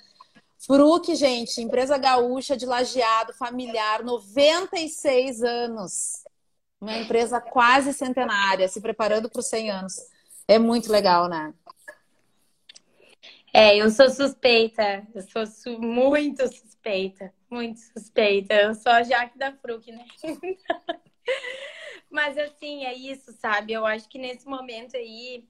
Fruc, 0.67 1.15
gente, 1.15 1.61
empresa 1.61 1.99
gaúcha 1.99 2.57
de 2.57 2.67
lajeado, 2.67 3.33
familiar, 3.35 4.05
96 4.05 5.43
anos. 5.43 6.25
Uma 6.81 6.99
empresa 6.99 7.41
quase 7.41 7.93
centenária, 7.93 8.69
se 8.69 8.81
preparando 8.81 9.29
para 9.29 9.41
os 9.41 9.47
100 9.47 9.71
anos. 9.71 9.95
É 10.47 10.59
muito 10.59 10.91
legal, 10.91 11.29
né? 11.29 11.53
É, 13.53 13.77
eu 13.77 13.91
sou 13.91 14.09
suspeita. 14.09 15.07
Eu 15.15 15.23
sou 15.23 15.47
su 15.47 15.79
muito 15.81 16.47
suspeita. 16.49 17.33
Muito 17.51 17.81
suspeita. 17.81 18.55
Eu 18.55 18.75
sou 18.75 18.91
a 18.91 19.03
Jaque 19.03 19.39
da 19.39 19.53
Fruc, 19.53 19.91
né? 19.91 20.05
Mas 22.13 22.37
assim, 22.37 22.85
é 22.85 22.95
isso, 22.95 23.33
sabe? 23.33 23.73
Eu 23.73 23.87
acho 23.87 24.07
que 24.09 24.19
nesse 24.19 24.47
momento 24.47 24.97
aí 24.97 25.49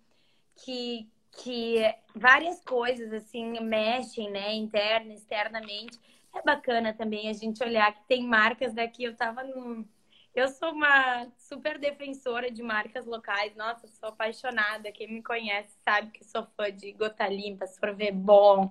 que, 0.65 1.11
que 1.33 1.83
várias 2.15 2.63
coisas 2.63 3.13
assim 3.13 3.61
mexem, 3.61 4.31
né, 4.31 4.55
interna, 4.55 5.13
externamente, 5.13 5.99
é 6.33 6.41
bacana 6.43 6.95
também 6.95 7.29
a 7.29 7.33
gente 7.33 7.63
olhar 7.65 7.93
que 7.93 8.07
tem 8.07 8.25
marcas 8.25 8.73
daqui. 8.73 9.03
Eu 9.05 9.17
tava 9.17 9.43
no. 9.43 9.87
Eu 10.35 10.49
sou 10.49 10.71
uma 10.71 11.27
super 11.37 11.79
defensora 11.79 12.51
de 12.51 12.63
marcas 12.63 13.05
locais. 13.07 13.55
Nossa, 13.57 13.87
sou 13.89 14.09
apaixonada. 14.11 14.93
Quem 14.93 15.13
me 15.13 15.23
conhece 15.23 15.77
sabe 15.85 16.11
que 16.13 16.25
sou 16.25 16.47
fã 16.57 16.73
de 16.73 16.93
Gota 16.93 17.27
Limpa, 17.27 17.67
Sorvete 17.67 18.13
Bom. 18.13 18.71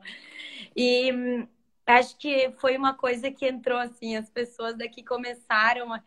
E 0.76 1.12
hum, 1.14 1.48
acho 1.86 2.18
que 2.18 2.52
foi 2.60 2.78
uma 2.78 2.94
coisa 2.96 3.30
que 3.30 3.46
entrou 3.46 3.78
assim. 3.78 4.16
As 4.16 4.30
pessoas 4.30 4.78
daqui 4.78 5.04
começaram 5.04 5.94
a 5.94 6.02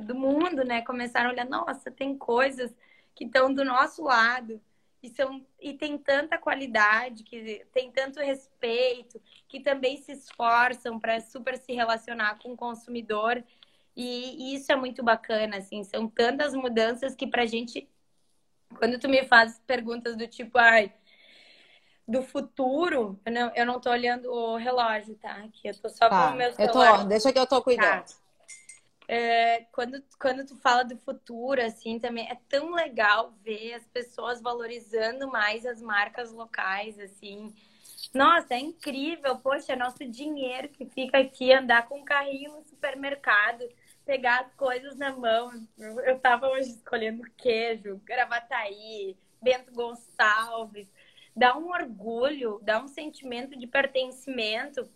do 0.00 0.14
mundo, 0.14 0.64
né, 0.64 0.82
começaram 0.82 1.30
a 1.30 1.32
olhar, 1.32 1.48
nossa, 1.48 1.90
tem 1.90 2.16
coisas 2.16 2.74
que 3.14 3.24
estão 3.24 3.52
do 3.52 3.64
nosso 3.64 4.04
lado 4.04 4.60
e 5.02 5.08
são 5.08 5.44
e 5.60 5.74
tem 5.74 5.96
tanta 5.96 6.38
qualidade, 6.38 7.22
que 7.22 7.64
tem 7.72 7.90
tanto 7.90 8.20
respeito, 8.20 9.20
que 9.48 9.60
também 9.60 9.96
se 9.96 10.12
esforçam 10.12 10.98
para 10.98 11.20
super 11.20 11.56
se 11.56 11.72
relacionar 11.72 12.38
com 12.38 12.52
o 12.52 12.56
consumidor. 12.56 13.42
E, 13.94 14.52
e, 14.52 14.54
isso 14.56 14.70
é 14.70 14.76
muito 14.76 15.02
bacana, 15.02 15.56
assim, 15.58 15.82
são 15.84 16.06
tantas 16.08 16.54
mudanças 16.54 17.14
que 17.14 17.26
pra 17.26 17.46
gente 17.46 17.88
quando 18.78 18.98
tu 18.98 19.08
me 19.08 19.24
faz 19.24 19.60
perguntas 19.66 20.16
do 20.16 20.26
tipo, 20.26 20.58
ai, 20.58 20.92
do 22.06 22.22
futuro, 22.22 23.18
eu 23.24 23.32
não, 23.32 23.52
eu 23.54 23.66
não 23.66 23.80
tô 23.80 23.90
olhando 23.90 24.30
o 24.30 24.56
relógio, 24.56 25.14
tá? 25.16 25.32
Aqui 25.44 25.68
eu 25.68 25.74
tô 25.80 25.88
só 25.88 26.08
tá. 26.08 26.28
com 26.28 26.34
o 26.34 26.36
meu 26.36 26.52
celular. 26.52 26.94
Eu 26.94 27.02
tô, 27.02 27.08
deixa 27.08 27.32
que 27.32 27.38
eu 27.38 27.46
tô 27.46 27.62
cuidando. 27.62 28.04
Tá 28.04 28.25
é, 29.08 29.66
quando, 29.72 30.02
quando 30.20 30.44
tu 30.44 30.56
fala 30.56 30.84
do 30.84 30.96
futuro, 30.98 31.62
assim, 31.62 31.98
também 31.98 32.28
é 32.28 32.36
tão 32.48 32.72
legal 32.72 33.32
ver 33.44 33.74
as 33.74 33.86
pessoas 33.86 34.40
valorizando 34.40 35.28
mais 35.28 35.64
as 35.64 35.80
marcas 35.80 36.32
locais, 36.32 36.98
assim. 36.98 37.54
Nossa, 38.12 38.54
é 38.54 38.58
incrível, 38.58 39.38
poxa, 39.38 39.72
é 39.72 39.76
nosso 39.76 40.04
dinheiro 40.06 40.68
que 40.68 40.86
fica 40.86 41.18
aqui, 41.18 41.52
andar 41.52 41.88
com 41.88 42.00
um 42.00 42.04
carrinho 42.04 42.52
no 42.52 42.64
supermercado, 42.64 43.64
pegar 44.04 44.40
as 44.40 44.54
coisas 44.54 44.96
na 44.96 45.14
mão. 45.14 45.50
Eu, 45.78 46.18
tava 46.18 46.48
hoje 46.48 46.70
escolhendo 46.70 47.22
queijo, 47.36 48.00
gravataí, 48.04 49.16
Bento 49.40 49.72
Gonçalves. 49.72 50.88
Dá 51.34 51.56
um 51.56 51.68
orgulho, 51.68 52.58
dá 52.62 52.82
um 52.82 52.88
sentimento 52.88 53.58
de 53.58 53.66
pertencimento 53.66 54.88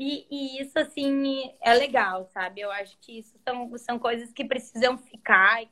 e, 0.00 0.26
e, 0.30 0.62
isso, 0.62 0.78
assim, 0.78 1.52
é 1.60 1.74
legal, 1.74 2.24
sabe? 2.32 2.62
Eu 2.62 2.70
acho 2.70 2.96
que 3.00 3.18
isso 3.18 3.38
são, 3.44 3.76
são 3.76 3.98
coisas 3.98 4.32
que 4.32 4.46
precisam 4.46 4.96
ficar 4.96 5.62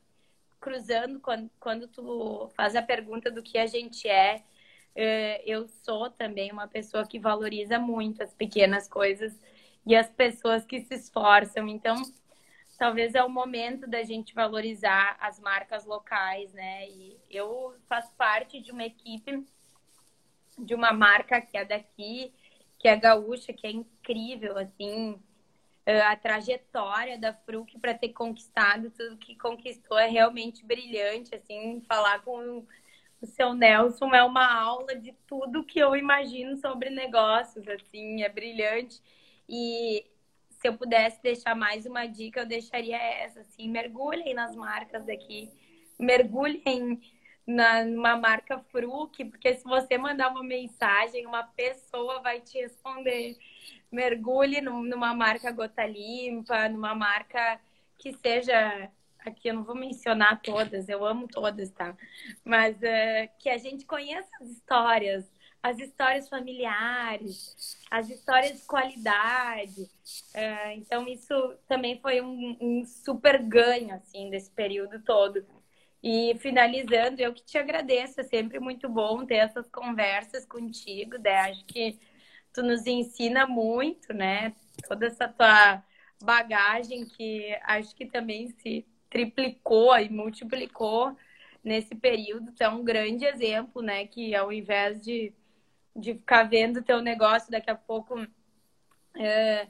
cruzando 0.60 1.18
quando, 1.18 1.50
quando 1.58 1.88
tu 1.88 2.50
faz 2.54 2.76
a 2.76 2.82
pergunta 2.82 3.30
do 3.30 3.42
que 3.42 3.56
a 3.56 3.66
gente 3.66 4.06
é. 4.06 4.44
Eh, 4.94 5.42
eu 5.46 5.66
sou 5.66 6.10
também 6.10 6.52
uma 6.52 6.68
pessoa 6.68 7.06
que 7.06 7.18
valoriza 7.18 7.78
muito 7.78 8.22
as 8.22 8.34
pequenas 8.34 8.86
coisas 8.86 9.32
e 9.86 9.96
as 9.96 10.10
pessoas 10.10 10.66
que 10.66 10.82
se 10.82 10.94
esforçam. 10.94 11.66
Então, 11.66 11.96
talvez 12.78 13.14
é 13.14 13.24
o 13.24 13.30
momento 13.30 13.86
da 13.86 14.02
gente 14.02 14.34
valorizar 14.34 15.16
as 15.20 15.40
marcas 15.40 15.86
locais, 15.86 16.52
né? 16.52 16.86
E 16.90 17.18
eu 17.30 17.74
faço 17.88 18.12
parte 18.14 18.60
de 18.60 18.72
uma 18.72 18.84
equipe 18.84 19.42
de 20.58 20.74
uma 20.74 20.92
marca 20.92 21.40
que 21.40 21.56
é 21.56 21.64
daqui 21.64 22.32
que 22.78 22.88
é 22.88 22.96
gaúcha, 22.96 23.52
que 23.52 23.66
é 23.66 23.70
incrível, 23.70 24.56
assim, 24.56 25.20
a 26.06 26.14
trajetória 26.16 27.18
da 27.18 27.32
Fruc 27.32 27.78
para 27.78 27.94
ter 27.94 28.10
conquistado 28.10 28.90
tudo 28.90 29.16
que 29.16 29.36
conquistou 29.36 29.98
é 29.98 30.06
realmente 30.06 30.64
brilhante, 30.64 31.34
assim, 31.34 31.82
falar 31.88 32.22
com 32.22 32.66
o 33.20 33.26
seu 33.26 33.54
Nelson 33.54 34.14
é 34.14 34.22
uma 34.22 34.54
aula 34.54 34.94
de 34.94 35.12
tudo 35.26 35.64
que 35.64 35.78
eu 35.78 35.96
imagino 35.96 36.56
sobre 36.56 36.90
negócios, 36.90 37.66
assim, 37.66 38.22
é 38.22 38.28
brilhante. 38.28 39.02
E 39.48 40.04
se 40.50 40.68
eu 40.68 40.76
pudesse 40.76 41.20
deixar 41.22 41.54
mais 41.54 41.86
uma 41.86 42.06
dica, 42.06 42.40
eu 42.40 42.46
deixaria 42.46 42.96
essa, 42.96 43.40
assim, 43.40 43.68
mergulhem 43.68 44.34
nas 44.34 44.54
marcas 44.54 45.04
daqui, 45.04 45.50
mergulhem 45.98 47.00
na, 47.48 47.82
numa 47.82 48.14
marca 48.14 48.58
Fruc, 48.70 49.24
porque 49.24 49.54
se 49.54 49.64
você 49.64 49.96
mandar 49.96 50.30
uma 50.30 50.44
mensagem, 50.44 51.26
uma 51.26 51.42
pessoa 51.42 52.20
vai 52.20 52.42
te 52.42 52.58
responder. 52.58 53.38
Mergulhe 53.90 54.60
numa 54.60 55.14
marca 55.14 55.50
Gota 55.50 55.86
Limpa, 55.86 56.68
numa 56.68 56.94
marca 56.94 57.58
que 57.96 58.12
seja 58.12 58.90
aqui 59.18 59.48
eu 59.48 59.54
não 59.54 59.64
vou 59.64 59.74
mencionar 59.74 60.40
todas, 60.42 60.88
eu 60.88 61.04
amo 61.04 61.26
todas, 61.26 61.70
tá? 61.70 61.96
Mas 62.44 62.76
uh, 62.76 63.28
que 63.38 63.48
a 63.48 63.56
gente 63.56 63.86
conheça 63.86 64.28
as 64.40 64.50
histórias, 64.50 65.30
as 65.62 65.78
histórias 65.78 66.28
familiares, 66.28 67.78
as 67.90 68.10
histórias 68.10 68.60
de 68.60 68.66
qualidade. 68.66 69.82
Uh, 70.34 70.70
então, 70.76 71.08
isso 71.08 71.34
também 71.66 71.98
foi 72.00 72.20
um, 72.20 72.56
um, 72.60 72.84
super 72.84 73.42
ganho, 73.42 73.94
assim, 73.94 74.30
desse 74.30 74.50
período 74.50 75.02
todo. 75.02 75.44
E 76.02 76.36
finalizando, 76.38 77.20
eu 77.20 77.34
que 77.34 77.44
te 77.44 77.58
agradeço, 77.58 78.20
é 78.20 78.24
sempre 78.24 78.60
muito 78.60 78.88
bom 78.88 79.26
ter 79.26 79.36
essas 79.36 79.68
conversas 79.68 80.46
contigo, 80.46 81.18
né? 81.18 81.40
Acho 81.40 81.64
que 81.64 81.98
tu 82.52 82.62
nos 82.62 82.86
ensina 82.86 83.46
muito, 83.46 84.12
né? 84.12 84.54
Toda 84.86 85.06
essa 85.06 85.28
tua 85.28 85.82
bagagem 86.22 87.04
que 87.04 87.56
acho 87.64 87.94
que 87.94 88.06
também 88.06 88.48
se 88.50 88.86
triplicou 89.10 89.96
e 89.98 90.08
multiplicou 90.08 91.16
nesse 91.64 91.94
período. 91.94 92.52
Tu 92.52 92.62
é 92.62 92.68
um 92.68 92.84
grande 92.84 93.24
exemplo, 93.24 93.82
né? 93.82 94.06
Que 94.06 94.34
ao 94.36 94.52
invés 94.52 95.02
de, 95.02 95.32
de 95.96 96.14
ficar 96.14 96.44
vendo 96.44 96.82
teu 96.82 97.00
negócio 97.02 97.50
daqui 97.50 97.70
a 97.70 97.74
pouco 97.74 98.24
é, 99.16 99.66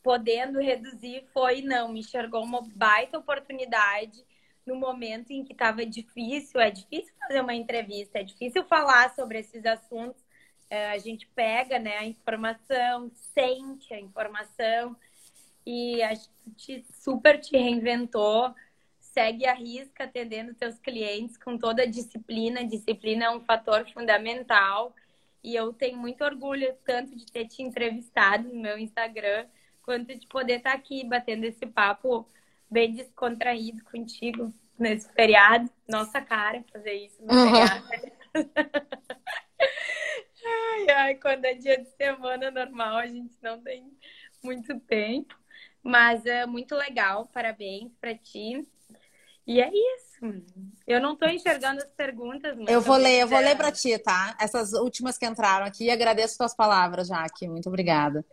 podendo 0.00 0.60
reduzir, 0.60 1.24
foi 1.32 1.62
não, 1.62 1.88
me 1.88 2.00
enxergou 2.00 2.44
uma 2.44 2.62
baita 2.76 3.18
oportunidade 3.18 4.24
no 4.66 4.74
momento 4.74 5.30
em 5.30 5.44
que 5.44 5.52
estava 5.52 5.86
difícil. 5.86 6.60
É 6.60 6.70
difícil 6.70 7.14
fazer 7.20 7.40
uma 7.40 7.54
entrevista, 7.54 8.18
é 8.18 8.24
difícil 8.24 8.64
falar 8.64 9.14
sobre 9.14 9.38
esses 9.38 9.64
assuntos. 9.64 10.22
É, 10.68 10.90
a 10.90 10.98
gente 10.98 11.26
pega 11.28 11.78
né, 11.78 11.96
a 11.98 12.04
informação, 12.04 13.10
sente 13.34 13.94
a 13.94 14.00
informação 14.00 14.96
e 15.64 16.02
acho 16.02 16.28
que 16.28 16.50
te, 16.50 16.84
super 16.92 17.38
te 17.40 17.56
reinventou 17.56 18.52
segue 19.16 19.46
a 19.46 19.54
risca 19.54 20.04
atendendo 20.04 20.52
seus 20.52 20.78
clientes 20.78 21.38
com 21.38 21.56
toda 21.56 21.84
a 21.84 21.86
disciplina. 21.86 22.62
Disciplina 22.62 23.24
é 23.24 23.30
um 23.30 23.40
fator 23.40 23.90
fundamental. 23.90 24.94
E 25.42 25.54
eu 25.54 25.72
tenho 25.72 25.96
muito 25.96 26.22
orgulho 26.22 26.76
tanto 26.84 27.16
de 27.16 27.24
ter 27.24 27.46
te 27.46 27.62
entrevistado 27.62 28.46
no 28.46 28.60
meu 28.60 28.76
Instagram, 28.76 29.46
quanto 29.82 30.14
de 30.14 30.26
poder 30.26 30.58
estar 30.58 30.74
aqui 30.74 31.02
batendo 31.02 31.44
esse 31.44 31.64
papo 31.64 32.28
bem 32.70 32.92
descontraído 32.94 33.84
contigo 33.84 34.52
nesse 34.78 35.12
feriado. 35.12 35.70
Nossa 35.88 36.20
cara 36.20 36.64
fazer 36.72 36.92
isso 36.92 37.22
no 37.24 37.32
uhum. 37.34 37.50
feriado. 37.50 37.84
ai, 40.44 40.90
ai, 40.90 41.14
quando 41.16 41.44
é 41.44 41.54
dia 41.54 41.78
de 41.78 41.88
semana 41.96 42.50
normal, 42.50 42.96
a 42.96 43.06
gente 43.06 43.36
não 43.42 43.60
tem 43.60 43.90
muito 44.42 44.78
tempo. 44.80 45.34
Mas 45.82 46.26
é 46.26 46.44
muito 46.46 46.74
legal, 46.74 47.26
parabéns 47.32 47.92
para 48.00 48.14
ti. 48.14 48.66
E 49.46 49.60
é 49.60 49.70
isso. 49.70 50.42
Eu 50.86 51.00
não 51.00 51.12
estou 51.12 51.28
enxergando 51.28 51.78
as 51.78 51.88
perguntas. 51.90 52.56
eu 52.66 52.80
vou 52.80 52.96
ler, 52.96 53.22
eu 53.22 53.28
vou 53.28 53.38
ler 53.38 53.56
para 53.56 53.70
ti, 53.70 53.96
tá? 53.98 54.36
Essas 54.40 54.72
últimas 54.72 55.16
que 55.16 55.26
entraram 55.26 55.64
aqui. 55.64 55.88
Agradeço 55.90 56.38
tuas 56.38 56.54
palavras, 56.54 57.08
Jaque. 57.08 57.46
Muito 57.46 57.68
obrigada. 57.68 58.24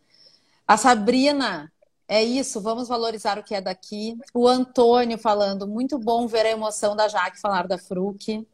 A 0.68 0.78
Sabrina, 0.78 1.72
é 2.14 2.24
isso, 2.24 2.62
vamos 2.62 2.88
valorizar 2.88 3.40
o 3.40 3.44
que 3.44 3.56
é 3.56 3.62
daqui. 3.62 4.16
O 4.36 4.48
Antônio 4.48 5.18
falando, 5.18 5.68
muito 5.68 5.98
bom 5.98 6.28
ver 6.28 6.46
a 6.46 6.52
emoção 6.52 6.96
da 6.96 7.08
Jaque 7.08 7.42
falar 7.42 7.68
da 7.68 7.76
Fruc. 7.76 8.46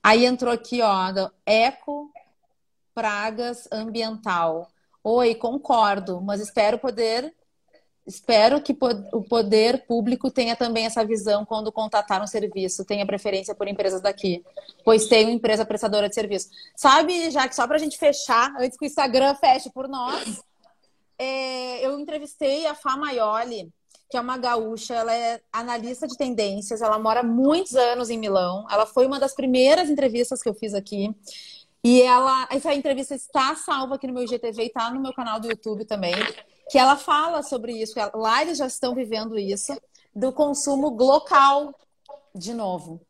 Aí 0.00 0.24
entrou 0.24 0.52
aqui, 0.52 0.80
ó, 0.82 0.94
eco, 1.44 2.12
pragas, 2.94 3.68
ambiental. 3.72 4.70
Oi, 5.02 5.34
concordo, 5.34 6.20
mas 6.20 6.40
espero 6.40 6.78
poder 6.78 7.34
Espero 8.06 8.62
que 8.62 8.72
o 9.12 9.24
poder 9.24 9.84
público 9.84 10.30
tenha 10.30 10.54
também 10.54 10.86
essa 10.86 11.04
visão 11.04 11.44
quando 11.44 11.72
contratar 11.72 12.22
um 12.22 12.26
serviço, 12.28 12.84
tenha 12.84 13.04
preferência 13.04 13.52
por 13.52 13.66
empresas 13.66 14.00
daqui, 14.00 14.44
pois 14.84 15.08
tem 15.08 15.24
uma 15.24 15.32
empresa 15.32 15.66
prestadora 15.66 16.08
de 16.08 16.14
serviço. 16.14 16.48
Sabe, 16.76 17.32
já 17.32 17.48
que 17.48 17.56
só 17.56 17.66
para 17.66 17.74
a 17.74 17.80
gente 17.80 17.98
fechar, 17.98 18.54
antes 18.60 18.78
que 18.78 18.84
o 18.84 18.86
Instagram 18.86 19.34
feche 19.34 19.70
por 19.70 19.88
nós, 19.88 20.40
é, 21.18 21.86
eu 21.86 21.98
entrevistei 21.98 22.66
a 22.66 22.74
Fá 22.74 22.96
Maioli, 22.96 23.72
que 24.10 24.16
é 24.16 24.20
uma 24.20 24.38
gaúcha, 24.38 24.94
ela 24.94 25.14
é 25.14 25.40
analista 25.52 26.06
de 26.06 26.16
tendências, 26.16 26.80
ela 26.80 26.98
mora 26.98 27.22
muitos 27.22 27.74
anos 27.74 28.08
em 28.08 28.18
Milão, 28.18 28.66
ela 28.70 28.86
foi 28.86 29.06
uma 29.06 29.18
das 29.18 29.34
primeiras 29.34 29.90
entrevistas 29.90 30.42
que 30.42 30.48
eu 30.48 30.54
fiz 30.54 30.74
aqui. 30.74 31.14
E 31.82 32.02
ela, 32.02 32.48
essa 32.50 32.74
entrevista 32.74 33.14
está 33.14 33.54
salva 33.54 33.94
aqui 33.94 34.06
no 34.06 34.12
meu 34.12 34.24
IGTV 34.24 34.64
e 34.64 34.66
está 34.66 34.90
no 34.90 35.00
meu 35.00 35.12
canal 35.12 35.38
do 35.38 35.48
YouTube 35.48 35.84
também 35.84 36.14
que 36.68 36.78
ela 36.78 36.96
fala 36.96 37.42
sobre 37.42 37.72
isso. 37.72 37.94
Lá 38.14 38.42
eles 38.42 38.58
já 38.58 38.66
estão 38.66 38.94
vivendo 38.94 39.38
isso, 39.38 39.76
do 40.14 40.32
consumo 40.32 40.88
local, 40.90 41.74
de 42.34 42.52
novo. 42.52 43.00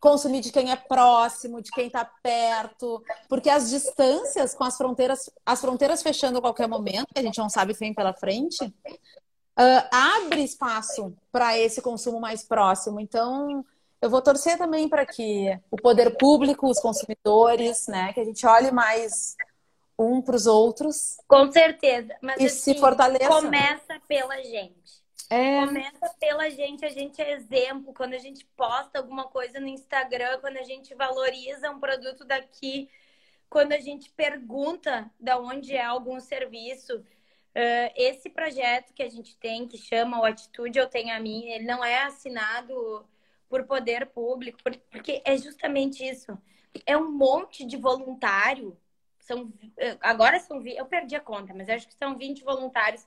Consumir 0.00 0.40
de 0.40 0.52
quem 0.52 0.70
é 0.70 0.76
próximo, 0.76 1.60
de 1.60 1.70
quem 1.70 1.86
está 1.86 2.04
perto, 2.22 3.02
porque 3.28 3.50
as 3.50 3.68
distâncias 3.70 4.54
com 4.54 4.64
as 4.64 4.76
fronteiras, 4.76 5.30
as 5.44 5.60
fronteiras 5.60 6.02
fechando 6.02 6.38
a 6.38 6.40
qualquer 6.40 6.68
momento, 6.68 7.12
que 7.12 7.20
a 7.20 7.22
gente 7.22 7.38
não 7.38 7.48
sabe 7.48 7.72
o 7.72 7.74
que 7.74 7.80
vem 7.80 7.94
pela 7.94 8.12
frente, 8.14 8.64
uh, 8.64 9.88
abre 9.90 10.42
espaço 10.42 11.14
para 11.30 11.58
esse 11.58 11.82
consumo 11.82 12.20
mais 12.20 12.42
próximo. 12.42 13.00
Então, 13.00 13.64
eu 14.00 14.08
vou 14.08 14.22
torcer 14.22 14.56
também 14.56 14.88
para 14.88 15.04
que 15.04 15.58
o 15.70 15.76
poder 15.76 16.16
público, 16.16 16.68
os 16.68 16.80
consumidores, 16.80 17.86
né, 17.86 18.12
que 18.12 18.20
a 18.20 18.24
gente 18.24 18.46
olhe 18.46 18.70
mais 18.70 19.36
um 19.98 20.22
para 20.22 20.34
os 20.34 20.46
outros. 20.46 21.18
Com 21.28 21.52
certeza. 21.52 22.16
Mas 22.22 22.40
e 22.40 22.46
assim, 22.46 22.74
se 22.74 22.80
fortaleça. 22.80 23.28
Começa 23.28 24.00
pela 24.08 24.36
gente. 24.42 24.99
É... 25.30 25.64
Começa 25.64 26.14
pela 26.18 26.50
gente, 26.50 26.84
a 26.84 26.88
gente 26.88 27.22
é 27.22 27.32
exemplo. 27.32 27.94
Quando 27.94 28.14
a 28.14 28.18
gente 28.18 28.44
posta 28.56 28.98
alguma 28.98 29.28
coisa 29.28 29.60
no 29.60 29.68
Instagram, 29.68 30.40
quando 30.40 30.56
a 30.56 30.64
gente 30.64 30.92
valoriza 30.94 31.70
um 31.70 31.78
produto 31.78 32.24
daqui, 32.24 32.90
quando 33.48 33.72
a 33.72 33.78
gente 33.78 34.10
pergunta 34.10 35.08
de 35.18 35.32
onde 35.34 35.74
é 35.76 35.84
algum 35.84 36.18
serviço. 36.20 36.98
Uh, 37.52 37.90
esse 37.96 38.30
projeto 38.30 38.92
que 38.92 39.02
a 39.02 39.08
gente 39.08 39.36
tem, 39.36 39.66
que 39.66 39.76
chama 39.76 40.20
o 40.20 40.24
Atitude 40.24 40.78
Eu 40.78 40.88
Tenho 40.88 41.14
a 41.14 41.18
Mim, 41.18 41.46
ele 41.46 41.64
não 41.64 41.84
é 41.84 42.02
assinado 42.02 43.04
por 43.48 43.64
poder 43.64 44.06
público, 44.06 44.58
porque 44.90 45.22
é 45.24 45.36
justamente 45.36 46.04
isso. 46.04 46.38
É 46.86 46.96
um 46.96 47.10
monte 47.10 47.64
de 47.64 47.76
voluntário 47.76 48.76
são, 49.30 49.52
agora 50.00 50.40
são, 50.40 50.64
eu 50.66 50.86
perdi 50.86 51.14
a 51.14 51.20
conta, 51.20 51.54
mas 51.54 51.68
acho 51.68 51.86
que 51.86 51.94
são 51.94 52.16
20 52.16 52.42
voluntários 52.42 53.06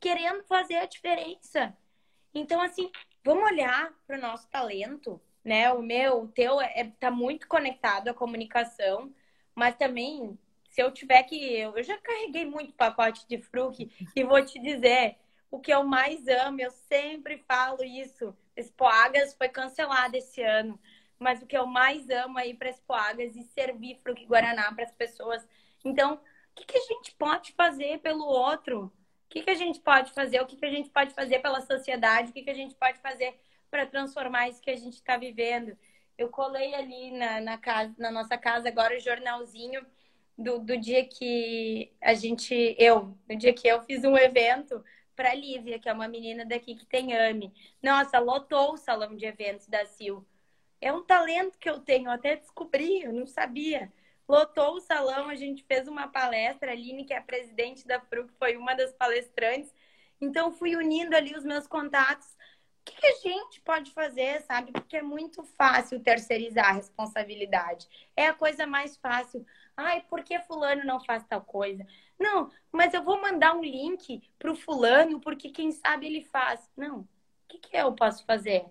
querendo 0.00 0.42
fazer 0.44 0.76
a 0.76 0.86
diferença. 0.86 1.76
Então, 2.34 2.60
assim, 2.60 2.90
vamos 3.24 3.44
olhar 3.44 3.92
para 4.06 4.18
o 4.18 4.20
nosso 4.20 4.48
talento, 4.48 5.20
né? 5.44 5.72
O 5.72 5.82
meu, 5.82 6.22
o 6.22 6.28
teu, 6.28 6.60
é, 6.60 6.72
é, 6.80 6.84
tá 6.98 7.10
muito 7.10 7.46
conectado 7.48 8.08
à 8.08 8.14
comunicação, 8.14 9.12
mas 9.54 9.76
também, 9.76 10.38
se 10.70 10.82
eu 10.82 10.90
tiver 10.90 11.22
que. 11.24 11.36
Eu 11.58 11.82
já 11.82 11.98
carreguei 11.98 12.44
muito 12.44 12.74
pacote 12.74 13.26
de 13.28 13.38
fruque 13.38 13.90
e 14.16 14.24
vou 14.24 14.44
te 14.44 14.58
dizer, 14.58 15.16
o 15.50 15.60
que 15.60 15.72
eu 15.72 15.84
mais 15.84 16.26
amo, 16.28 16.60
eu 16.60 16.70
sempre 16.70 17.38
falo 17.46 17.82
isso. 17.84 18.36
Expoagas 18.56 19.34
foi 19.34 19.48
cancelado 19.48 20.16
esse 20.16 20.42
ano, 20.42 20.78
mas 21.18 21.42
o 21.42 21.46
que 21.46 21.56
eu 21.56 21.66
mais 21.66 22.08
amo 22.10 22.38
aí 22.38 22.54
para 22.54 22.70
Expoagas 22.70 23.36
e 23.36 23.42
servir 23.44 24.00
fruque 24.02 24.26
Guaraná 24.26 24.72
para 24.72 24.84
as 24.84 24.92
pessoas 24.92 25.46
então, 25.84 26.14
o 26.14 26.18
que, 26.54 26.64
que 26.64 26.78
a 26.78 26.80
gente 26.80 27.14
pode 27.14 27.52
fazer 27.52 27.98
pelo 27.98 28.24
outro? 28.24 28.90
Que, 29.34 29.42
que 29.42 29.50
a 29.50 29.56
gente 29.56 29.80
pode 29.80 30.12
fazer? 30.12 30.40
O 30.40 30.46
que, 30.46 30.54
que 30.54 30.64
a 30.64 30.70
gente 30.70 30.88
pode 30.90 31.12
fazer 31.12 31.40
pela 31.40 31.60
sociedade? 31.60 32.30
O 32.30 32.32
que, 32.32 32.42
que 32.42 32.50
a 32.50 32.54
gente 32.54 32.72
pode 32.76 33.00
fazer 33.00 33.34
para 33.68 33.84
transformar 33.84 34.48
isso 34.48 34.62
que 34.62 34.70
a 34.70 34.76
gente 34.76 34.92
está 34.94 35.16
vivendo? 35.16 35.76
Eu 36.16 36.28
colei 36.28 36.72
ali 36.72 37.10
na, 37.10 37.40
na, 37.40 37.58
casa, 37.58 37.92
na 37.98 38.12
nossa 38.12 38.38
casa 38.38 38.68
agora 38.68 38.96
o 38.96 39.00
jornalzinho 39.00 39.84
do, 40.38 40.60
do 40.60 40.76
dia 40.76 41.04
que 41.04 41.92
a 42.00 42.14
gente, 42.14 42.76
eu, 42.78 43.18
no 43.28 43.36
dia 43.36 43.52
que 43.52 43.66
eu 43.66 43.82
fiz 43.82 44.04
um 44.04 44.16
evento 44.16 44.84
para 45.16 45.34
Lívia, 45.34 45.80
que 45.80 45.88
é 45.88 45.92
uma 45.92 46.06
menina 46.06 46.44
daqui 46.44 46.76
que 46.76 46.86
tem 46.86 47.12
AME. 47.12 47.52
Nossa, 47.82 48.20
lotou 48.20 48.74
o 48.74 48.76
salão 48.76 49.16
de 49.16 49.26
eventos 49.26 49.66
da 49.66 49.84
Sil. 49.90 50.22
É 50.80 50.92
um 50.92 51.02
talento 51.02 51.58
que 51.58 51.68
eu 51.68 51.80
tenho, 51.80 52.06
eu 52.06 52.12
até 52.12 52.36
descobri, 52.36 53.02
eu 53.02 53.12
não 53.12 53.26
sabia 53.26 53.92
lotou 54.28 54.74
o 54.74 54.80
salão, 54.80 55.28
a 55.28 55.34
gente 55.34 55.64
fez 55.64 55.86
uma 55.86 56.08
palestra, 56.08 56.70
a 56.70 56.72
Aline, 56.72 57.04
que 57.04 57.12
é 57.12 57.18
a 57.18 57.22
presidente 57.22 57.86
da 57.86 58.00
FRUC, 58.00 58.32
foi 58.38 58.56
uma 58.56 58.74
das 58.74 58.92
palestrantes. 58.92 59.72
Então, 60.20 60.52
fui 60.52 60.76
unindo 60.76 61.14
ali 61.14 61.34
os 61.34 61.44
meus 61.44 61.66
contatos. 61.66 62.26
O 62.86 62.90
que, 62.90 63.06
a 63.06 63.14
gente 63.16 63.60
pode 63.62 63.90
fazer, 63.92 64.42
sabe? 64.42 64.70
Porque 64.72 64.98
é 64.98 65.02
muito 65.02 65.42
fácil 65.56 66.00
terceirizar 66.00 66.68
a 66.68 66.72
responsabilidade. 66.72 67.88
É 68.14 68.26
a 68.26 68.34
coisa 68.34 68.66
mais 68.66 68.96
fácil. 68.96 69.44
Ai, 69.76 70.02
por 70.02 70.22
que 70.22 70.38
fulano 70.40 70.84
não 70.84 71.00
faz 71.00 71.24
tal 71.24 71.40
coisa? 71.40 71.86
Não, 72.18 72.50
mas 72.70 72.92
eu 72.92 73.02
vou 73.02 73.20
mandar 73.20 73.54
um 73.54 73.62
link 73.62 74.22
pro 74.38 74.54
fulano 74.54 75.18
porque 75.20 75.48
quem 75.50 75.72
sabe 75.72 76.06
ele 76.06 76.22
faz. 76.24 76.70
Não, 76.76 77.00
o 77.00 77.08
que, 77.48 77.58
que 77.58 77.76
eu 77.76 77.92
posso 77.94 78.24
fazer? 78.26 78.66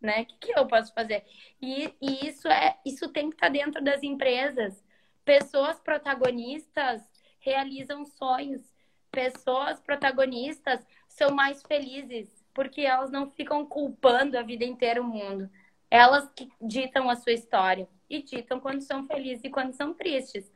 Né? 0.00 0.22
O 0.22 0.26
que, 0.26 0.52
que 0.52 0.58
eu 0.58 0.66
posso 0.66 0.92
fazer? 0.92 1.24
E, 1.60 1.92
e 2.00 2.28
isso 2.28 2.48
é 2.48 2.76
isso 2.84 3.08
tem 3.08 3.30
que 3.30 3.36
estar 3.36 3.46
tá 3.46 3.52
dentro 3.52 3.82
das 3.82 4.02
empresas. 4.02 4.84
Pessoas 5.24 5.80
protagonistas 5.80 7.02
realizam 7.40 8.04
sonhos. 8.04 8.62
Pessoas 9.10 9.80
protagonistas 9.80 10.86
são 11.08 11.30
mais 11.30 11.62
felizes 11.62 12.28
porque 12.56 12.80
elas 12.80 13.10
não 13.10 13.30
ficam 13.30 13.66
culpando 13.66 14.38
a 14.38 14.42
vida 14.42 14.64
inteira 14.64 15.02
o 15.02 15.04
mundo. 15.04 15.50
Elas 15.90 16.30
que 16.30 16.50
ditam 16.60 17.10
a 17.10 17.14
sua 17.14 17.32
história 17.32 17.86
e 18.08 18.22
ditam 18.22 18.58
quando 18.58 18.80
são 18.80 19.06
felizes 19.06 19.44
e 19.44 19.50
quando 19.50 19.74
são 19.74 19.92
tristes. 19.92 20.50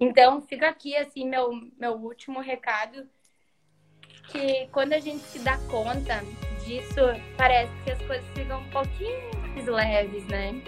Então, 0.00 0.40
fica 0.40 0.66
aqui, 0.68 0.96
assim, 0.96 1.26
meu, 1.28 1.50
meu 1.78 1.92
último 1.92 2.40
recado, 2.40 3.06
que 4.28 4.68
quando 4.72 4.92
a 4.92 5.00
gente 5.00 5.24
se 5.24 5.38
dá 5.38 5.56
conta 5.68 6.22
disso, 6.64 7.00
parece 7.36 7.72
que 7.84 7.90
as 7.92 7.98
coisas 8.02 8.24
ficam 8.34 8.60
um 8.60 8.70
pouquinho 8.70 9.30
mais 9.54 9.66
leves, 9.66 10.26
né? 10.26 10.60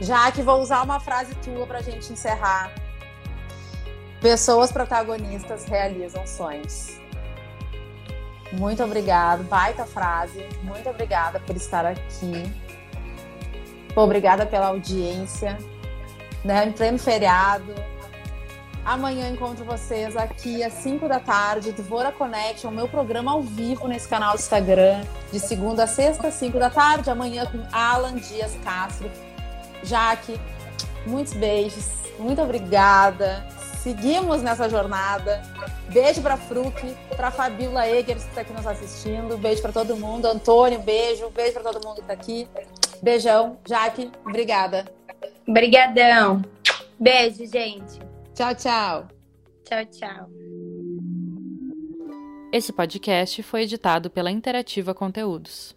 Já 0.00 0.30
que 0.30 0.42
vou 0.42 0.60
usar 0.60 0.82
uma 0.82 1.00
frase 1.00 1.34
tua 1.36 1.66
pra 1.66 1.80
gente 1.80 2.12
encerrar. 2.12 2.72
Pessoas 4.20 4.70
protagonistas 4.70 5.64
realizam 5.64 6.26
sonhos. 6.26 6.98
Muito 8.52 8.82
obrigada, 8.82 9.42
baita 9.42 9.84
frase. 9.84 10.46
Muito 10.62 10.88
obrigada 10.88 11.38
por 11.40 11.54
estar 11.56 11.84
aqui. 11.84 12.50
Obrigada 13.94 14.46
pela 14.46 14.68
audiência. 14.68 15.58
Né? 16.44 16.66
Em 16.66 16.72
pleno 16.72 16.98
feriado. 16.98 17.74
Amanhã 18.88 19.28
encontro 19.28 19.66
vocês 19.66 20.16
aqui 20.16 20.64
às 20.64 20.72
5 20.72 21.06
da 21.08 21.20
tarde, 21.20 21.72
Vora 21.72 22.10
Connection, 22.10 22.70
meu 22.70 22.88
programa 22.88 23.32
ao 23.32 23.42
vivo 23.42 23.86
nesse 23.86 24.08
canal 24.08 24.32
do 24.32 24.38
Instagram, 24.38 25.02
de 25.30 25.38
segunda 25.38 25.84
a 25.84 25.86
sexta, 25.86 26.30
5 26.30 26.58
da 26.58 26.70
tarde. 26.70 27.10
Amanhã 27.10 27.44
com 27.44 27.62
Alan 27.70 28.14
Dias 28.14 28.56
Castro. 28.64 29.10
Jaque, 29.82 30.40
muitos 31.06 31.34
beijos. 31.34 31.86
Muito 32.18 32.40
obrigada. 32.40 33.46
Seguimos 33.82 34.40
nessa 34.40 34.70
jornada. 34.70 35.42
Beijo 35.90 36.22
para 36.22 36.38
Fruc, 36.38 36.82
para 37.14 37.30
Fabiola 37.30 37.86
Egers 37.86 38.22
que 38.22 38.30
está 38.30 38.40
aqui 38.40 38.54
nos 38.54 38.66
assistindo. 38.66 39.36
Beijo 39.36 39.60
para 39.60 39.72
todo 39.72 39.98
mundo. 39.98 40.24
Antônio, 40.24 40.78
beijo. 40.78 41.28
Beijo 41.28 41.52
para 41.52 41.72
todo 41.74 41.86
mundo 41.86 41.96
que 41.96 42.00
está 42.00 42.14
aqui. 42.14 42.48
Beijão. 43.02 43.58
Jaque, 43.68 44.10
obrigada. 44.24 44.86
Obrigadão. 45.46 46.40
Beijo, 46.98 47.44
gente. 47.44 48.07
Tchau, 48.38 48.54
tchau. 48.54 49.08
Tchau, 49.64 49.84
tchau. 49.86 50.30
Esse 52.52 52.72
podcast 52.72 53.42
foi 53.42 53.62
editado 53.62 54.08
pela 54.08 54.30
Interativa 54.30 54.94
Conteúdos. 54.94 55.76